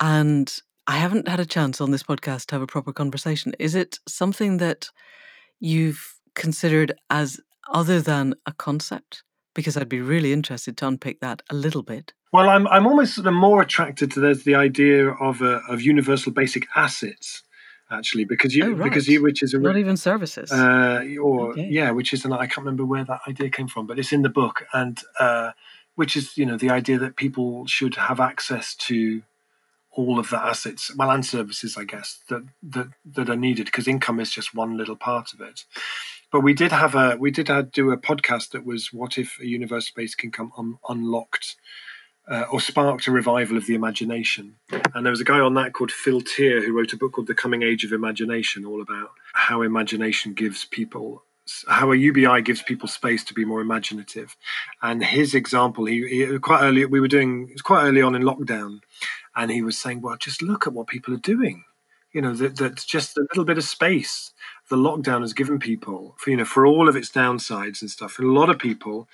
And 0.00 0.52
I 0.86 0.98
haven't 0.98 1.28
had 1.28 1.40
a 1.40 1.46
chance 1.46 1.80
on 1.80 1.90
this 1.90 2.02
podcast 2.02 2.46
to 2.46 2.54
have 2.56 2.62
a 2.62 2.66
proper 2.66 2.92
conversation. 2.92 3.54
Is 3.58 3.74
it 3.74 3.98
something 4.08 4.56
that 4.58 4.88
you've 5.60 6.16
considered 6.34 6.92
as 7.08 7.40
other 7.72 8.00
than 8.00 8.34
a 8.46 8.52
concept? 8.52 9.22
Because 9.54 9.76
I'd 9.76 9.88
be 9.88 10.00
really 10.00 10.32
interested 10.32 10.76
to 10.78 10.88
unpick 10.88 11.20
that 11.20 11.42
a 11.50 11.54
little 11.54 11.82
bit. 11.82 12.12
Well, 12.32 12.48
I'm 12.48 12.66
I'm 12.68 12.86
almost 12.86 13.14
sort 13.14 13.26
of 13.26 13.34
more 13.34 13.60
attracted 13.60 14.10
to 14.12 14.20
the, 14.20 14.34
the 14.34 14.54
idea 14.54 15.10
of 15.10 15.42
a, 15.42 15.60
of 15.68 15.82
universal 15.82 16.32
basic 16.32 16.66
assets 16.74 17.42
actually 17.92 18.24
because 18.24 18.54
you 18.54 18.64
oh, 18.64 18.70
right. 18.72 18.84
because 18.84 19.08
you 19.08 19.22
which 19.22 19.42
is 19.42 19.54
a 19.54 19.58
not 19.58 19.76
even 19.76 19.96
services 19.96 20.50
uh, 20.50 21.04
or 21.20 21.50
okay. 21.50 21.68
yeah 21.70 21.90
which 21.90 22.12
is 22.12 22.24
an 22.24 22.32
I 22.32 22.46
can't 22.46 22.58
remember 22.58 22.84
where 22.84 23.04
that 23.04 23.20
idea 23.28 23.50
came 23.50 23.68
from 23.68 23.86
but 23.86 23.98
it's 23.98 24.12
in 24.12 24.22
the 24.22 24.28
book 24.28 24.64
and 24.72 25.00
uh, 25.18 25.52
which 25.94 26.16
is 26.16 26.36
you 26.36 26.46
know 26.46 26.56
the 26.56 26.70
idea 26.70 26.98
that 26.98 27.16
people 27.16 27.66
should 27.66 27.94
have 27.96 28.20
access 28.20 28.74
to 28.74 29.22
all 29.90 30.18
of 30.18 30.30
the 30.30 30.38
assets 30.38 30.94
well 30.96 31.10
and 31.10 31.24
services 31.24 31.76
I 31.76 31.84
guess 31.84 32.20
that 32.28 32.44
that 32.62 32.88
that 33.04 33.28
are 33.28 33.36
needed 33.36 33.66
because 33.66 33.86
income 33.86 34.20
is 34.20 34.30
just 34.30 34.54
one 34.54 34.76
little 34.76 34.96
part 34.96 35.32
of 35.34 35.40
it 35.40 35.64
but 36.30 36.40
we 36.40 36.54
did 36.54 36.72
have 36.72 36.94
a 36.94 37.16
we 37.18 37.30
did 37.30 37.48
have, 37.48 37.70
do 37.70 37.90
a 37.90 37.98
podcast 37.98 38.50
that 38.50 38.64
was 38.64 38.92
what 38.92 39.18
if 39.18 39.38
a 39.40 39.46
universal 39.46 39.92
basic 39.94 40.24
income 40.24 40.52
un- 40.56 40.78
unlocked 40.88 41.56
uh, 42.28 42.44
or 42.52 42.60
sparked 42.60 43.06
a 43.06 43.10
revival 43.10 43.56
of 43.56 43.66
the 43.66 43.74
imagination. 43.74 44.56
And 44.94 45.04
there 45.04 45.10
was 45.10 45.20
a 45.20 45.24
guy 45.24 45.40
on 45.40 45.54
that 45.54 45.72
called 45.72 45.90
Phil 45.90 46.20
Teer 46.20 46.64
who 46.64 46.76
wrote 46.76 46.92
a 46.92 46.96
book 46.96 47.12
called 47.12 47.26
The 47.26 47.34
Coming 47.34 47.62
Age 47.62 47.84
of 47.84 47.92
Imagination, 47.92 48.64
all 48.64 48.80
about 48.80 49.10
how 49.34 49.62
imagination 49.62 50.34
gives 50.34 50.64
people 50.64 51.24
how 51.68 51.90
a 51.90 51.96
UBI 51.96 52.40
gives 52.42 52.62
people 52.62 52.88
space 52.88 53.24
to 53.24 53.34
be 53.34 53.44
more 53.44 53.60
imaginative. 53.60 54.36
And 54.80 55.04
his 55.04 55.34
example, 55.34 55.86
he, 55.86 56.06
he 56.06 56.38
quite 56.38 56.62
early 56.62 56.84
we 56.84 57.00
were 57.00 57.08
doing 57.08 57.48
it 57.48 57.54
was 57.54 57.62
quite 57.62 57.84
early 57.84 58.00
on 58.00 58.14
in 58.14 58.22
lockdown, 58.22 58.80
and 59.34 59.50
he 59.50 59.60
was 59.60 59.76
saying, 59.76 60.02
"Well, 60.02 60.16
just 60.16 60.40
look 60.40 60.68
at 60.68 60.72
what 60.72 60.86
people 60.86 61.12
are 61.14 61.18
doing. 61.18 61.64
You 62.12 62.22
know, 62.22 62.32
that 62.34 62.56
that's 62.56 62.84
just 62.84 63.16
a 63.18 63.26
little 63.32 63.44
bit 63.44 63.58
of 63.58 63.64
space 63.64 64.32
the 64.72 64.76
lockdown 64.76 65.20
has 65.20 65.34
given 65.34 65.58
people, 65.58 66.14
for 66.16 66.30
you 66.30 66.36
know, 66.36 66.46
for 66.46 66.66
all 66.66 66.88
of 66.88 66.96
its 66.96 67.10
downsides 67.10 67.82
and 67.82 67.90
stuff. 67.90 68.18
And 68.18 68.28
a 68.28 68.32
lot 68.32 68.48
of 68.48 68.58
people 68.58 69.06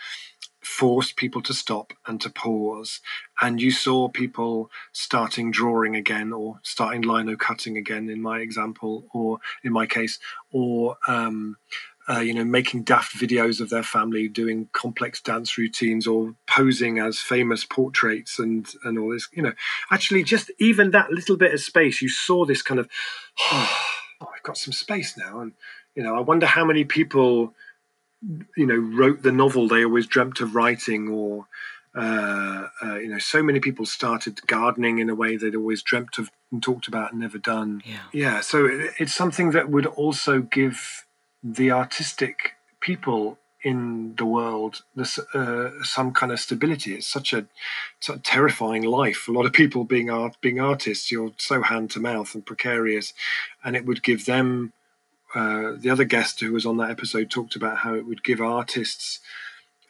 forced 0.69 1.17
people 1.17 1.41
to 1.41 1.55
stop 1.55 1.95
and 2.07 2.21
to 2.21 2.29
pause. 2.29 3.01
And 3.41 3.61
you 3.61 3.71
saw 3.71 4.09
people 4.09 4.71
starting 4.93 5.51
drawing 5.51 5.97
again 5.97 6.33
or 6.33 6.61
starting 6.63 7.01
lino 7.01 7.37
cutting 7.37 7.79
again, 7.79 8.11
in 8.11 8.21
my 8.21 8.41
example, 8.41 9.07
or 9.15 9.39
in 9.65 9.73
my 9.73 9.87
case, 9.87 10.19
or 10.53 10.99
um, 11.09 11.57
uh, 12.07 12.21
you 12.21 12.35
know, 12.35 12.45
making 12.45 12.83
daft 12.83 13.17
videos 13.17 13.61
of 13.61 13.71
their 13.71 13.83
family 13.83 14.29
doing 14.29 14.69
complex 14.73 15.23
dance 15.23 15.57
routines 15.57 16.07
or 16.07 16.35
posing 16.47 16.99
as 16.99 17.19
famous 17.19 17.65
portraits 17.65 18.39
and 18.39 18.69
and 18.85 18.99
all 18.99 19.11
this. 19.11 19.27
You 19.33 19.45
know, 19.45 19.55
actually, 19.91 20.23
just 20.23 20.51
even 20.59 20.91
that 20.91 21.11
little 21.11 21.39
bit 21.39 21.55
of 21.55 21.61
space, 21.61 22.03
you 22.03 22.11
saw 22.11 22.45
this 22.45 22.63
kind 22.63 22.79
of, 22.79 22.89
oh, 23.53 23.71
I've 24.21 24.43
got 24.43 24.59
some 24.59 24.73
space 24.73 25.17
now, 25.17 25.41
and 25.41 25.53
you 25.95 26.03
know, 26.03 26.15
I 26.15 26.21
wonder 26.21 26.47
how 26.47 26.65
many 26.65 26.85
people 26.85 27.55
you 28.57 28.67
know 28.67 28.77
wrote 28.77 29.23
the 29.23 29.33
novel 29.33 29.69
they 29.69 29.85
always 29.85 30.07
dreamt 30.07 30.41
of 30.41 30.55
writing 30.55 31.09
or 31.09 31.47
uh, 31.95 32.69
uh, 32.83 32.97
you 32.97 33.09
know 33.09 33.19
so 33.19 33.43
many 33.43 33.61
people 33.61 33.87
started 33.87 34.47
gardening 34.47 34.99
in 34.99 35.09
a 35.09 35.15
way 35.15 35.37
they'd 35.37 35.55
always 35.55 35.83
dreamt 35.83 36.19
of 36.19 36.31
and 36.51 36.63
talked 36.63 36.89
about 36.89 37.13
and 37.13 37.21
never 37.21 37.39
done. 37.39 37.83
Yeah. 37.85 37.99
Yeah 38.13 38.41
so 38.41 38.67
it, 38.67 38.93
it's 38.99 39.15
something 39.15 39.51
that 39.53 39.71
would 39.71 39.87
also 39.87 40.41
give 40.41 41.07
the 41.43 41.71
artistic 41.71 42.55
people 42.81 43.39
in 43.63 44.15
the 44.17 44.25
world 44.25 44.83
this 44.95 45.19
uh, 45.35 45.71
some 45.83 46.13
kind 46.13 46.33
of 46.33 46.41
stability. 46.41 46.95
It's 46.95 47.09
such 47.09 47.33
a, 47.33 47.47
such 48.01 48.17
a 48.17 48.21
terrifying 48.21 48.85
life. 48.85 49.27
A 49.29 49.33
lot 49.33 49.47
of 49.47 49.53
people 49.53 49.85
being 49.85 50.11
art 50.11 50.37
being 50.41 50.61
artists 50.61 51.11
you're 51.11 51.33
so 51.39 51.63
hand 51.63 51.91
to 51.93 52.01
mouth 52.01 52.35
and 52.35 52.47
precarious 52.47 53.13
and 53.65 53.77
it 53.77 53.85
would 53.85 54.03
give 54.03 54.27
them 54.27 54.73
uh, 55.35 55.73
the 55.77 55.91
other 55.91 56.05
guest 56.05 56.41
who 56.41 56.53
was 56.53 56.67
on 56.67 56.77
that 56.79 56.91
episode 56.91 57.31
talked 57.31 57.57
about 57.57 57.79
how 57.79 57.95
it 57.95 58.07
would 58.07 58.25
give 58.25 58.41
artists 58.41 59.21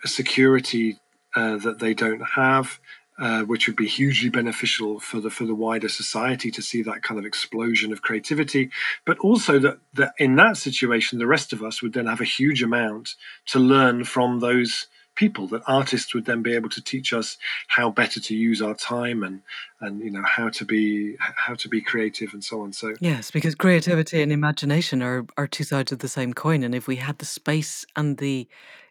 a 0.05 0.09
security 0.09 0.99
uh, 1.37 1.57
that 1.59 1.79
they 1.79 1.95
don't 1.95 2.23
have 2.35 2.81
uh, 3.19 3.43
which 3.43 3.67
would 3.67 3.77
be 3.77 3.89
hugely 3.89 4.29
beneficial 4.29 5.01
for 5.01 5.21
the 5.21 5.29
for 5.29 5.45
the 5.45 5.55
wider 5.55 5.89
society 5.89 6.51
to 6.53 6.63
see 6.63 6.83
that 6.83 7.03
kind 7.03 7.19
of 7.19 7.27
explosion 7.27 7.93
of 7.93 8.03
creativity, 8.03 8.71
but 9.05 9.19
also 9.19 9.59
that 9.59 9.79
that 9.95 10.13
in 10.19 10.37
that 10.37 10.57
situation, 10.57 11.19
the 11.19 11.27
rest 11.27 11.53
of 11.53 11.63
us 11.63 11.83
would 11.83 11.95
then 11.95 12.07
have 12.07 12.21
a 12.21 12.25
huge 12.25 12.63
amount 12.63 13.17
to 13.47 13.59
learn 13.59 14.05
from 14.05 14.39
those 14.39 14.87
people 15.19 15.49
that 15.49 15.63
artists 15.67 16.15
would 16.15 16.25
then 16.27 16.43
be 16.43 16.55
able 16.55 16.69
to 16.69 16.81
teach 16.81 17.13
us 17.13 17.37
how 17.67 17.91
better 17.91 18.21
to 18.21 18.37
use 18.37 18.63
our 18.63 18.75
time 18.75 19.25
and 19.25 19.43
and 19.81 20.01
you 20.01 20.11
know 20.11 20.23
how 20.25 20.49
to 20.49 20.65
be 20.65 21.17
how 21.19 21.55
to 21.55 21.69
be 21.69 21.81
creative 21.81 22.33
and 22.33 22.45
so 22.45 22.63
on 22.63 22.73
so 22.73 22.95
yes 23.01 23.31
because 23.31 23.57
creativity 23.57 24.23
and 24.23 24.33
imagination 24.33 25.03
are 25.03 25.27
are 25.37 25.49
two 25.49 25.65
sides 25.65 25.91
of 25.91 25.99
the 25.99 26.09
same 26.09 26.33
coin 26.33 26.63
and 26.63 26.73
if 26.73 26.87
we 26.87 26.97
had 26.97 27.19
the 27.19 27.27
space 27.27 27.85
and 27.97 28.19
the 28.19 28.47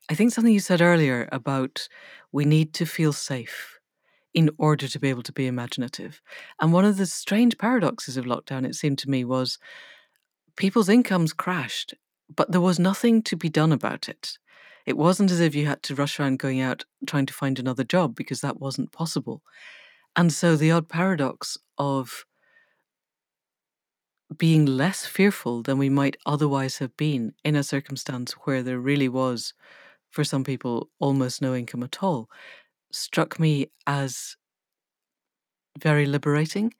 i 0.09 0.13
think 0.13 0.33
something 0.33 0.53
you 0.53 0.59
said 0.59 0.81
earlier 0.81 1.29
about 1.31 1.87
we 2.33 2.43
need 2.43 2.73
to 2.73 2.85
feel 2.85 3.13
safe 3.13 3.79
in 4.33 4.49
order 4.57 4.87
to 4.87 4.99
be 4.99 5.09
able 5.09 5.23
to 5.23 5.31
be 5.31 5.47
imaginative. 5.47 6.21
And 6.61 6.71
one 6.71 6.85
of 6.85 6.97
the 6.97 7.07
strange 7.07 7.57
paradoxes 7.57 8.17
of 8.17 8.25
lockdown, 8.25 8.67
it 8.67 8.75
seemed 8.75 8.99
to 8.99 9.09
me, 9.09 9.25
was 9.25 9.57
people's 10.55 10.89
incomes 10.89 11.33
crashed, 11.33 11.95
but 12.35 12.51
there 12.51 12.61
was 12.61 12.77
nothing 12.77 13.23
to 13.23 13.35
be 13.35 13.49
done 13.49 13.71
about 13.71 14.07
it. 14.07 14.37
It 14.87 14.97
wasn't 14.97 15.29
as 15.31 15.39
if 15.41 15.53
you 15.53 15.67
had 15.67 15.83
to 15.83 15.95
rush 15.95 16.19
around 16.19 16.39
going 16.39 16.61
out 16.61 16.85
trying 17.05 17.27
to 17.27 17.33
find 17.33 17.59
another 17.59 17.83
job 17.83 18.15
because 18.15 18.41
that 18.41 18.59
wasn't 18.59 18.91
possible. 18.91 19.43
And 20.15 20.33
so 20.33 20.55
the 20.55 20.71
odd 20.71 20.89
paradox 20.89 21.57
of 21.77 22.25
being 24.35 24.65
less 24.65 25.05
fearful 25.05 25.61
than 25.61 25.77
we 25.77 25.89
might 25.89 26.17
otherwise 26.25 26.77
have 26.77 26.95
been 26.97 27.33
in 27.43 27.55
a 27.55 27.63
circumstance 27.63 28.33
where 28.43 28.63
there 28.63 28.79
really 28.79 29.09
was, 29.09 29.53
for 30.09 30.23
some 30.23 30.43
people, 30.43 30.89
almost 30.99 31.41
no 31.41 31.53
income 31.53 31.83
at 31.83 32.01
all, 32.01 32.29
struck 32.91 33.39
me 33.39 33.67
as 33.87 34.37
very 35.79 36.05
liberating, 36.05 36.73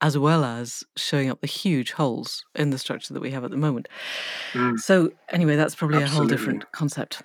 as 0.00 0.16
well 0.16 0.44
as 0.44 0.84
showing 0.96 1.28
up 1.28 1.40
the 1.40 1.46
huge 1.46 1.92
holes 1.92 2.44
in 2.54 2.70
the 2.70 2.78
structure 2.78 3.12
that 3.14 3.20
we 3.20 3.30
have 3.30 3.44
at 3.44 3.50
the 3.50 3.56
moment. 3.56 3.88
Mm. 4.52 4.78
So 4.78 5.10
anyway, 5.30 5.56
that's 5.56 5.74
probably 5.74 6.02
Absolutely. 6.02 6.16
a 6.16 6.18
whole 6.18 6.28
different 6.28 6.72
concept. 6.72 7.22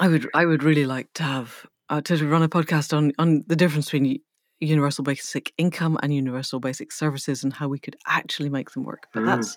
I 0.00 0.08
would 0.08 0.28
I 0.34 0.44
would 0.44 0.62
really 0.62 0.86
like 0.86 1.12
to 1.14 1.22
have 1.22 1.66
uh, 1.88 2.00
to 2.02 2.28
run 2.28 2.42
a 2.42 2.48
podcast 2.48 2.96
on 2.96 3.12
on 3.18 3.44
the 3.46 3.56
difference 3.56 3.86
between 3.86 4.20
universal 4.60 5.04
basic 5.04 5.52
income 5.56 5.98
and 6.02 6.12
universal 6.14 6.60
basic 6.60 6.92
services 6.92 7.44
and 7.44 7.52
how 7.52 7.68
we 7.68 7.78
could 7.78 7.96
actually 8.06 8.48
make 8.48 8.70
them 8.72 8.84
work. 8.84 9.06
But 9.14 9.22
mm. 9.22 9.26
that's 9.26 9.56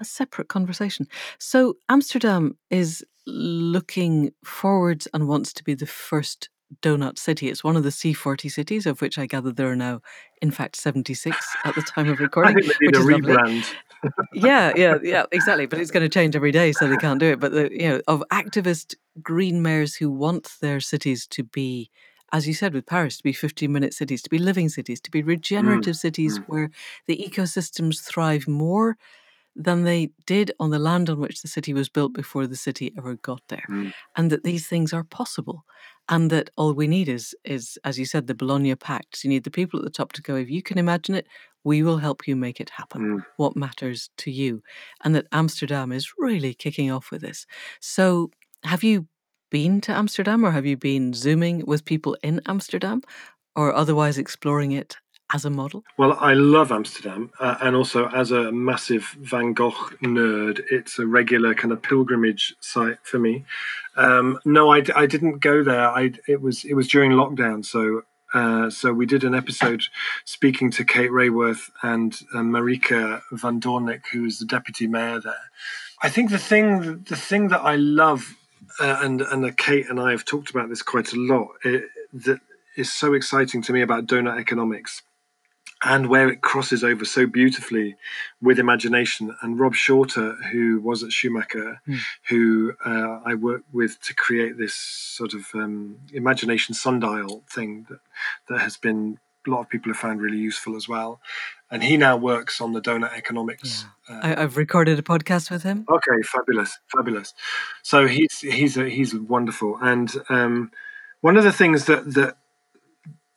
a 0.00 0.04
separate 0.04 0.48
conversation. 0.48 1.06
So 1.38 1.74
Amsterdam 1.88 2.56
is 2.70 3.04
looking 3.26 4.30
forwards 4.44 5.06
and 5.12 5.28
wants 5.28 5.52
to 5.52 5.64
be 5.64 5.74
the 5.74 5.86
first 5.86 6.48
donut 6.82 7.18
city. 7.18 7.48
It's 7.48 7.64
one 7.64 7.76
of 7.76 7.82
the 7.82 7.90
C40 7.90 8.50
cities, 8.50 8.86
of 8.86 9.00
which 9.00 9.18
I 9.18 9.26
gather 9.26 9.52
there 9.52 9.70
are 9.70 9.76
now, 9.76 10.00
in 10.42 10.50
fact, 10.50 10.76
76 10.76 11.36
at 11.64 11.74
the 11.74 11.82
time 11.82 12.08
of 12.08 12.20
recording. 12.20 12.56
I 12.56 12.60
think 12.60 12.72
they 12.78 12.86
need 12.86 12.96
a 12.96 13.00
rebrand. 13.00 13.74
yeah, 14.32 14.72
yeah, 14.76 14.98
yeah, 15.02 15.24
exactly. 15.32 15.66
But 15.66 15.80
it's 15.80 15.90
going 15.90 16.02
to 16.02 16.08
change 16.08 16.36
every 16.36 16.52
day, 16.52 16.72
so 16.72 16.88
they 16.88 16.96
can't 16.96 17.20
do 17.20 17.32
it. 17.32 17.40
But 17.40 17.52
the, 17.52 17.70
you 17.72 17.88
know, 17.88 18.00
of 18.06 18.22
activist 18.32 18.94
green 19.22 19.62
mayors 19.62 19.94
who 19.96 20.10
want 20.10 20.56
their 20.60 20.80
cities 20.80 21.26
to 21.28 21.42
be, 21.42 21.90
as 22.32 22.46
you 22.46 22.54
said 22.54 22.74
with 22.74 22.86
Paris, 22.86 23.16
to 23.18 23.22
be 23.22 23.32
15 23.32 23.72
minute 23.72 23.94
cities, 23.94 24.22
to 24.22 24.30
be 24.30 24.38
living 24.38 24.68
cities, 24.68 25.00
to 25.00 25.10
be 25.10 25.22
regenerative 25.22 25.94
mm, 25.94 25.98
cities 25.98 26.38
mm. 26.38 26.44
where 26.46 26.70
the 27.06 27.16
ecosystems 27.16 28.02
thrive 28.02 28.46
more 28.46 28.96
than 29.56 29.82
they 29.82 30.10
did 30.24 30.52
on 30.60 30.70
the 30.70 30.78
land 30.78 31.10
on 31.10 31.18
which 31.18 31.42
the 31.42 31.48
city 31.48 31.74
was 31.74 31.88
built 31.88 32.12
before 32.14 32.46
the 32.46 32.56
city 32.56 32.92
ever 32.96 33.16
got 33.16 33.42
there. 33.48 33.64
Mm. 33.68 33.92
And 34.16 34.30
that 34.30 34.44
these 34.44 34.68
things 34.68 34.92
are 34.92 35.02
possible. 35.02 35.64
And 36.08 36.30
that 36.30 36.50
all 36.56 36.72
we 36.72 36.88
need 36.88 37.08
is, 37.08 37.34
is, 37.44 37.78
as 37.84 37.98
you 37.98 38.04
said, 38.04 38.26
the 38.26 38.34
Bologna 38.34 38.74
Pact. 38.74 39.24
You 39.24 39.30
need 39.30 39.44
the 39.44 39.50
people 39.50 39.78
at 39.78 39.84
the 39.84 39.90
top 39.90 40.12
to 40.14 40.22
go, 40.22 40.36
if 40.36 40.48
you 40.48 40.62
can 40.62 40.78
imagine 40.78 41.14
it, 41.14 41.26
we 41.64 41.82
will 41.82 41.98
help 41.98 42.26
you 42.26 42.34
make 42.34 42.60
it 42.60 42.70
happen. 42.70 43.18
Mm. 43.18 43.26
What 43.36 43.56
matters 43.56 44.08
to 44.18 44.30
you? 44.30 44.62
And 45.04 45.14
that 45.14 45.26
Amsterdam 45.32 45.92
is 45.92 46.12
really 46.16 46.54
kicking 46.54 46.90
off 46.90 47.10
with 47.10 47.20
this. 47.20 47.46
So, 47.80 48.30
have 48.64 48.82
you 48.82 49.06
been 49.50 49.80
to 49.82 49.92
Amsterdam 49.92 50.44
or 50.44 50.50
have 50.50 50.66
you 50.66 50.76
been 50.76 51.12
Zooming 51.12 51.64
with 51.66 51.84
people 51.84 52.16
in 52.22 52.40
Amsterdam 52.46 53.02
or 53.56 53.74
otherwise 53.74 54.18
exploring 54.18 54.72
it 54.72 54.96
as 55.32 55.44
a 55.44 55.50
model? 55.50 55.84
Well, 55.96 56.16
I 56.20 56.34
love 56.34 56.72
Amsterdam, 56.72 57.30
uh, 57.38 57.56
and 57.60 57.76
also 57.76 58.08
as 58.08 58.30
a 58.30 58.50
massive 58.50 59.16
Van 59.20 59.52
Gogh 59.52 59.72
nerd, 60.02 60.62
it's 60.70 60.98
a 60.98 61.06
regular 61.06 61.54
kind 61.54 61.72
of 61.72 61.82
pilgrimage 61.82 62.54
site 62.60 62.98
for 63.02 63.18
me. 63.18 63.44
Um, 63.96 64.38
no, 64.44 64.72
I, 64.72 64.82
I 64.94 65.06
didn't 65.06 65.40
go 65.40 65.62
there. 65.62 65.88
I 65.88 66.12
it 66.26 66.40
was 66.40 66.64
it 66.64 66.74
was 66.74 66.88
during 66.88 67.12
lockdown, 67.12 67.64
so 67.64 68.02
uh, 68.34 68.70
so 68.70 68.92
we 68.92 69.06
did 69.06 69.24
an 69.24 69.34
episode 69.34 69.84
speaking 70.24 70.70
to 70.72 70.84
Kate 70.84 71.10
Raworth 71.10 71.70
and 71.82 72.14
uh, 72.34 72.38
Marieke 72.38 73.22
van 73.32 73.60
Doorninck, 73.60 74.02
who 74.12 74.24
is 74.24 74.38
the 74.38 74.46
deputy 74.46 74.86
mayor 74.86 75.20
there. 75.20 75.50
I 76.02 76.08
think 76.08 76.30
the 76.30 76.38
thing 76.38 77.02
the 77.02 77.16
thing 77.16 77.48
that 77.48 77.60
I 77.60 77.76
love, 77.76 78.34
uh, 78.80 79.00
and 79.02 79.20
and 79.20 79.56
Kate 79.56 79.88
and 79.88 80.00
I 80.00 80.12
have 80.12 80.24
talked 80.24 80.50
about 80.50 80.68
this 80.68 80.82
quite 80.82 81.12
a 81.12 81.16
lot, 81.16 81.48
it, 81.64 81.84
that 82.12 82.40
is 82.76 82.92
so 82.92 83.12
exciting 83.12 83.60
to 83.60 83.72
me 83.72 83.82
about 83.82 84.06
donut 84.06 84.38
economics 84.38 85.02
and 85.82 86.08
where 86.08 86.28
it 86.28 86.40
crosses 86.40 86.82
over 86.82 87.04
so 87.04 87.26
beautifully 87.26 87.96
with 88.42 88.58
imagination. 88.58 89.34
And 89.42 89.58
Rob 89.58 89.74
Shorter, 89.74 90.34
who 90.50 90.80
was 90.80 91.02
at 91.02 91.12
Schumacher, 91.12 91.80
mm. 91.86 91.98
who 92.28 92.72
uh, 92.84 93.20
I 93.24 93.34
worked 93.34 93.72
with 93.72 94.00
to 94.02 94.14
create 94.14 94.58
this 94.58 94.74
sort 94.74 95.34
of 95.34 95.46
um, 95.54 95.98
imagination 96.12 96.74
sundial 96.74 97.44
thing 97.48 97.86
that, 97.88 98.00
that 98.48 98.60
has 98.60 98.76
been 98.76 99.18
a 99.46 99.50
lot 99.50 99.60
of 99.60 99.68
people 99.68 99.90
have 99.90 100.00
found 100.00 100.20
really 100.20 100.36
useful 100.38 100.76
as 100.76 100.88
well. 100.88 101.20
And 101.70 101.82
he 101.82 101.96
now 101.96 102.16
works 102.16 102.60
on 102.60 102.72
the 102.72 102.80
donut 102.80 103.16
economics. 103.16 103.84
Yeah. 104.08 104.16
Uh, 104.16 104.20
I, 104.22 104.40
have 104.40 104.56
recorded 104.56 104.98
a 104.98 105.02
podcast 105.02 105.50
with 105.50 105.62
him. 105.62 105.86
Okay, 105.88 106.22
fabulous, 106.22 106.78
fabulous. 106.94 107.34
So 107.82 108.06
he's 108.06 108.40
he's 108.40 108.76
a, 108.76 108.88
he's 108.88 109.14
wonderful. 109.14 109.78
And 109.80 110.10
um, 110.28 110.70
one 111.20 111.36
of 111.36 111.44
the 111.44 111.52
things 111.52 111.84
that 111.86 112.14
that 112.14 112.38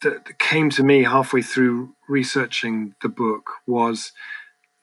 that 0.01 0.39
came 0.39 0.69
to 0.71 0.83
me 0.83 1.03
halfway 1.03 1.41
through 1.41 1.95
researching 2.07 2.95
the 3.01 3.09
book 3.09 3.51
was 3.67 4.11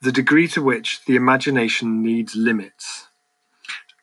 the 0.01 0.13
degree 0.13 0.49
to 0.49 0.63
which 0.63 1.05
the 1.07 1.17
imagination 1.17 2.03
needs 2.03 2.35
limits. 2.37 3.09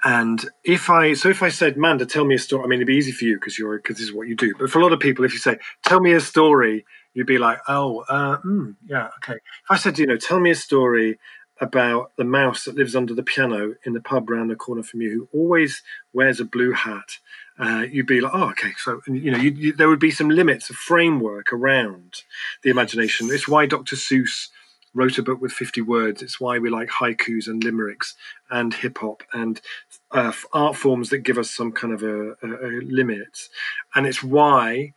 And 0.04 0.46
if 0.64 0.90
I, 0.90 1.14
so 1.14 1.30
if 1.30 1.42
I 1.42 1.50
said, 1.50 1.78
Manda, 1.78 2.06
tell 2.06 2.26
me 2.26 2.36
a 2.36 2.40
story, 2.40 2.64
I 2.64 2.68
mean, 2.68 2.78
it'd 2.78 2.88
be 2.88 2.96
easy 2.96 3.12
for 3.12 3.26
you 3.26 3.36
because 3.38 3.58
you're, 3.58 3.78
because 3.78 3.98
this 3.98 4.06
is 4.06 4.14
what 4.14 4.28
you 4.28 4.36
do. 4.36 4.54
But 4.60 4.70
for 4.70 4.80
a 4.80 4.84
lot 4.84 4.94
of 4.94 5.00
people, 5.00 5.26
if 5.26 5.34
you 5.34 5.40
say, 5.40 5.58
tell 5.84 6.00
me 6.00 6.14
a 6.14 6.20
story, 6.20 6.86
you'd 7.16 7.26
be 7.26 7.40
like, 7.40 7.58
oh, 7.68 8.06
uh, 8.08 8.38
mm, 8.46 8.76
yeah, 8.86 9.10
okay. 9.18 9.34
If 9.34 9.72
I 9.72 9.78
said, 9.78 9.98
you 9.98 10.06
know, 10.06 10.18
tell 10.18 10.40
me 10.40 10.52
a 10.52 10.56
story 10.56 11.18
about 11.62 12.12
the 12.18 12.24
mouse 12.24 12.66
that 12.66 12.76
lives 12.76 12.96
under 12.96 13.14
the 13.14 13.24
piano 13.24 13.76
in 13.86 13.94
the 13.94 14.02
pub 14.02 14.30
round 14.30 14.50
the 14.50 14.56
corner 14.56 14.84
from 14.84 15.02
you, 15.02 15.12
who 15.12 15.40
always 15.40 15.82
wears 16.14 16.40
a 16.40 16.46
blue 16.46 16.74
hat. 16.74 17.18
Uh, 17.58 17.86
you'd 17.90 18.08
be 18.08 18.20
like, 18.20 18.34
oh, 18.34 18.50
okay. 18.50 18.72
So 18.78 19.02
you 19.08 19.32
know, 19.32 19.38
you, 19.38 19.52
you, 19.52 19.74
there 19.74 19.88
would 19.88 20.00
be 20.00 20.12
some 20.12 20.30
limits, 20.30 20.70
a 20.70 20.74
framework 20.74 21.54
around 21.54 22.24
the 22.64 22.70
imagination. 22.70 23.30
It's 23.32 23.48
why 23.48 23.66
Dr. 23.66 23.96
Seuss 23.96 24.50
wrote 24.94 25.18
a 25.18 25.24
book 25.24 25.42
with 25.42 25.52
50 25.52 25.82
words. 25.82 26.22
It's 26.22 26.40
why 26.40 26.58
we 26.58 26.70
like 26.70 26.90
haikus 26.90 27.48
and 27.48 27.64
limericks 27.64 28.16
and 28.50 28.74
hip 28.74 28.98
hop 28.98 29.24
and 29.34 29.62
uh, 30.12 30.32
art 30.54 30.76
forms 30.76 31.10
that 31.10 31.20
give 31.20 31.38
us 31.38 31.52
some 31.52 31.72
kind 31.72 31.94
of 31.94 32.02
a, 32.02 32.32
a, 32.42 32.48
a 32.48 32.72
limit. 32.82 33.50
And 33.94 34.08
it's 34.08 34.24
why 34.24 34.94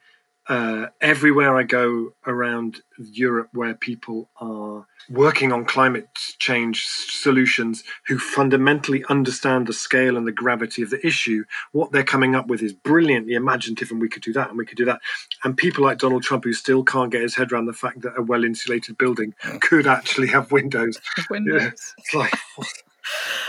uh, 0.48 0.86
everywhere 1.00 1.56
I 1.56 1.62
go 1.62 2.14
around 2.26 2.80
Europe 2.98 3.50
where 3.52 3.74
people 3.74 4.30
are 4.40 4.86
working 5.10 5.52
on 5.52 5.64
climate 5.64 6.08
change 6.38 6.86
solutions 6.86 7.84
who 8.06 8.18
fundamentally 8.18 9.04
understand 9.08 9.66
the 9.66 9.72
scale 9.72 10.16
and 10.16 10.26
the 10.26 10.32
gravity 10.32 10.82
of 10.82 10.90
the 10.90 11.06
issue, 11.06 11.44
what 11.72 11.92
they're 11.92 12.02
coming 12.02 12.34
up 12.34 12.46
with 12.46 12.62
is 12.62 12.72
brilliantly 12.72 13.34
imaginative, 13.34 13.90
and 13.90 14.00
we 14.00 14.08
could 14.08 14.22
do 14.22 14.32
that 14.32 14.48
and 14.48 14.58
we 14.58 14.64
could 14.64 14.78
do 14.78 14.86
that. 14.86 15.00
And 15.44 15.56
people 15.56 15.84
like 15.84 15.98
Donald 15.98 16.22
Trump, 16.22 16.44
who 16.44 16.52
still 16.52 16.82
can't 16.82 17.12
get 17.12 17.22
his 17.22 17.36
head 17.36 17.52
around 17.52 17.66
the 17.66 17.72
fact 17.72 18.02
that 18.02 18.14
a 18.16 18.22
well 18.22 18.44
insulated 18.44 18.96
building 18.96 19.34
could 19.60 19.86
actually 19.86 20.28
have 20.28 20.50
windows. 20.50 20.98
windows. 21.30 21.62
Yeah, 21.62 21.70
it's 21.98 22.14
like, 22.14 22.34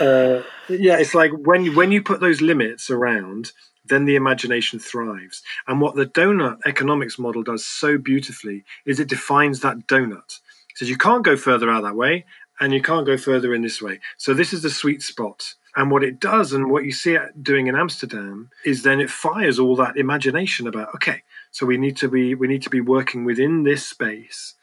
uh, 0.00 0.42
yeah, 0.68 0.98
it's 0.98 1.14
like 1.14 1.32
when 1.32 1.74
when 1.74 1.92
you 1.92 2.02
put 2.02 2.20
those 2.20 2.40
limits 2.40 2.90
around 2.90 3.52
then 3.90 4.06
the 4.06 4.16
imagination 4.16 4.78
thrives. 4.78 5.42
And 5.66 5.80
what 5.80 5.96
the 5.96 6.06
donut 6.06 6.60
economics 6.64 7.18
model 7.18 7.42
does 7.42 7.66
so 7.66 7.98
beautifully 7.98 8.64
is 8.86 8.98
it 8.98 9.08
defines 9.08 9.60
that 9.60 9.86
donut. 9.86 10.40
It 10.70 10.78
says 10.78 10.88
you 10.88 10.96
can't 10.96 11.24
go 11.24 11.36
further 11.36 11.70
out 11.70 11.82
that 11.82 11.96
way 11.96 12.24
and 12.60 12.72
you 12.72 12.80
can't 12.80 13.06
go 13.06 13.16
further 13.16 13.54
in 13.54 13.62
this 13.62 13.82
way. 13.82 14.00
So 14.16 14.34
this 14.34 14.52
is 14.52 14.62
the 14.62 14.70
sweet 14.70 15.02
spot. 15.02 15.54
And 15.76 15.90
what 15.90 16.02
it 16.02 16.18
does, 16.18 16.52
and 16.52 16.70
what 16.70 16.84
you 16.84 16.92
see 16.92 17.14
it 17.14 17.42
doing 17.42 17.68
in 17.68 17.76
Amsterdam, 17.76 18.50
is 18.64 18.82
then 18.82 19.00
it 19.00 19.08
fires 19.08 19.58
all 19.58 19.76
that 19.76 19.96
imagination 19.96 20.66
about 20.66 20.92
okay, 20.96 21.22
so 21.52 21.64
we 21.64 21.76
need 21.76 21.96
to 21.98 22.08
be 22.08 22.34
we 22.34 22.48
need 22.48 22.62
to 22.62 22.70
be 22.70 22.80
working 22.80 23.24
within 23.24 23.62
this 23.62 23.86
space, 23.86 24.54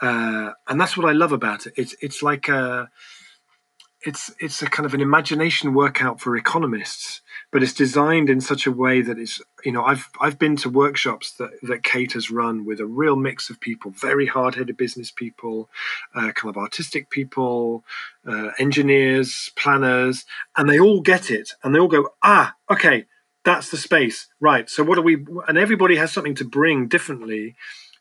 uh, 0.00 0.52
and 0.68 0.80
that's 0.80 0.96
what 0.96 1.08
I 1.08 1.12
love 1.12 1.32
about 1.32 1.66
it. 1.66 1.72
It's 1.76 1.96
it's 2.00 2.22
like 2.22 2.48
a 2.48 2.88
it's 4.02 4.30
it's 4.38 4.62
a 4.62 4.66
kind 4.66 4.86
of 4.86 4.94
an 4.94 5.00
imagination 5.00 5.74
workout 5.74 6.20
for 6.20 6.36
economists 6.36 7.21
but 7.52 7.62
it's 7.62 7.74
designed 7.74 8.30
in 8.30 8.40
such 8.40 8.66
a 8.66 8.72
way 8.72 9.02
that 9.02 9.18
it's 9.18 9.40
you 9.64 9.70
know 9.70 9.84
I've 9.84 10.08
I've 10.20 10.38
been 10.38 10.56
to 10.56 10.68
workshops 10.68 11.32
that 11.32 11.50
that 11.62 11.84
Kate 11.84 12.12
has 12.14 12.30
run 12.30 12.64
with 12.64 12.80
a 12.80 12.86
real 12.86 13.14
mix 13.14 13.50
of 13.50 13.60
people, 13.60 13.92
very 13.92 14.26
hard-headed 14.26 14.76
business 14.76 15.12
people, 15.12 15.68
uh, 16.14 16.32
kind 16.32 16.50
of 16.50 16.56
artistic 16.56 17.10
people, 17.10 17.84
uh, 18.26 18.50
engineers, 18.58 19.52
planners, 19.54 20.24
and 20.56 20.68
they 20.68 20.80
all 20.80 21.00
get 21.00 21.30
it, 21.30 21.52
and 21.62 21.74
they 21.74 21.78
all 21.78 21.88
go, 21.88 22.08
ah, 22.22 22.56
okay, 22.70 23.04
that's 23.44 23.70
the 23.70 23.76
space, 23.76 24.28
right? 24.40 24.68
So 24.68 24.82
what 24.82 24.98
are 24.98 25.02
we? 25.02 25.24
And 25.46 25.58
everybody 25.58 25.96
has 25.96 26.12
something 26.12 26.34
to 26.36 26.44
bring 26.44 26.88
differently 26.88 27.54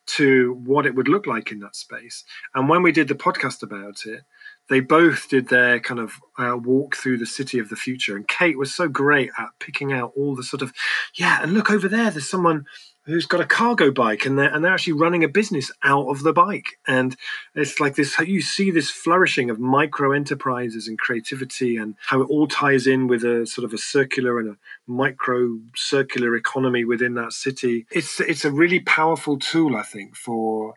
to 0.07 0.53
what 0.65 0.85
it 0.85 0.95
would 0.95 1.07
look 1.07 1.27
like 1.27 1.51
in 1.51 1.59
that 1.59 1.75
space. 1.75 2.23
And 2.55 2.67
when 2.67 2.81
we 2.81 2.91
did 2.91 3.07
the 3.07 3.15
podcast 3.15 3.63
about 3.63 4.05
it, 4.05 4.23
they 4.72 4.80
both 4.80 5.28
did 5.28 5.49
their 5.49 5.82
kind 5.82 5.99
of 5.99 6.13
uh, 6.39 6.55
walk 6.55 6.95
through 6.95 7.17
the 7.17 7.26
city 7.26 7.59
of 7.59 7.67
the 7.67 7.76
future. 7.76 8.15
And 8.15 8.26
Kate 8.26 8.57
was 8.57 8.74
so 8.74 8.88
great 8.88 9.30
at 9.38 9.49
picking 9.59 9.91
out 9.91 10.13
all 10.15 10.34
the 10.34 10.43
sort 10.43 10.61
of, 10.61 10.72
yeah, 11.13 11.43
and 11.43 11.53
look 11.53 11.69
over 11.69 11.89
there, 11.89 12.09
there's 12.09 12.30
someone 12.30 12.63
who's 13.03 13.26
got 13.26 13.41
a 13.41 13.45
cargo 13.45 13.91
bike 13.91 14.26
and 14.26 14.39
they're, 14.39 14.47
and 14.47 14.63
they're 14.63 14.74
actually 14.74 14.93
running 14.93 15.26
a 15.26 15.28
business 15.28 15.74
out 15.84 16.07
of 16.07 16.24
the 16.24 16.32
bike. 16.32 16.78
And 16.88 17.17
it's 17.53 17.82
like 17.82 17.95
this, 17.95 18.17
you 18.19 18.41
see 18.41 18.72
this 18.72 18.89
flourishing 18.89 19.49
of 19.49 19.59
micro 19.59 20.13
enterprises 20.13 20.88
and 20.88 20.97
creativity 20.97 21.76
and 21.76 21.95
how 22.05 22.22
it 22.22 22.30
all 22.30 22.47
ties 22.47 22.88
in 22.88 23.07
with 23.07 23.26
a 23.26 23.45
sort 23.45 23.65
of 23.65 23.74
a 23.74 23.78
circular 23.78 24.39
and 24.39 24.51
a 24.51 24.57
micro 24.88 25.59
circular 25.76 26.34
economy 26.34 26.86
within 26.86 27.15
that 27.15 27.34
city. 27.34 27.88
It's, 27.91 28.22
it's 28.22 28.45
a 28.45 28.51
really 28.51 28.80
powerful 28.80 29.38
tool, 29.38 29.76
I 29.76 29.84
think, 29.84 30.15
for, 30.15 30.76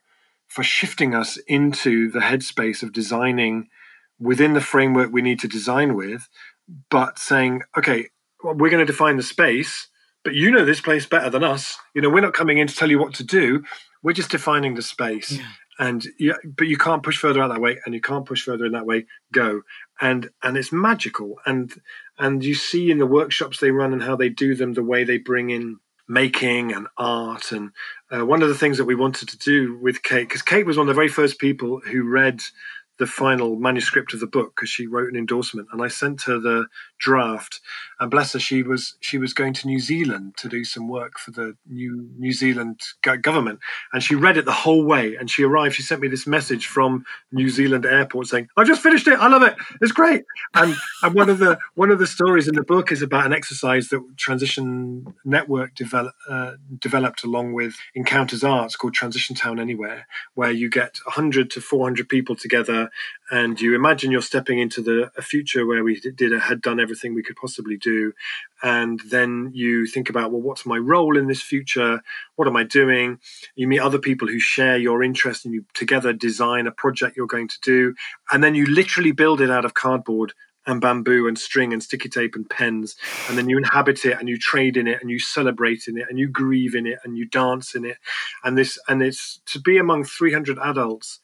for 0.49 0.65
shifting 0.65 1.15
us 1.15 1.37
into 1.47 2.11
the 2.11 2.21
headspace 2.21 2.83
of 2.83 2.93
designing 2.93 3.69
within 4.19 4.55
the 4.55 4.61
framework 4.61 5.13
we 5.13 5.23
need 5.23 5.41
to 5.41 5.49
design 5.49 5.95
with, 5.95 6.29
but 6.91 7.19
saying, 7.19 7.63
okay, 7.77 8.09
well, 8.43 8.55
we're 8.55 8.71
going 8.71 8.85
to 8.85 8.91
define 8.91 9.17
the 9.17 9.23
space, 9.23 9.89
but 10.23 10.35
you 10.35 10.51
know 10.51 10.65
this 10.65 10.81
place 10.81 11.07
better 11.07 11.31
than 11.31 11.45
us. 11.45 11.77
You 11.95 12.03
know, 12.03 12.11
we're 12.11 12.21
not 12.21 12.35
coming 12.35 12.59
in 12.59 12.67
to 12.67 12.75
tell 12.75 12.91
you 12.91 12.99
what 12.99 13.15
to 13.15 13.25
do. 13.25 13.65
We're 14.03 14.13
just 14.13 14.31
defining 14.31 14.75
the 14.75 14.83
space. 14.83 15.33
Yeah. 15.33 15.49
And 15.79 16.07
yeah, 16.21 16.35
but 16.45 16.69
you 16.69 16.77
can't 16.77 17.03
push 17.03 17.19
further 17.19 17.43
out 17.43 17.49
that 17.49 17.61
way, 17.61 17.81
and 17.85 17.95
you 17.95 18.01
can't 18.01 18.25
push 18.25 18.43
further 18.43 18.65
in 18.65 18.73
that 18.73 18.87
way. 18.87 19.07
Go 19.33 19.63
and 20.01 20.31
and 20.43 20.57
it's 20.57 20.73
magical. 20.73 21.37
And 21.47 21.73
and 22.19 22.45
you 22.45 22.55
see 22.55 22.91
in 22.91 22.99
the 22.99 23.07
workshops 23.07 23.59
they 23.59 23.71
run 23.71 23.93
and 23.93 24.03
how 24.03 24.17
they 24.17 24.29
do 24.29 24.55
them, 24.55 24.75
the 24.75 24.83
way 24.83 25.05
they 25.05 25.19
bring 25.19 25.51
in 25.51 25.79
making 26.09 26.73
and 26.73 26.87
art. 26.97 27.53
And 27.53 27.71
uh, 28.13 28.25
one 28.25 28.43
of 28.43 28.49
the 28.49 28.55
things 28.55 28.79
that 28.79 28.85
we 28.85 28.95
wanted 28.95 29.29
to 29.31 29.39
do 29.39 29.79
with 29.81 30.03
Kate, 30.03 30.29
because 30.29 30.43
Kate 30.43 30.67
was 30.67 30.77
one 30.77 30.89
of 30.89 30.95
the 30.95 30.99
very 30.99 31.09
first 31.09 31.39
people 31.39 31.81
who 31.81 32.09
read 32.09 32.41
the 32.99 33.07
final 33.07 33.57
manuscript 33.57 34.15
of 34.15 34.21
the 34.21 34.27
book 34.27 34.53
because 34.55 34.71
she 34.71 34.87
wrote 34.87 35.11
an 35.11 35.19
endorsement 35.19 35.69
and 35.73 35.83
I 35.83 35.89
sent 35.89 36.23
her 36.23 36.39
the 36.39 36.67
draft. 36.99 37.61
And 38.01 38.11
bless 38.11 38.33
her 38.33 38.39
she 38.39 38.63
was 38.63 38.97
she 39.01 39.19
was 39.19 39.35
going 39.35 39.53
to 39.55 39.67
New 39.67 39.79
Zealand 39.79 40.37
to 40.39 40.49
do 40.49 40.65
some 40.65 40.89
work 40.89 41.19
for 41.19 41.31
the 41.31 41.57
new 41.69 42.09
New 42.19 42.33
Zealand 42.33 42.81
government. 43.23 43.61
And 43.93 44.03
she 44.03 44.15
read 44.15 44.37
it 44.37 44.45
the 44.45 44.53
whole 44.53 44.85
way 44.85 45.17
and 45.17 45.31
she 45.31 45.45
arrived 45.45 45.75
she 45.75 45.83
sent 45.83 46.01
me 46.01 46.09
this 46.09 46.27
message 46.27 46.67
from 46.67 47.05
New 47.33 47.49
Zealand 47.49 47.87
airport 47.87 48.29
saying 48.29 48.49
I've 48.57 48.67
just 48.67 48.83
finished 48.83 49.09
it 49.09 49.19
I 49.19 49.29
love 49.29 49.43
it 49.43 49.55
it's 49.81 49.93
great. 49.93 50.25
And 50.55 50.75
and 51.03 51.15
one 51.15 51.31
of 51.31 51.39
the 51.39 51.59
one 51.75 51.91
of 51.91 51.99
the 51.99 52.07
stories 52.07 52.49
in 52.49 52.55
the 52.55 52.63
book 52.63 52.93
is 52.93 53.03
about 53.03 53.27
an 53.27 53.33
exercise 53.33 53.89
that 53.89 54.03
Transition 54.17 55.07
Network 55.25 55.75
develop, 55.75 56.15
uh, 56.29 56.53
developed 56.79 57.25
along 57.25 57.55
with 57.55 57.75
Encounters 57.95 58.45
Arts 58.45 58.77
called 58.77 58.95
Transition 58.95 59.35
Town 59.35 59.59
Anywhere 59.59 60.07
where 60.35 60.51
you 60.51 60.69
get 60.69 60.99
100 61.05 61.51
to 61.51 61.61
400 61.61 62.09
people 62.09 62.37
together 62.37 62.84
and 63.31 63.61
you 63.61 63.75
imagine 63.75 64.11
you're 64.11 64.23
stepping 64.23 64.59
into 64.59 64.83
the 64.83 65.11
a 65.17 65.23
future 65.23 65.67
where 65.67 65.85
we 65.85 66.01
did 66.01 66.33
had 66.33 66.61
done 66.61 66.81
everything 66.81 67.15
we 67.15 67.23
could 67.23 67.37
possibly 67.37 67.77
do, 67.77 68.13
and 68.63 69.01
then 69.11 69.51
you 69.55 69.87
think 69.87 70.11
about 70.11 70.33
well, 70.33 70.43
what's 70.43 70.67
my 70.67 70.77
role 70.79 71.17
in 71.17 71.27
this 71.27 71.43
future? 71.43 72.03
What 72.37 72.49
am 72.49 72.57
I 72.57 72.65
doing? 72.65 73.19
You 73.55 73.69
meet 73.69 73.81
other 73.81 73.99
people 73.99 74.29
who 74.29 74.39
share 74.39 74.77
your 74.77 75.03
interest, 75.03 75.45
and 75.45 75.55
you 75.55 75.65
together 75.75 76.13
design 76.13 76.67
a 76.67 76.73
project 76.73 77.17
you're 77.17 77.27
going 77.27 77.49
to 77.49 77.61
do, 77.63 77.95
and 78.31 78.43
then 78.43 78.55
you 78.55 78.67
literally 78.67 79.13
build 79.13 79.41
it 79.41 79.51
out 79.51 79.65
of 79.65 79.75
cardboard 79.75 80.33
and 80.67 80.81
bamboo 80.81 81.29
and 81.29 81.39
string 81.39 81.73
and 81.73 81.83
sticky 81.83 82.09
tape 82.09 82.35
and 82.35 82.49
pens 82.49 82.97
and 83.29 83.37
then 83.37 83.49
you 83.49 83.59
inhabit 83.59 84.05
it 84.05 84.19
and 84.19 84.29
you 84.29 84.39
trade 84.39 84.77
in 84.77 84.87
it 84.87 85.01
and 85.01 85.11
you 85.11 85.19
celebrate 85.19 85.85
in 85.89 85.99
it 85.99 86.07
and 86.09 86.19
you 86.19 86.29
grieve 86.29 86.75
in 86.75 86.87
it 86.87 86.99
and 87.05 87.17
you 87.17 87.27
dance 87.27 87.75
in 87.75 87.85
it 87.85 87.99
and 88.45 88.57
this 88.57 88.79
and 88.89 89.03
it's 89.03 89.41
to 89.47 89.61
be 89.61 89.79
among 89.79 90.05
300 90.05 90.59
adults 90.59 91.21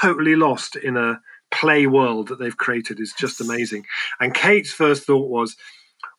totally 0.00 0.36
lost 0.36 0.76
in 0.76 0.96
a 0.96 1.20
play 1.50 1.86
world 1.86 2.28
that 2.28 2.38
they've 2.38 2.56
created 2.56 2.98
is 2.98 3.14
just 3.16 3.40
amazing. 3.40 3.84
And 4.18 4.34
Kate's 4.34 4.72
first 4.72 5.04
thought 5.04 5.28
was, 5.28 5.56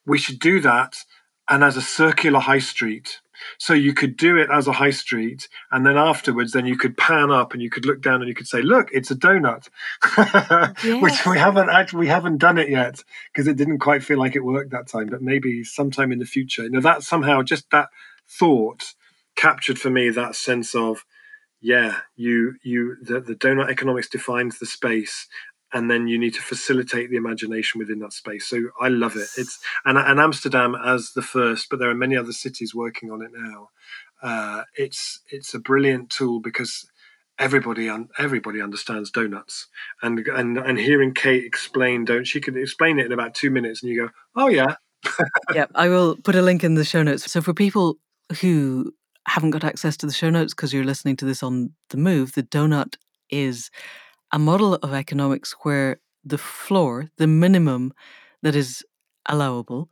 we 0.06 0.18
should 0.18 0.40
do 0.40 0.60
that 0.62 0.98
and 1.50 1.64
as 1.64 1.76
a 1.76 1.82
circular 1.82 2.40
high 2.40 2.60
street. 2.60 3.20
So 3.58 3.74
you 3.74 3.94
could 3.94 4.16
do 4.16 4.38
it 4.38 4.50
as 4.52 4.68
a 4.68 4.72
high 4.72 4.92
street, 4.92 5.50
and 5.72 5.86
then 5.86 5.98
afterwards, 5.98 6.54
then 6.54 6.66
you 6.66 6.78
could 6.78 6.96
pan 6.96 7.30
up 7.30 7.52
and 7.52 7.62
you 7.62 7.70
could 7.70 7.86
look 7.86 8.02
down 8.02 8.22
and 8.22 8.30
you 8.30 8.36
could 8.36 8.48
say, 8.48 8.62
"Look, 8.62 8.88
it's 8.94 9.12
a 9.12 9.16
donut," 9.16 9.68
yes. 10.84 11.02
which 11.02 11.26
we 11.26 11.38
haven't 11.38 11.70
actually 11.70 12.02
we 12.02 12.08
haven't 12.08 12.38
done 12.38 12.58
it 12.58 12.70
yet 12.70 13.04
because 13.34 13.48
it 13.48 13.58
didn't 13.58 13.80
quite 13.80 14.04
feel 14.04 14.18
like 14.18 14.38
it 14.38 14.46
worked 14.46 14.72
that 14.72 14.88
time. 14.88 15.08
But 15.08 15.22
maybe 15.22 15.64
sometime 15.66 16.14
in 16.14 16.20
the 16.20 16.26
future, 16.26 16.64
you 16.64 16.70
know, 16.70 16.80
that 16.82 17.04
somehow 17.04 17.42
just 17.42 17.70
that 17.72 17.90
thought 18.30 18.94
captured 19.36 19.80
for 19.80 19.90
me 19.90 20.10
that 20.10 20.36
sense 20.36 20.74
of 20.74 21.04
yeah, 21.64 22.00
you 22.18 22.56
you 22.62 22.98
the, 23.02 23.22
the 23.22 23.36
donut 23.36 23.70
economics 23.70 24.10
defines 24.10 24.60
the 24.60 24.66
space 24.66 25.28
and 25.72 25.90
then 25.90 26.08
you 26.08 26.20
need 26.20 26.34
to 26.36 26.42
facilitate 26.42 27.10
the 27.10 27.16
imagination 27.16 27.80
within 27.80 28.00
that 28.00 28.14
space. 28.14 28.46
So 28.48 28.70
I 28.80 28.90
love 28.90 29.16
it. 29.16 29.30
It's 29.38 29.60
and, 29.86 29.98
and 29.98 30.20
Amsterdam 30.20 30.76
as 30.76 31.14
the 31.16 31.22
first, 31.22 31.68
but 31.70 31.80
there 31.80 31.90
are 31.90 31.96
many 31.96 32.18
other 32.18 32.34
cities 32.34 32.76
working 32.76 33.12
on 33.12 33.22
it 33.22 33.32
now. 33.34 33.70
Uh, 34.22 34.64
it's 34.76 35.22
it's 35.32 35.54
a 35.54 35.60
brilliant 35.60 36.10
tool 36.10 36.42
because 36.42 36.86
everybody 37.40 37.90
everybody 38.18 38.62
understands 38.62 39.10
donuts, 39.10 39.68
and 40.02 40.20
and 40.20 40.58
and 40.58 40.78
hearing 40.78 41.14
Kate 41.14 41.46
explain 41.46 42.04
don't 42.04 42.28
she 42.28 42.42
could 42.42 42.58
explain 42.58 43.00
it 43.00 43.06
in 43.06 43.14
about 43.14 43.36
two 43.36 43.50
minutes, 43.50 43.82
and 43.82 43.92
you 43.92 44.04
go, 44.06 44.10
oh 44.36 44.50
yeah. 44.50 44.76
yeah, 45.54 45.66
I 45.76 45.88
will 45.88 46.18
put 46.18 46.36
a 46.36 46.42
link 46.42 46.64
in 46.64 46.76
the 46.76 46.86
show 46.86 47.04
notes. 47.04 47.32
So 47.32 47.42
for 47.42 47.54
people 47.54 47.98
who 48.42 48.94
haven't 49.28 49.52
got 49.52 49.64
access 49.64 49.98
to 49.98 50.06
the 50.06 50.14
show 50.14 50.30
notes 50.30 50.54
because 50.54 50.74
you're 50.74 50.84
listening 50.84 51.16
to 51.18 51.26
this 51.26 51.44
on 51.44 51.72
the 51.90 51.98
move, 51.98 52.34
the 52.34 52.44
donut 52.44 52.96
is 53.30 53.70
a 54.32 54.40
model 54.40 54.76
of 54.76 54.94
economics 54.94 55.56
where 55.64 56.00
the 56.26 56.38
floor, 56.38 57.10
the 57.18 57.28
minimum 57.28 57.94
that 58.42 58.56
is 58.56 58.84
allowable, 59.28 59.90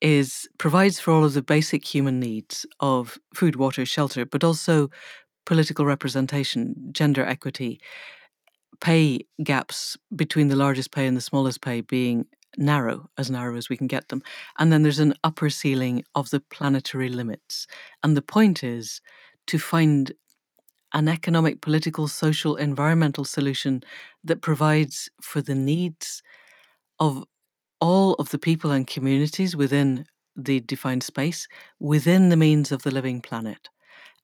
is 0.00 0.48
provides 0.58 0.98
for 0.98 1.12
all 1.12 1.24
of 1.24 1.34
the 1.34 1.42
basic 1.42 1.84
human 1.84 2.20
needs 2.20 2.64
of 2.80 3.18
food, 3.34 3.56
water, 3.56 3.84
shelter, 3.84 4.24
but 4.24 4.44
also 4.44 4.90
political 5.46 5.84
representation, 5.84 6.74
gender 6.92 7.24
equity, 7.24 7.80
pay 8.80 9.20
gaps 9.42 9.96
between 10.14 10.48
the 10.48 10.56
largest 10.56 10.90
pay 10.90 11.06
and 11.06 11.16
the 11.16 11.20
smallest 11.20 11.60
pay 11.60 11.80
being 11.80 12.26
narrow, 12.56 13.08
as 13.18 13.30
narrow 13.30 13.56
as 13.56 13.68
we 13.68 13.76
can 13.76 13.86
get 13.86 14.08
them. 14.08 14.22
And 14.58 14.72
then 14.72 14.82
there's 14.82 14.98
an 14.98 15.14
upper 15.24 15.50
ceiling 15.50 16.04
of 16.14 16.30
the 16.30 16.40
planetary 16.40 17.08
limits. 17.08 17.66
And 18.02 18.16
the 18.16 18.22
point 18.22 18.64
is 18.64 19.00
to 19.48 19.58
find 19.58 20.12
an 20.92 21.08
economic, 21.08 21.60
political, 21.60 22.08
social, 22.08 22.56
environmental 22.56 23.24
solution 23.24 23.82
that 24.24 24.42
provides 24.42 25.08
for 25.22 25.40
the 25.40 25.54
needs 25.54 26.22
of 27.00 27.24
all 27.80 28.14
of 28.14 28.30
the 28.30 28.38
people 28.38 28.70
and 28.72 28.86
communities 28.86 29.56
within 29.56 30.06
the 30.36 30.60
defined 30.60 31.02
space, 31.02 31.48
within 31.80 32.28
the 32.30 32.36
means 32.36 32.72
of 32.72 32.82
the 32.82 32.90
living 32.90 33.20
planet 33.20 33.68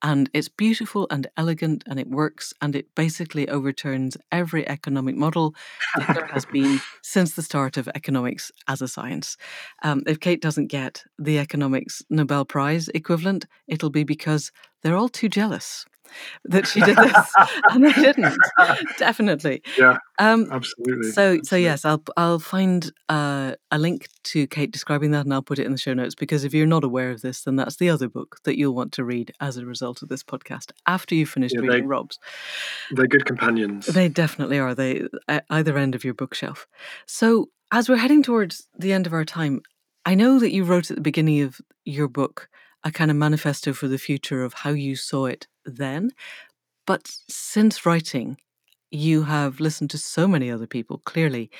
and 0.02 0.30
it's 0.32 0.48
beautiful 0.48 1.06
and 1.10 1.26
elegant 1.36 1.84
and 1.86 1.98
it 1.98 2.08
works 2.08 2.52
and 2.60 2.76
it 2.76 2.94
basically 2.94 3.48
overturns 3.48 4.16
every 4.30 4.68
economic 4.68 5.16
model 5.16 5.54
that 5.96 6.14
there 6.14 6.26
has 6.26 6.44
been 6.44 6.80
since 7.02 7.34
the 7.34 7.42
start 7.42 7.76
of 7.76 7.88
economics 7.94 8.52
as 8.68 8.82
a 8.82 8.88
science. 8.88 9.36
Um, 9.82 10.02
if 10.06 10.20
Kate 10.20 10.42
doesn't 10.42 10.68
get 10.68 11.02
the 11.18 11.38
economics 11.38 12.02
Nobel 12.10 12.44
Prize 12.44 12.88
equivalent, 12.94 13.46
it'll 13.66 13.90
be 13.90 14.04
because 14.04 14.52
they're 14.82 14.96
all 14.96 15.08
too 15.08 15.28
jealous 15.28 15.84
that 16.44 16.66
she 16.66 16.80
did 16.80 16.96
this 16.96 17.32
and 17.70 17.86
I 17.86 17.92
didn't. 17.92 18.38
Definitely. 18.98 19.62
Yeah. 19.78 19.98
Um, 20.18 20.48
absolutely. 20.50 21.10
So 21.10 21.22
absolutely. 21.22 21.44
so 21.44 21.56
yes, 21.56 21.84
I'll 21.84 22.02
I'll 22.16 22.38
find 22.38 22.92
uh, 23.08 23.54
a 23.70 23.78
link 23.78 24.08
to 24.24 24.46
Kate 24.46 24.70
describing 24.70 25.10
that 25.12 25.24
and 25.24 25.34
I'll 25.34 25.42
put 25.42 25.58
it 25.58 25.66
in 25.66 25.72
the 25.72 25.78
show 25.78 25.94
notes 25.94 26.14
because 26.14 26.44
if 26.44 26.54
you're 26.54 26.66
not 26.66 26.84
aware 26.84 27.10
of 27.10 27.22
this, 27.22 27.42
then 27.42 27.56
that's 27.56 27.76
the 27.76 27.90
other 27.90 28.08
book 28.08 28.38
that 28.44 28.58
you'll 28.58 28.74
want 28.74 28.92
to 28.92 29.04
read 29.04 29.32
as 29.40 29.56
a 29.56 29.66
result 29.66 30.02
of 30.02 30.08
this 30.08 30.22
podcast 30.22 30.72
after 30.86 31.14
you've 31.14 31.28
finished 31.28 31.54
yeah, 31.54 31.62
reading 31.62 31.82
they, 31.82 31.86
Rob's. 31.86 32.18
They're 32.90 33.06
good 33.06 33.26
companions. 33.26 33.86
They 33.86 34.08
definitely 34.08 34.58
are. 34.58 34.74
They 34.74 35.06
either 35.50 35.76
end 35.76 35.94
of 35.94 36.04
your 36.04 36.14
bookshelf. 36.14 36.66
So 37.06 37.50
As 37.72 37.88
we're 37.88 37.96
heading 37.96 38.22
towards 38.22 38.68
the 38.78 38.92
end 38.92 39.06
of 39.06 39.12
our 39.12 39.24
time, 39.24 39.60
I 40.04 40.14
know 40.14 40.38
that 40.38 40.52
you 40.52 40.64
wrote 40.64 40.90
at 40.90 40.96
the 40.96 41.02
beginning 41.02 41.40
of 41.42 41.60
your 41.84 42.08
book 42.08 42.48
a 42.86 42.92
kind 42.92 43.10
of 43.10 43.18
manifesto 43.18 43.74
for 43.74 43.88
the 43.88 43.98
future 43.98 44.44
of 44.44 44.54
how 44.54 44.70
you 44.70 44.96
saw 44.96 45.26
it 45.26 45.48
then. 45.66 46.12
But 46.86 47.10
since 47.28 47.86
writing, 47.86 48.38
you 48.90 49.24
have 49.24 49.60
listened 49.60 49.90
to 49.90 49.98
so 49.98 50.28
many 50.28 50.50
other 50.50 50.66
people, 50.68 50.98
clearly, 51.04 51.50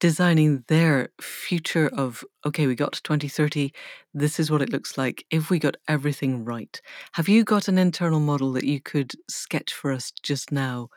designing 0.00 0.64
their 0.68 1.10
future 1.20 1.88
of, 1.88 2.24
okay, 2.46 2.66
we 2.66 2.74
got 2.74 2.92
to 2.94 3.02
2030, 3.02 3.72
this 4.14 4.40
is 4.40 4.50
what 4.50 4.62
it 4.62 4.70
looks 4.70 4.98
like 4.98 5.24
if 5.30 5.50
we 5.50 5.58
got 5.58 5.76
everything 5.88 6.44
right. 6.44 6.80
Have 7.12 7.28
you 7.28 7.44
got 7.44 7.68
an 7.68 7.78
internal 7.78 8.20
model 8.20 8.52
that 8.52 8.64
you 8.64 8.80
could 8.80 9.12
sketch 9.28 9.74
for 9.74 9.92
us 9.92 10.12
just 10.22 10.52
now 10.52 10.88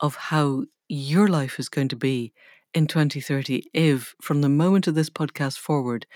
of 0.00 0.16
how 0.16 0.64
your 0.88 1.28
life 1.28 1.58
is 1.58 1.68
going 1.68 1.88
to 1.88 1.96
be 1.96 2.32
in 2.74 2.86
2030 2.86 3.64
if, 3.74 4.14
from 4.22 4.42
the 4.42 4.48
moment 4.48 4.86
of 4.88 4.94
this 4.96 5.10
podcast 5.10 5.58
forward, 5.58 6.06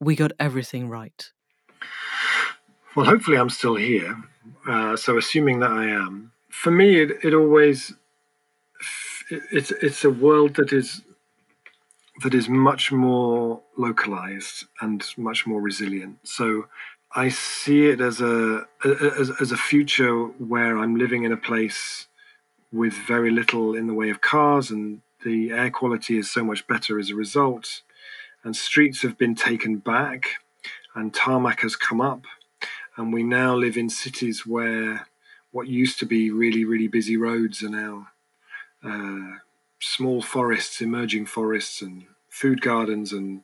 we 0.00 0.16
got 0.16 0.32
everything 0.40 0.88
right? 0.88 1.32
Well, 2.94 3.06
hopefully, 3.06 3.36
I'm 3.36 3.50
still 3.50 3.76
here. 3.76 4.16
Uh, 4.66 4.96
so, 4.96 5.16
assuming 5.18 5.60
that 5.60 5.70
I 5.70 5.86
am, 5.86 6.32
for 6.48 6.70
me, 6.70 7.00
it, 7.00 7.24
it 7.24 7.34
always 7.34 7.94
it's 9.30 9.70
it's 9.70 10.04
a 10.04 10.10
world 10.10 10.56
that 10.56 10.72
is 10.72 11.02
that 12.22 12.34
is 12.34 12.48
much 12.48 12.90
more 12.90 13.62
localized 13.76 14.64
and 14.80 15.04
much 15.16 15.46
more 15.46 15.60
resilient. 15.60 16.18
So, 16.24 16.66
I 17.14 17.28
see 17.28 17.86
it 17.86 18.00
as 18.00 18.20
a 18.20 18.66
as, 18.84 19.30
as 19.40 19.52
a 19.52 19.56
future 19.56 20.24
where 20.24 20.78
I'm 20.78 20.96
living 20.96 21.24
in 21.24 21.32
a 21.32 21.36
place 21.36 22.06
with 22.72 22.92
very 22.92 23.30
little 23.30 23.74
in 23.74 23.86
the 23.86 23.94
way 23.94 24.10
of 24.10 24.20
cars, 24.20 24.70
and 24.70 25.00
the 25.24 25.50
air 25.50 25.70
quality 25.70 26.18
is 26.18 26.30
so 26.30 26.44
much 26.44 26.66
better 26.66 26.98
as 26.98 27.10
a 27.10 27.14
result. 27.14 27.82
And 28.44 28.54
streets 28.54 29.02
have 29.02 29.18
been 29.18 29.34
taken 29.34 29.78
back, 29.78 30.36
and 30.98 31.14
tarmac 31.14 31.60
has 31.60 31.76
come 31.76 32.00
up, 32.00 32.22
and 32.96 33.12
we 33.12 33.22
now 33.22 33.54
live 33.54 33.76
in 33.76 33.88
cities 33.88 34.44
where 34.44 35.06
what 35.52 35.68
used 35.68 35.98
to 36.00 36.06
be 36.06 36.30
really, 36.30 36.64
really 36.64 36.88
busy 36.88 37.16
roads 37.16 37.62
are 37.62 37.70
now 37.70 38.08
uh, 38.84 39.38
small 39.80 40.20
forests, 40.20 40.80
emerging 40.80 41.26
forests, 41.26 41.80
and 41.80 42.04
food 42.28 42.60
gardens, 42.60 43.12
and 43.12 43.42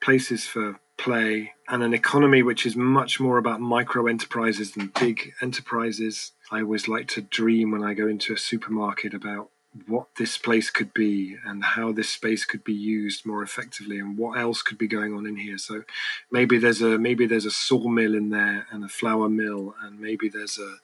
places 0.00 0.46
for 0.46 0.80
play, 0.98 1.52
and 1.68 1.82
an 1.82 1.94
economy 1.94 2.42
which 2.42 2.66
is 2.66 2.76
much 2.76 3.18
more 3.18 3.38
about 3.38 3.60
micro 3.60 4.06
enterprises 4.06 4.72
than 4.72 4.92
big 5.00 5.32
enterprises. 5.40 6.32
I 6.50 6.60
always 6.60 6.88
like 6.88 7.08
to 7.08 7.22
dream 7.22 7.70
when 7.70 7.82
I 7.82 7.94
go 7.94 8.06
into 8.06 8.34
a 8.34 8.38
supermarket 8.38 9.14
about 9.14 9.48
what 9.86 10.08
this 10.18 10.36
place 10.36 10.70
could 10.70 10.92
be 10.92 11.36
and 11.46 11.64
how 11.64 11.92
this 11.92 12.10
space 12.10 12.44
could 12.44 12.62
be 12.62 12.74
used 12.74 13.24
more 13.24 13.42
effectively 13.42 13.98
and 13.98 14.18
what 14.18 14.38
else 14.38 14.62
could 14.62 14.76
be 14.76 14.86
going 14.86 15.14
on 15.14 15.26
in 15.26 15.36
here. 15.36 15.58
So 15.58 15.84
maybe 16.30 16.58
there's 16.58 16.82
a 16.82 16.98
maybe 16.98 17.26
there's 17.26 17.46
a 17.46 17.50
sawmill 17.50 18.14
in 18.14 18.30
there 18.30 18.66
and 18.70 18.84
a 18.84 18.88
flour 18.88 19.28
mill 19.28 19.74
and 19.82 19.98
maybe 19.98 20.28
there's 20.28 20.58
a 20.58 20.76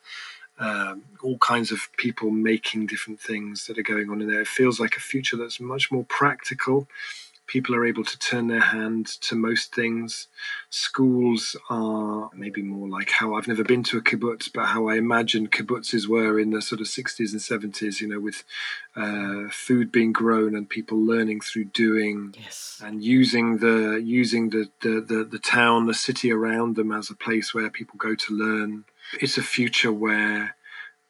um, 0.61 1.05
all 1.23 1.39
kinds 1.39 1.71
of 1.71 1.81
people 1.97 2.31
making 2.31 2.87
different 2.87 3.21
things 3.21 3.67
that 3.67 3.79
are 3.79 3.83
going 3.83 4.11
on 4.11 4.21
in 4.21 4.29
there. 4.29 4.41
It 4.41 4.49
feels 4.49 4.81
like 4.81 4.97
a 4.97 5.01
future 5.01 5.37
that's 5.37 5.61
much 5.61 5.93
more 5.93 6.05
practical 6.05 6.89
people 7.49 7.75
are 7.75 7.85
able 7.85 8.05
to 8.05 8.19
turn 8.19 8.47
their 8.47 8.61
hand 8.61 9.07
to 9.07 9.35
most 9.35 9.75
things. 9.75 10.29
Schools 10.71 11.57
are 11.71 12.31
maybe 12.35 12.63
more 12.63 12.89
like 12.89 13.11
how 13.11 13.35
I've 13.35 13.49
never 13.49 13.65
been 13.65 13.83
to 13.85 13.97
a 13.97 14.03
kibbutz, 14.03 14.51
but 14.53 14.67
how 14.67 14.87
I 14.87 14.97
imagine 14.97 15.49
kibbutzes 15.49 16.07
were 16.07 16.39
in 16.39 16.51
the 16.51 16.63
sort 16.63 16.81
of 16.81 16.87
60s 16.87 17.33
and 17.33 17.73
70s, 17.75 18.01
you 18.01 18.09
know, 18.09 18.21
with 18.21 18.45
uh, 18.95 19.49
food 19.51 19.91
being 19.91 20.13
grown 20.13 20.55
and 20.55 20.69
people 20.69 20.99
learning 20.99 21.41
through 21.41 21.65
doing 21.65 22.35
yes. 22.39 22.81
and 22.85 23.03
using 23.03 23.59
the 23.59 24.01
using 24.05 24.51
the, 24.51 24.69
the, 24.83 25.01
the, 25.01 25.25
the 25.25 25.39
town, 25.39 25.87
the 25.87 25.95
city 25.95 26.31
around 26.31 26.77
them 26.77 26.93
as 26.93 27.11
a 27.11 27.17
place 27.17 27.55
where 27.55 27.71
people 27.71 27.97
go 27.99 28.15
to 28.15 28.35
learn. 28.35 28.85
It's 29.21 29.39
a 29.39 29.43
future 29.43 29.93
where 29.93 30.55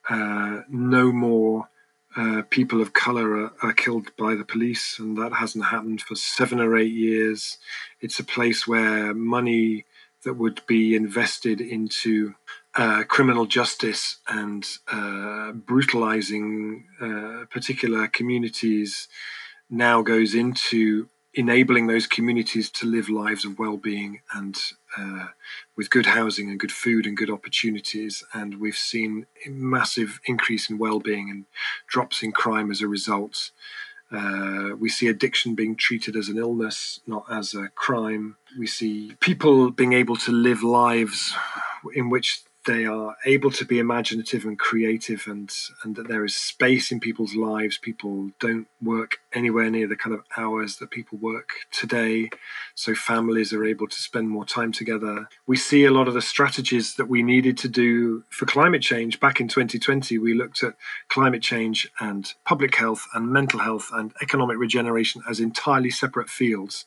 uh, 0.08 0.60
no 0.68 1.12
more 1.12 1.68
uh, 2.16 2.42
people 2.50 2.80
of 2.80 2.92
color 2.92 3.36
are, 3.36 3.52
are, 3.62 3.72
killed 3.72 4.10
by 4.16 4.34
the 4.34 4.44
police, 4.44 4.98
and 4.98 5.16
that 5.18 5.34
hasn't 5.34 5.66
happened 5.66 6.00
for 6.00 6.14
seven 6.14 6.58
or 6.60 6.76
eight 6.76 6.92
years. 6.92 7.58
It's 8.00 8.18
a 8.18 8.24
place 8.24 8.66
where 8.66 9.12
money 9.14 9.84
that 10.24 10.34
would 10.34 10.60
be 10.66 10.96
invested 10.96 11.60
into 11.60 12.34
uh, 12.74 13.04
criminal 13.04 13.46
justice 13.46 14.18
and 14.28 14.66
uh, 14.90 15.52
brutalizing 15.52 16.86
uh, 17.00 17.44
particular 17.50 18.08
communities 18.08 19.08
now 19.70 20.02
goes 20.02 20.34
into 20.34 21.08
enabling 21.34 21.86
those 21.86 22.06
communities 22.06 22.70
to 22.70 22.86
live 22.86 23.08
lives 23.08 23.44
of 23.44 23.58
well-being 23.58 24.20
and 24.34 24.56
uh, 24.98 25.28
with 25.76 25.90
good 25.90 26.06
housing 26.06 26.50
and 26.50 26.58
good 26.58 26.72
food 26.72 27.06
and 27.06 27.16
good 27.16 27.30
opportunities 27.30 28.24
and 28.32 28.60
we've 28.60 28.76
seen 28.76 29.26
a 29.46 29.50
massive 29.50 30.20
increase 30.26 30.68
in 30.68 30.78
well-being 30.78 31.30
and 31.30 31.44
drops 31.86 32.22
in 32.22 32.32
crime 32.32 32.70
as 32.70 32.80
a 32.80 32.88
result. 32.88 33.50
Uh, 34.10 34.70
we 34.78 34.88
see 34.88 35.06
addiction 35.06 35.54
being 35.54 35.76
treated 35.76 36.16
as 36.16 36.28
an 36.28 36.38
illness 36.38 37.00
not 37.06 37.24
as 37.30 37.54
a 37.54 37.68
crime. 37.74 38.36
We 38.58 38.66
see 38.66 39.14
people 39.20 39.70
being 39.70 39.92
able 39.92 40.16
to 40.16 40.32
live 40.32 40.62
lives 40.62 41.34
in 41.94 42.10
which 42.10 42.42
they 42.68 42.84
are 42.84 43.16
able 43.24 43.50
to 43.50 43.64
be 43.64 43.78
imaginative 43.78 44.44
and 44.44 44.58
creative 44.58 45.24
and 45.26 45.50
and 45.82 45.96
that 45.96 46.06
there 46.06 46.24
is 46.24 46.36
space 46.36 46.92
in 46.92 47.00
people's 47.00 47.34
lives. 47.34 47.78
People 47.78 48.30
don't 48.38 48.66
work 48.82 49.16
anywhere 49.32 49.70
near 49.70 49.88
the 49.88 49.96
kind 49.96 50.14
of 50.14 50.22
hours 50.36 50.76
that 50.76 50.90
people 50.90 51.16
work 51.18 51.48
today 51.72 52.28
so 52.74 52.94
families 52.94 53.54
are 53.54 53.64
able 53.64 53.88
to 53.88 53.96
spend 53.96 54.28
more 54.28 54.44
time 54.44 54.70
together. 54.70 55.28
We 55.46 55.56
see 55.56 55.86
a 55.86 55.90
lot 55.90 56.08
of 56.08 56.14
the 56.14 56.20
strategies 56.20 56.96
that 56.96 57.08
we 57.08 57.22
needed 57.22 57.56
to 57.58 57.68
do 57.68 58.24
for 58.28 58.44
climate 58.44 58.82
change 58.82 59.18
back 59.18 59.40
in 59.40 59.48
2020 59.48 60.18
we 60.18 60.34
looked 60.34 60.62
at 60.62 60.74
climate 61.08 61.42
change 61.42 61.90
and 62.00 62.34
public 62.44 62.76
health 62.76 63.06
and 63.14 63.32
mental 63.32 63.60
health 63.60 63.88
and 63.94 64.12
economic 64.20 64.58
regeneration 64.58 65.22
as 65.28 65.40
entirely 65.40 65.90
separate 65.90 66.28
fields. 66.28 66.84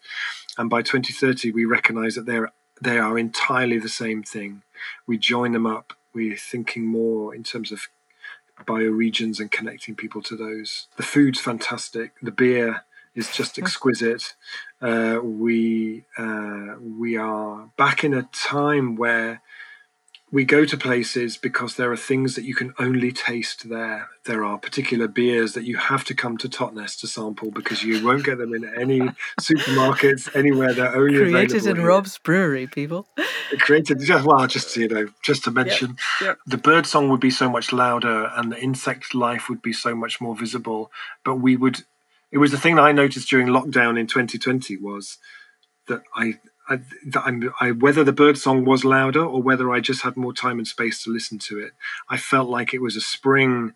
And 0.60 0.70
by 0.70 0.84
2030 0.84 1.52
we 1.52 1.66
recognize 1.66 2.14
that 2.14 2.28
they're 2.28 2.52
they 2.82 2.98
are 2.98 3.18
entirely 3.18 3.78
the 3.78 3.90
same 3.90 4.24
thing. 4.24 4.64
We 5.06 5.18
join 5.18 5.52
them 5.52 5.68
up. 5.68 5.94
We're 6.14 6.36
thinking 6.36 6.86
more 6.86 7.34
in 7.34 7.44
terms 7.44 7.72
of 7.72 7.88
bioregions 8.66 9.40
and 9.40 9.52
connecting 9.52 9.96
people 9.96 10.22
to 10.24 10.36
those. 10.36 10.88
The 10.98 11.04
food's 11.04 11.40
fantastic. 11.40 12.14
The 12.22 12.32
beer 12.32 12.84
is 13.16 13.32
just 13.32 13.60
exquisite. 13.60 14.36
Uh, 14.82 15.20
we 15.24 16.06
uh, 16.18 16.76
we 16.82 17.18
are 17.18 17.70
back 17.78 18.04
in 18.04 18.14
a 18.14 18.24
time 18.34 18.96
where 18.96 19.42
we 20.32 20.46
go 20.46 20.64
to 20.64 20.78
places 20.78 21.36
because 21.36 21.76
there 21.76 21.92
are 21.92 21.98
things 21.98 22.36
that 22.36 22.46
you 22.46 22.56
can 22.56 22.74
only 22.80 23.12
taste 23.12 23.70
there. 23.70 24.08
There 24.26 24.46
are 24.46 24.58
particular 24.58 25.08
beers 25.08 25.54
that 25.54 25.66
you 25.66 25.76
have 25.76 26.06
to 26.06 26.14
come 26.14 26.38
to 26.38 26.48
Totnes 26.48 26.98
to 27.02 27.08
sample 27.08 27.52
because 27.52 27.84
you 27.84 28.06
won't 28.06 28.24
get 28.24 28.38
them 28.38 28.54
in 28.54 28.64
any 28.80 29.00
supermarkets 29.42 30.34
anywhere. 30.34 30.74
They're 30.74 30.96
only 30.96 31.18
created 31.18 31.66
in 31.66 31.76
here. 31.76 31.86
Rob's 31.86 32.18
brewery, 32.18 32.66
people. 32.66 33.08
created 33.60 34.00
just 34.00 34.26
well, 34.26 34.48
just 34.48 34.76
you 34.78 34.88
know, 34.88 35.10
just 35.22 35.44
to 35.44 35.52
mention, 35.52 35.98
yep, 36.22 36.28
yep. 36.28 36.38
the 36.48 36.58
bird 36.58 36.86
song 36.86 37.10
would 37.10 37.20
be 37.20 37.32
so 37.32 37.50
much 37.50 37.74
louder 37.74 38.32
and 38.36 38.52
the 38.52 38.62
insect 38.62 39.14
life 39.14 39.50
would 39.50 39.62
be 39.62 39.74
so 39.74 39.94
much 39.94 40.22
more 40.22 40.36
visible. 40.36 40.92
But 41.26 41.36
we 41.36 41.58
would. 41.58 41.84
It 42.32 42.38
was 42.38 42.52
the 42.52 42.58
thing 42.58 42.76
that 42.76 42.84
I 42.84 42.94
noticed 42.94 43.30
during 43.30 43.48
lockdown 43.48 44.00
in 44.00 44.08
2020 44.08 44.78
was 44.78 45.18
that 45.88 46.04
I 46.16 46.40
I, 46.72 47.32
I, 47.60 47.72
whether 47.72 48.04
the 48.04 48.14
bird 48.14 48.38
song 48.38 48.64
was 48.66 48.86
louder 48.86 49.24
or 49.24 49.42
whether 49.42 49.72
I 49.72 49.80
just 49.82 50.04
had 50.04 50.16
more 50.16 50.34
time 50.34 50.58
and 50.58 50.68
space 50.68 51.04
to 51.04 51.12
listen 51.12 51.38
to 51.40 51.60
it, 51.60 51.74
I 52.10 52.18
felt 52.18 52.50
like 52.50 52.74
it 52.74 52.82
was 52.82 52.96
a 52.96 53.02
spring 53.02 53.74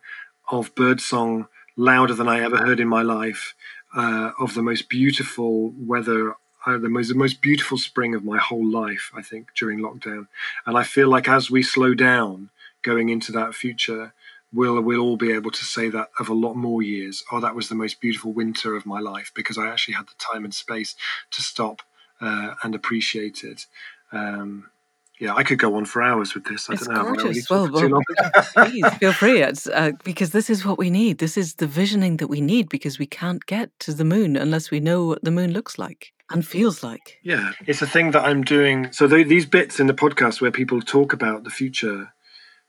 of 0.50 0.74
bird 0.74 1.00
song 1.00 1.48
louder 1.76 2.14
than 2.14 2.28
I 2.28 2.40
ever 2.40 2.56
heard 2.56 2.80
in 2.80 2.88
my 2.88 3.02
life, 3.02 3.54
uh, 3.94 4.30
of 4.38 4.54
the 4.54 4.62
most 4.62 4.88
beautiful 4.88 5.72
weather, 5.76 6.34
uh, 6.64 6.78
the 6.78 6.88
most 6.88 7.08
the 7.08 7.14
most 7.14 7.40
beautiful 7.42 7.78
spring 7.78 8.14
of 8.14 8.24
my 8.24 8.38
whole 8.38 8.66
life. 8.66 9.10
I 9.14 9.22
think 9.22 9.48
during 9.54 9.80
lockdown, 9.80 10.28
and 10.64 10.78
I 10.78 10.82
feel 10.82 11.08
like 11.08 11.28
as 11.28 11.50
we 11.50 11.62
slow 11.62 11.94
down 11.94 12.50
going 12.82 13.08
into 13.10 13.30
that 13.32 13.54
future, 13.54 14.14
we'll 14.52 14.80
we'll 14.80 15.00
all 15.00 15.16
be 15.16 15.32
able 15.32 15.50
to 15.50 15.64
say 15.64 15.90
that 15.90 16.08
of 16.18 16.28
a 16.28 16.34
lot 16.34 16.54
more 16.54 16.82
years. 16.82 17.22
Oh, 17.30 17.40
that 17.40 17.54
was 17.54 17.68
the 17.68 17.74
most 17.74 18.00
beautiful 18.00 18.32
winter 18.32 18.74
of 18.74 18.86
my 18.86 19.00
life 19.00 19.32
because 19.34 19.58
I 19.58 19.68
actually 19.68 19.94
had 19.94 20.06
the 20.06 20.14
time 20.18 20.44
and 20.44 20.54
space 20.54 20.94
to 21.32 21.42
stop 21.42 21.82
uh, 22.20 22.54
and 22.62 22.74
appreciate 22.74 23.44
it. 23.44 23.66
Um, 24.12 24.70
yeah, 25.18 25.34
I 25.34 25.44
could 25.44 25.58
go 25.58 25.76
on 25.76 25.86
for 25.86 26.02
hours 26.02 26.34
with 26.34 26.44
this. 26.44 26.68
I 26.68 26.74
it's 26.74 26.86
don't 26.86 26.94
know. 26.94 27.14
Gorgeous. 27.14 27.48
Well, 27.48 27.70
well 27.72 28.02
please 28.54 28.86
feel 28.98 29.12
free. 29.12 29.40
It's, 29.40 29.66
uh, 29.66 29.92
because 30.04 30.30
this 30.30 30.50
is 30.50 30.64
what 30.64 30.78
we 30.78 30.90
need. 30.90 31.18
This 31.18 31.38
is 31.38 31.54
the 31.54 31.66
visioning 31.66 32.18
that 32.18 32.28
we 32.28 32.42
need 32.42 32.68
because 32.68 32.98
we 32.98 33.06
can't 33.06 33.44
get 33.46 33.70
to 33.80 33.94
the 33.94 34.04
moon 34.04 34.36
unless 34.36 34.70
we 34.70 34.78
know 34.78 35.06
what 35.06 35.24
the 35.24 35.30
moon 35.30 35.52
looks 35.52 35.78
like 35.78 36.12
and 36.30 36.46
feels 36.46 36.82
like. 36.82 37.18
Yeah, 37.22 37.52
it's 37.66 37.80
a 37.80 37.86
thing 37.86 38.10
that 38.10 38.24
I'm 38.24 38.42
doing. 38.42 38.92
So 38.92 39.08
th- 39.08 39.28
these 39.28 39.46
bits 39.46 39.80
in 39.80 39.86
the 39.86 39.94
podcast 39.94 40.42
where 40.42 40.50
people 40.50 40.82
talk 40.82 41.14
about 41.14 41.44
the 41.44 41.50
future, 41.50 42.12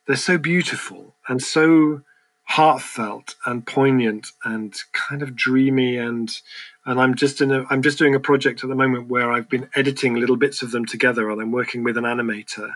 they're 0.06 0.16
so 0.16 0.38
beautiful 0.38 1.16
and 1.28 1.42
so 1.42 2.02
heartfelt 2.44 3.36
and 3.46 3.68
poignant 3.68 4.32
and 4.46 4.74
kind 4.94 5.22
of 5.22 5.36
dreamy 5.36 5.98
and 5.98 6.40
and 6.88 7.00
I'm 7.00 7.14
just 7.14 7.42
in 7.42 7.52
a 7.52 7.66
I'm 7.70 7.84
just 7.84 8.00
doing 8.00 8.16
a 8.16 8.20
project 8.20 8.64
at 8.64 8.70
the 8.70 8.76
moment 8.76 9.10
where 9.10 9.32
I've 9.32 9.50
been 9.50 9.70
editing 9.76 10.16
little 10.16 10.38
bits 10.38 10.64
of 10.64 10.72
them 10.72 10.86
together, 10.86 11.30
and 11.30 11.40
I'm 11.40 11.52
working 11.52 11.84
with 11.84 11.98
an 11.98 12.06
animator 12.06 12.72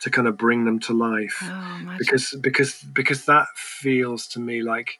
to 0.00 0.10
kind 0.10 0.28
of 0.28 0.36
bring 0.36 0.64
them 0.64 0.78
to 0.80 0.92
life 0.92 1.38
Oh, 1.42 1.94
because 1.98 2.36
because 2.40 2.82
because 2.82 3.24
that 3.24 3.46
feels 3.56 4.26
to 4.28 4.40
me 4.40 4.62
like 4.62 4.98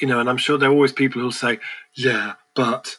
you 0.00 0.06
know, 0.08 0.20
and 0.20 0.28
I'm 0.28 0.36
sure 0.36 0.58
there 0.58 0.68
are 0.68 0.72
always 0.72 0.92
people 0.92 1.20
who'll 1.20 1.32
say, 1.32 1.58
yeah, 1.94 2.34
but 2.54 2.98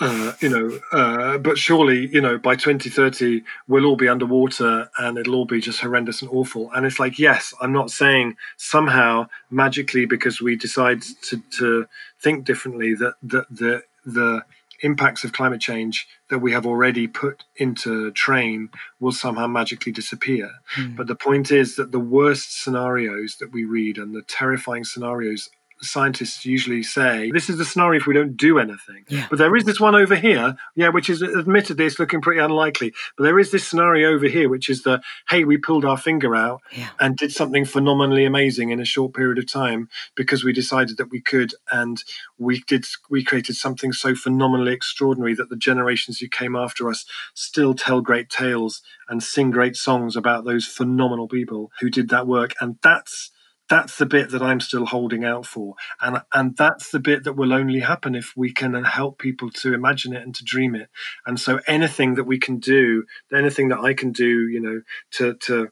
uh, 0.00 0.32
you 0.40 0.48
know, 0.48 0.78
uh, 0.92 1.38
but 1.38 1.58
surely, 1.58 2.06
you 2.12 2.20
know, 2.20 2.38
by 2.38 2.54
2030, 2.54 3.42
we'll 3.66 3.84
all 3.84 3.96
be 3.96 4.06
underwater 4.08 4.88
and 4.96 5.18
it'll 5.18 5.34
all 5.34 5.44
be 5.44 5.60
just 5.60 5.80
horrendous 5.80 6.22
and 6.22 6.30
awful. 6.30 6.70
And 6.72 6.86
it's 6.86 7.00
like, 7.00 7.18
yes, 7.18 7.52
I'm 7.60 7.72
not 7.72 7.90
saying 7.90 8.36
somehow 8.56 9.28
magically 9.50 10.06
because 10.06 10.40
we 10.40 10.54
decide 10.54 11.02
to, 11.22 11.42
to 11.58 11.86
think 12.20 12.44
differently 12.44 12.94
that 12.94 13.14
the, 13.22 13.44
the, 13.50 13.82
the 14.14 14.44
impacts 14.82 15.24
of 15.24 15.32
climate 15.32 15.60
change 15.60 16.06
that 16.30 16.38
we 16.38 16.52
have 16.52 16.66
already 16.66 17.08
put 17.08 17.44
into 17.56 18.10
train 18.12 18.68
will 19.00 19.12
somehow 19.12 19.46
magically 19.46 19.92
disappear. 19.92 20.50
Hmm. 20.66 20.94
But 20.94 21.06
the 21.08 21.16
point 21.16 21.50
is 21.50 21.76
that 21.76 21.92
the 21.92 21.98
worst 21.98 22.62
scenarios 22.62 23.36
that 23.40 23.52
we 23.52 23.64
read 23.64 23.98
and 23.98 24.14
the 24.14 24.22
terrifying 24.22 24.84
scenarios 24.84 25.48
scientists 25.80 26.44
usually 26.44 26.82
say 26.82 27.30
this 27.32 27.48
is 27.48 27.58
the 27.58 27.64
scenario 27.64 28.00
if 28.00 28.06
we 28.06 28.14
don't 28.14 28.36
do 28.36 28.58
anything. 28.58 29.04
Yeah. 29.08 29.26
But 29.30 29.38
there 29.38 29.54
is 29.56 29.64
this 29.64 29.80
one 29.80 29.94
over 29.94 30.16
here, 30.16 30.56
yeah, 30.74 30.88
which 30.88 31.08
is 31.10 31.22
admittedly 31.22 31.86
it's 31.86 31.98
looking 31.98 32.20
pretty 32.20 32.40
unlikely. 32.40 32.92
But 33.16 33.24
there 33.24 33.38
is 33.38 33.50
this 33.50 33.66
scenario 33.66 34.12
over 34.12 34.26
here, 34.26 34.48
which 34.48 34.68
is 34.68 34.82
the 34.82 35.00
hey, 35.28 35.44
we 35.44 35.56
pulled 35.56 35.84
our 35.84 35.96
finger 35.96 36.34
out 36.34 36.60
Yeah. 36.72 36.88
and 37.00 37.16
did 37.16 37.32
something 37.32 37.64
phenomenally 37.64 38.24
amazing 38.24 38.70
in 38.70 38.80
a 38.80 38.84
short 38.84 39.14
period 39.14 39.38
of 39.38 39.50
time 39.50 39.88
because 40.14 40.44
we 40.44 40.52
decided 40.52 40.96
that 40.96 41.10
we 41.10 41.20
could, 41.20 41.54
and 41.70 42.02
we 42.38 42.60
did 42.66 42.84
we 43.10 43.24
created 43.24 43.56
something 43.56 43.92
so 43.92 44.14
phenomenally 44.14 44.72
extraordinary 44.72 45.34
that 45.34 45.48
the 45.48 45.56
generations 45.56 46.18
who 46.18 46.28
came 46.28 46.56
after 46.56 46.88
us 46.88 47.04
still 47.34 47.74
tell 47.74 48.00
great 48.00 48.28
tales 48.30 48.82
and 49.08 49.22
sing 49.22 49.50
great 49.50 49.76
songs 49.76 50.16
about 50.16 50.44
those 50.44 50.66
phenomenal 50.66 51.28
people 51.28 51.70
who 51.80 51.88
did 51.90 52.08
that 52.10 52.26
work, 52.26 52.54
and 52.60 52.76
that's 52.82 53.30
that's 53.68 53.98
the 53.98 54.06
bit 54.06 54.30
that 54.30 54.42
I'm 54.42 54.60
still 54.60 54.86
holding 54.86 55.24
out 55.24 55.46
for, 55.46 55.74
and 56.00 56.22
and 56.32 56.56
that's 56.56 56.90
the 56.90 56.98
bit 56.98 57.24
that 57.24 57.34
will 57.34 57.52
only 57.52 57.80
happen 57.80 58.14
if 58.14 58.32
we 58.36 58.52
can 58.52 58.74
uh, 58.74 58.82
help 58.84 59.18
people 59.18 59.50
to 59.50 59.74
imagine 59.74 60.14
it 60.14 60.22
and 60.22 60.34
to 60.34 60.44
dream 60.44 60.74
it. 60.74 60.88
And 61.26 61.38
so 61.38 61.60
anything 61.66 62.14
that 62.14 62.24
we 62.24 62.38
can 62.38 62.58
do, 62.58 63.04
anything 63.34 63.68
that 63.68 63.80
I 63.80 63.94
can 63.94 64.12
do, 64.12 64.48
you 64.48 64.60
know, 64.60 64.82
to 65.12 65.34
to 65.34 65.70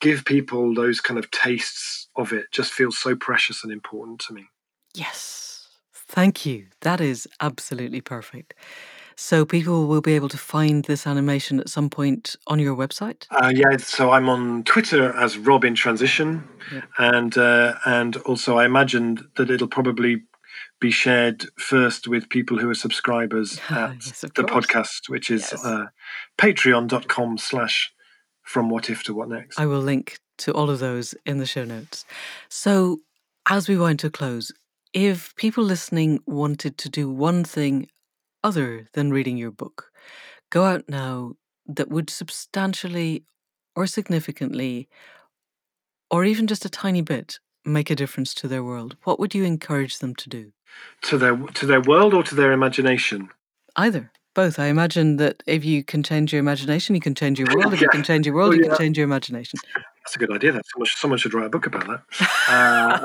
give 0.00 0.24
people 0.24 0.74
those 0.74 1.00
kind 1.00 1.18
of 1.18 1.30
tastes 1.30 2.08
of 2.16 2.32
it, 2.32 2.46
just 2.52 2.72
feels 2.72 2.98
so 2.98 3.16
precious 3.16 3.64
and 3.64 3.72
important 3.72 4.20
to 4.20 4.32
me. 4.32 4.46
Yes. 4.94 5.68
Thank 5.92 6.46
you. 6.46 6.66
That 6.80 7.00
is 7.00 7.28
absolutely 7.40 8.00
perfect. 8.00 8.54
So 9.20 9.44
people 9.44 9.88
will 9.88 10.00
be 10.00 10.14
able 10.14 10.28
to 10.28 10.38
find 10.38 10.84
this 10.84 11.04
animation 11.04 11.58
at 11.58 11.68
some 11.68 11.90
point 11.90 12.36
on 12.46 12.60
your 12.60 12.76
website. 12.76 13.26
Uh, 13.32 13.50
yeah, 13.52 13.76
so 13.78 14.12
I'm 14.12 14.28
on 14.28 14.62
Twitter 14.62 15.12
as 15.16 15.36
Rob 15.36 15.64
in 15.64 15.74
Transition, 15.74 16.46
Yeah. 16.72 16.82
and 16.98 17.36
uh, 17.36 17.74
and 17.84 18.16
also 18.18 18.58
I 18.58 18.64
imagine 18.64 19.18
that 19.36 19.50
it'll 19.50 19.66
probably 19.66 20.22
be 20.80 20.92
shared 20.92 21.46
first 21.58 22.06
with 22.06 22.28
people 22.28 22.58
who 22.58 22.70
are 22.70 22.74
subscribers 22.76 23.58
at 23.70 23.96
Yes, 24.06 24.20
the 24.20 24.28
course. 24.44 24.66
podcast, 24.66 25.08
which 25.08 25.30
is 25.32 25.48
Yes. 25.50 25.64
uh, 25.64 25.86
patreon.com 26.38 27.38
slash 27.38 27.90
from 28.42 28.70
what 28.70 28.88
if 28.88 29.02
to 29.02 29.14
what 29.14 29.28
next. 29.28 29.58
I 29.58 29.66
will 29.66 29.80
link 29.82 30.18
to 30.38 30.52
all 30.52 30.70
of 30.70 30.78
those 30.78 31.14
in 31.26 31.38
the 31.38 31.46
show 31.46 31.64
notes. 31.64 32.04
So, 32.48 32.98
as 33.50 33.68
we 33.68 33.76
wind 33.76 33.98
to 33.98 34.06
a 34.06 34.10
close, 34.10 34.52
if 34.92 35.34
people 35.34 35.64
listening 35.64 36.20
wanted 36.24 36.78
to 36.78 36.88
do 36.88 37.10
one 37.10 37.42
thing 37.42 37.88
other 38.42 38.86
than 38.92 39.10
reading 39.10 39.36
your 39.36 39.50
book, 39.50 39.90
go 40.50 40.64
out 40.64 40.84
now 40.88 41.34
that 41.66 41.88
would 41.88 42.10
substantially 42.10 43.24
or 43.76 43.86
significantly, 43.86 44.88
or 46.10 46.24
even 46.24 46.46
just 46.46 46.64
a 46.64 46.70
tiny 46.70 47.02
bit, 47.02 47.38
make 47.64 47.90
a 47.90 47.96
difference 47.96 48.34
to 48.34 48.48
their 48.48 48.64
world, 48.64 48.96
what 49.04 49.20
would 49.20 49.34
you 49.34 49.44
encourage 49.44 49.98
them 49.98 50.14
to 50.16 50.28
do? 50.28 50.52
to 51.02 51.18
their 51.18 51.36
to 51.36 51.66
their 51.66 51.80
world 51.80 52.14
or 52.14 52.22
to 52.22 52.34
their 52.34 52.52
imagination. 52.52 53.28
Either. 53.76 54.10
Both. 54.38 54.60
I 54.60 54.66
imagine 54.66 55.16
that 55.16 55.42
if 55.48 55.64
you 55.64 55.82
can 55.82 56.04
change 56.04 56.32
your 56.32 56.38
imagination, 56.38 56.94
you 56.94 57.00
can 57.00 57.16
change 57.16 57.40
your 57.40 57.48
world. 57.56 57.74
If 57.74 57.80
you 57.80 57.88
can 57.88 58.04
change 58.04 58.24
your 58.24 58.36
world, 58.36 58.52
Oh, 58.52 58.54
you 58.54 58.62
yeah. 58.62 58.68
can 58.68 58.78
change 58.78 58.96
your 58.96 59.02
imagination. 59.02 59.58
That's 60.04 60.14
a 60.14 60.18
good 60.20 60.30
idea. 60.30 60.52
That 60.52 60.64
someone, 60.64 60.86
someone 60.94 61.18
should 61.18 61.34
write 61.34 61.46
a 61.46 61.48
book 61.48 61.66
about 61.66 61.88
that. 61.88 62.02
Uh, 62.48 63.00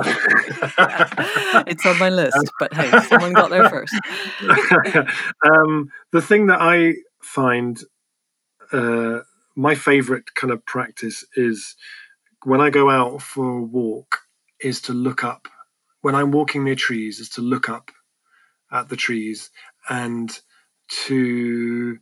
it's 1.68 1.84
on 1.88 1.98
my 1.98 2.12
list, 2.12 2.52
but 2.60 2.72
hey, 2.72 2.92
someone 3.08 3.34
got 3.34 3.50
there 3.50 3.68
first. 3.68 3.96
um, 5.44 5.90
the 6.12 6.22
thing 6.22 6.46
that 6.48 6.62
I 6.62 6.94
find 7.24 7.84
uh, 8.72 9.22
my 9.56 9.74
favorite 9.74 10.36
kind 10.36 10.54
of 10.54 10.64
practice 10.68 11.26
is 11.36 11.76
when 12.44 12.62
I 12.62 12.70
go 12.70 12.92
out 12.92 13.24
for 13.24 13.58
a 13.58 13.64
walk 13.64 14.20
is 14.62 14.82
to 14.84 14.94
look 14.94 15.24
up. 15.24 15.48
When 16.02 16.14
I'm 16.14 16.30
walking 16.32 16.64
near 16.64 16.76
trees, 16.76 17.20
is 17.20 17.30
to 17.30 17.42
look 17.42 17.70
up 17.70 17.90
at 18.72 18.90
the 18.90 18.96
trees 18.96 19.50
and 19.90 20.40
to 21.08 22.00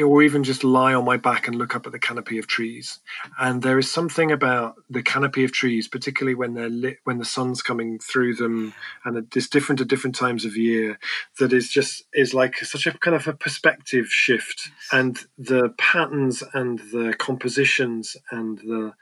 or 0.00 0.22
even 0.22 0.42
just 0.42 0.64
lie 0.64 0.94
on 0.94 1.04
my 1.04 1.16
back 1.18 1.46
and 1.46 1.56
look 1.56 1.76
up 1.76 1.86
at 1.86 1.92
the 1.92 1.98
canopy 1.98 2.38
of 2.38 2.46
trees. 2.46 3.00
And 3.38 3.62
there 3.62 3.78
is 3.78 3.90
something 3.90 4.32
about 4.32 4.76
the 4.88 5.02
canopy 5.02 5.44
of 5.44 5.52
trees, 5.52 5.86
particularly 5.86 6.34
when 6.34 6.54
they're 6.54 6.70
lit, 6.70 6.98
when 7.04 7.18
the 7.18 7.24
sun's 7.24 7.60
coming 7.62 7.98
through 7.98 8.36
them, 8.36 8.72
and 9.04 9.28
it's 9.34 9.48
different 9.48 9.80
at 9.82 9.88
different 9.88 10.16
times 10.16 10.44
of 10.44 10.56
year, 10.56 10.98
that 11.38 11.52
is 11.52 11.68
just 11.68 12.04
is 12.14 12.32
like 12.32 12.56
such 12.56 12.86
a 12.86 12.96
kind 12.98 13.14
of 13.14 13.28
a 13.28 13.34
perspective 13.34 14.06
shift. 14.06 14.70
And 14.92 15.18
the 15.36 15.74
patterns 15.76 16.42
and 16.54 16.78
the 16.78 17.14
compositions 17.18 18.16
and 18.30 18.58
the 18.58 18.94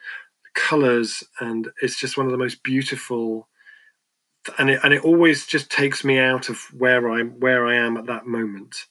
colors, 0.54 1.22
and 1.38 1.70
it's 1.80 2.00
just 2.00 2.16
one 2.16 2.26
of 2.26 2.32
the 2.32 2.38
most 2.38 2.64
beautiful. 2.64 3.46
And 4.58 4.70
it, 4.70 4.80
and 4.82 4.94
it 4.94 5.04
always 5.04 5.46
just 5.46 5.70
takes 5.70 6.04
me 6.04 6.18
out 6.18 6.48
of 6.48 6.58
where 6.76 7.10
I'm 7.10 7.38
where 7.40 7.66
I 7.66 7.76
am 7.76 7.96
at 7.96 8.06
that 8.06 8.26
moment. 8.26 8.86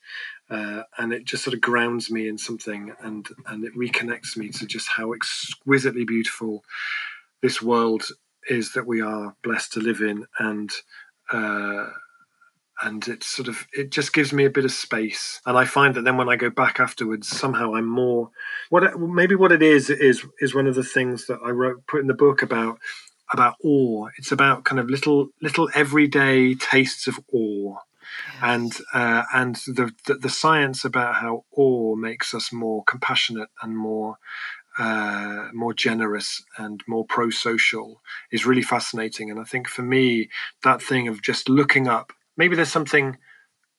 Uh, 0.50 0.84
and 0.97 1.14
it 1.14 1.26
just 1.26 1.43
sort 1.43 1.54
of 1.54 1.62
grounds 1.62 2.10
me 2.10 2.28
in 2.28 2.38
something 2.38 2.93
and 3.02 3.28
and 3.47 3.64
it 3.64 3.76
reconnects 3.76 4.36
me 4.36 4.50
to 4.50 4.66
just 4.66 4.88
how 4.88 5.14
exquisitely 5.14 6.06
beautiful 6.06 6.64
this 7.41 7.62
world 7.62 8.08
is 8.50 8.74
that 8.74 8.88
we 8.88 9.02
are 9.02 9.36
blessed 9.43 9.74
to 9.74 9.80
live 9.80 10.02
in. 10.02 10.26
And 10.38 10.72
uh, 11.32 11.89
and 12.82 13.08
it 13.08 13.24
sort 13.24 13.47
of 13.47 13.68
it 13.74 13.91
just 13.91 14.14
gives 14.14 14.32
me 14.32 14.45
a 14.45 14.50
bit 14.50 14.66
of 14.66 14.72
space. 14.72 15.41
And 15.45 15.58
i 15.58 15.66
find 15.66 15.95
that 15.95 16.04
then 16.04 16.18
when 16.18 16.30
i 16.30 16.36
go 16.36 16.50
back 16.50 16.80
afterwards 16.80 17.28
somehow 17.28 17.76
i'm 17.76 17.88
more 17.88 18.30
what 18.70 19.00
maybe 19.00 19.36
what 19.36 19.52
it 19.52 19.62
is 19.62 19.89
is 19.89 20.26
is 20.39 20.56
one 20.56 20.68
of 20.68 20.76
the 20.76 20.84
things 20.84 21.28
that 21.28 21.39
i 21.45 21.50
wrote 21.50 21.86
put 21.88 22.02
in 22.02 22.08
the 22.08 22.14
book 22.14 22.41
about 22.41 22.80
about 23.32 23.55
awe. 23.63 24.09
It's 24.17 24.32
about 24.32 24.63
kind 24.63 24.80
of 24.80 24.89
little 24.89 25.30
little 25.41 25.69
everyday 25.73 26.55
tastes 26.55 27.07
of 27.07 27.19
awe. 27.34 27.77
And 28.41 28.75
uh, 28.93 29.23
and 29.34 29.55
the, 29.67 29.91
the 30.07 30.15
the 30.15 30.30
science 30.30 30.84
about 30.84 31.15
how 31.15 31.45
awe 31.55 31.95
makes 31.95 32.34
us 32.34 32.51
more 32.51 32.84
compassionate 32.84 33.49
and 33.61 33.77
more 33.77 34.17
uh, 34.77 35.49
more 35.53 35.73
generous 35.73 36.41
and 36.57 36.82
more 36.88 37.05
pro-social 37.05 38.01
is 38.32 38.45
really 38.45 38.61
fascinating. 38.61 39.30
And 39.30 39.39
I 39.39 39.43
think 39.43 39.67
for 39.67 39.82
me, 39.82 40.30
that 40.63 40.82
thing 40.82 41.07
of 41.07 41.21
just 41.21 41.49
looking 41.49 41.88
up, 41.88 42.13
maybe 42.38 42.55
there's 42.55 42.71
something 42.71 43.17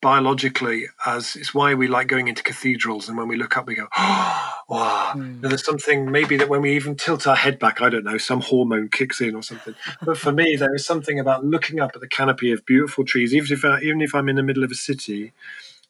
biologically 0.01 0.87
as 1.05 1.37
it's 1.37 1.53
why 1.55 1.75
we 1.75 1.87
like 1.87 2.07
going 2.09 2.29
into 2.29 2.43
cathedrals 2.43 3.09
and 3.09 3.19
when 3.19 3.29
we 3.29 3.37
look 3.37 3.57
up 3.57 3.67
we 3.67 3.75
go 3.75 3.87
oh 3.97 4.53
wow 4.69 4.97
Mm. 5.15 5.41
there's 5.41 5.65
something 5.65 6.11
maybe 6.13 6.37
that 6.37 6.49
when 6.49 6.63
we 6.63 6.77
even 6.77 6.95
tilt 6.95 7.27
our 7.27 7.35
head 7.35 7.59
back 7.59 7.81
i 7.83 7.89
don't 7.89 8.05
know 8.05 8.17
some 8.17 8.41
hormone 8.41 8.89
kicks 8.89 9.21
in 9.21 9.35
or 9.35 9.43
something 9.43 9.75
but 10.03 10.17
for 10.17 10.31
me 10.31 10.55
there 10.55 10.73
is 10.73 10.87
something 10.87 11.19
about 11.19 11.45
looking 11.45 11.81
up 11.81 11.91
at 11.95 12.01
the 12.01 12.07
canopy 12.07 12.53
of 12.53 12.65
beautiful 12.65 13.05
trees 13.05 13.35
even 13.35 13.53
if 13.53 13.65
I, 13.65 13.81
even 13.81 14.01
if 14.01 14.15
i'm 14.15 14.29
in 14.29 14.37
the 14.37 14.43
middle 14.45 14.63
of 14.63 14.71
a 14.71 14.77
city 14.77 15.33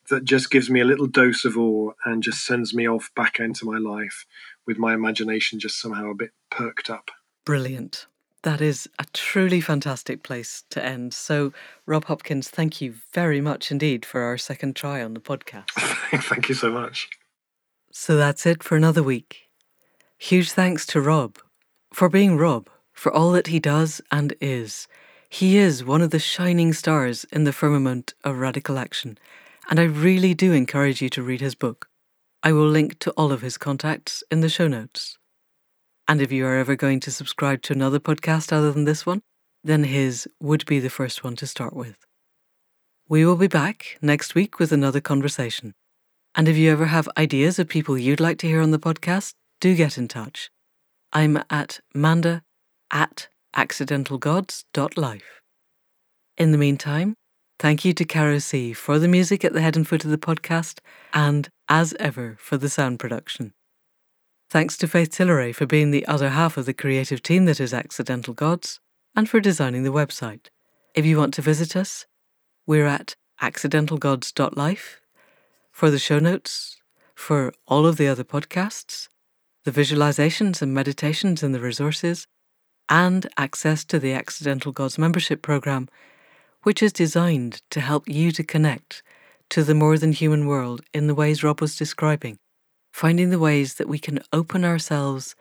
that 0.08 0.24
just 0.24 0.50
gives 0.50 0.70
me 0.70 0.80
a 0.80 0.86
little 0.86 1.06
dose 1.06 1.44
of 1.44 1.58
awe 1.58 1.92
and 2.06 2.22
just 2.22 2.46
sends 2.46 2.72
me 2.74 2.88
off 2.88 3.10
back 3.14 3.38
into 3.38 3.66
my 3.66 3.76
life 3.78 4.24
with 4.66 4.78
my 4.78 4.94
imagination 4.94 5.60
just 5.60 5.78
somehow 5.80 6.10
a 6.10 6.14
bit 6.14 6.30
perked 6.50 6.88
up 6.88 7.10
Brilliant. 7.44 8.06
That 8.42 8.60
is 8.60 8.88
a 8.98 9.04
truly 9.12 9.60
fantastic 9.60 10.22
place 10.22 10.64
to 10.70 10.82
end. 10.82 11.12
So, 11.12 11.52
Rob 11.84 12.06
Hopkins, 12.06 12.48
thank 12.48 12.80
you 12.80 12.94
very 13.12 13.40
much 13.40 13.70
indeed 13.70 14.06
for 14.06 14.22
our 14.22 14.38
second 14.38 14.76
try 14.76 15.02
on 15.02 15.12
the 15.14 15.20
podcast. 15.20 15.70
thank 16.24 16.48
you 16.48 16.54
so 16.54 16.70
much 16.70 17.08
So 17.92 18.16
that's 18.16 18.46
it 18.46 18.62
for 18.62 18.76
another 18.76 19.02
week. 19.02 19.50
Huge 20.16 20.52
thanks 20.52 20.86
to 20.86 21.00
Rob 21.00 21.38
for 21.92 22.08
being 22.08 22.36
Rob, 22.36 22.68
for 22.92 23.12
all 23.12 23.32
that 23.32 23.48
he 23.48 23.58
does 23.58 24.00
and 24.10 24.34
is. 24.40 24.86
He 25.28 25.56
is 25.56 25.84
one 25.84 26.02
of 26.02 26.10
the 26.10 26.18
shining 26.18 26.72
stars 26.72 27.24
in 27.32 27.44
the 27.44 27.52
firmament 27.52 28.14
of 28.24 28.38
radical 28.38 28.78
action, 28.78 29.18
and 29.68 29.78
I 29.78 29.84
really 29.84 30.34
do 30.34 30.52
encourage 30.52 31.00
you 31.02 31.08
to 31.10 31.22
read 31.22 31.40
his 31.40 31.54
book. 31.54 31.88
I 32.42 32.52
will 32.52 32.68
link 32.68 32.98
to 33.00 33.10
all 33.12 33.32
of 33.32 33.42
his 33.42 33.58
contacts 33.58 34.24
in 34.30 34.40
the 34.40 34.48
show 34.48 34.66
notes. 34.66 35.18
And 36.10 36.20
if 36.20 36.32
you 36.32 36.44
are 36.44 36.56
ever 36.56 36.74
going 36.74 36.98
to 37.00 37.12
subscribe 37.12 37.62
to 37.62 37.72
another 37.72 38.00
podcast 38.00 38.52
other 38.52 38.72
than 38.72 38.82
this 38.82 39.06
one, 39.06 39.22
then 39.62 39.84
his 39.84 40.28
would 40.40 40.66
be 40.66 40.80
the 40.80 40.90
first 40.90 41.22
one 41.22 41.36
to 41.36 41.46
start 41.46 41.72
with. 41.72 42.04
We 43.08 43.24
will 43.24 43.36
be 43.36 43.46
back 43.46 43.96
next 44.02 44.34
week 44.34 44.58
with 44.58 44.72
another 44.72 45.00
conversation. 45.00 45.72
And 46.34 46.48
if 46.48 46.56
you 46.56 46.68
ever 46.72 46.86
have 46.86 47.08
ideas 47.16 47.60
of 47.60 47.68
people 47.68 47.96
you'd 47.96 48.18
like 48.18 48.38
to 48.38 48.48
hear 48.48 48.60
on 48.60 48.72
the 48.72 48.78
podcast, 48.80 49.34
do 49.60 49.76
get 49.76 49.96
in 49.96 50.08
touch. 50.08 50.50
I'm 51.12 51.44
at 51.48 51.78
manda 51.94 52.42
at 52.90 53.28
accidentalgods.life. 53.54 55.40
In 56.36 56.50
the 56.50 56.58
meantime, 56.58 57.14
thank 57.60 57.84
you 57.84 57.92
to 57.92 58.04
Caro 58.04 58.40
C 58.40 58.72
for 58.72 58.98
the 58.98 59.06
music 59.06 59.44
at 59.44 59.52
the 59.52 59.60
head 59.60 59.76
and 59.76 59.86
foot 59.86 60.04
of 60.04 60.10
the 60.10 60.18
podcast, 60.18 60.80
and 61.14 61.48
as 61.68 61.94
ever 62.00 62.36
for 62.40 62.56
the 62.56 62.68
sound 62.68 62.98
production. 62.98 63.52
Thanks 64.50 64.76
to 64.78 64.88
Faith 64.88 65.10
Tilleray 65.10 65.54
for 65.54 65.64
being 65.64 65.92
the 65.92 66.04
other 66.06 66.30
half 66.30 66.56
of 66.56 66.66
the 66.66 66.74
creative 66.74 67.22
team 67.22 67.44
that 67.44 67.60
is 67.60 67.72
Accidental 67.72 68.34
Gods, 68.34 68.80
and 69.14 69.30
for 69.30 69.38
designing 69.38 69.84
the 69.84 69.92
website. 69.92 70.48
If 70.92 71.06
you 71.06 71.18
want 71.18 71.34
to 71.34 71.42
visit 71.42 71.76
us, 71.76 72.06
we're 72.66 72.88
at 72.88 73.14
accidentalgods.life 73.40 75.00
for 75.70 75.88
the 75.88 76.00
show 76.00 76.18
notes, 76.18 76.78
for 77.14 77.52
all 77.68 77.86
of 77.86 77.96
the 77.96 78.08
other 78.08 78.24
podcasts, 78.24 79.08
the 79.62 79.70
visualizations 79.70 80.60
and 80.60 80.74
meditations 80.74 81.44
and 81.44 81.54
the 81.54 81.60
resources, 81.60 82.26
and 82.88 83.28
access 83.36 83.84
to 83.84 84.00
the 84.00 84.14
Accidental 84.14 84.72
Gods 84.72 84.98
membership 84.98 85.42
program, 85.42 85.88
which 86.64 86.82
is 86.82 86.92
designed 86.92 87.62
to 87.70 87.80
help 87.80 88.08
you 88.08 88.32
to 88.32 88.42
connect 88.42 89.04
to 89.50 89.62
the 89.62 89.76
more 89.76 89.96
than 89.96 90.10
human 90.10 90.48
world 90.48 90.80
in 90.92 91.06
the 91.06 91.14
ways 91.14 91.44
Rob 91.44 91.60
was 91.60 91.76
describing, 91.76 92.36
finding 92.92 93.30
the 93.30 93.38
ways 93.38 93.74
that 93.74 93.88
we 93.88 93.98
can 93.98 94.20
open 94.32 94.64
ourselves 94.64 95.34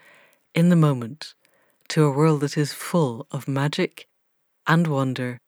in 0.53 0.69
the 0.69 0.75
moment 0.75 1.33
to 1.89 2.03
a 2.03 2.11
world 2.11 2.41
that 2.41 2.57
is 2.57 2.73
full 2.73 3.27
of 3.31 3.47
magic 3.47 4.07
and 4.67 4.87
wonder 4.87 5.39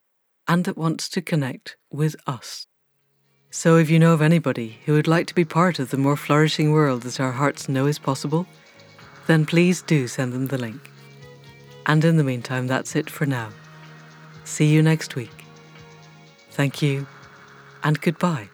and 0.47 0.66
that 0.66 0.78
wants 0.78 1.08
to 1.10 1.22
connect 1.22 1.78
with 1.91 2.16
us. 2.28 2.68
So, 3.49 3.78
if 3.78 3.89
you 3.89 3.99
know 3.99 4.14
of 4.14 4.22
anybody 4.22 4.80
who 4.86 4.93
would 4.93 5.08
like 5.08 5.28
to 5.28 5.36
be 5.36 5.43
part 5.43 5.78
of 5.78 5.89
the 5.89 5.97
more 5.97 6.16
flourishing 6.16 6.72
world 6.72 7.02
that 7.04 7.20
our 7.20 7.34
hearts 7.34 7.68
know 7.68 7.86
is 7.86 7.99
possible, 7.99 8.47
then 9.28 9.45
please 9.45 9.82
do 9.82 10.08
send 10.08 10.32
them 10.32 10.47
the 10.47 10.58
link. 10.58 10.89
And 11.86 12.06
in 12.06 12.18
the 12.18 12.24
meantime, 12.24 12.68
that's 12.68 12.95
it 12.95 13.10
for 13.10 13.26
now. 13.26 13.49
See 14.45 14.68
you 14.68 14.82
next 14.82 15.16
week. 15.16 15.45
Thank 16.52 16.82
you 16.82 17.08
and 17.84 17.99
goodbye. 17.99 18.51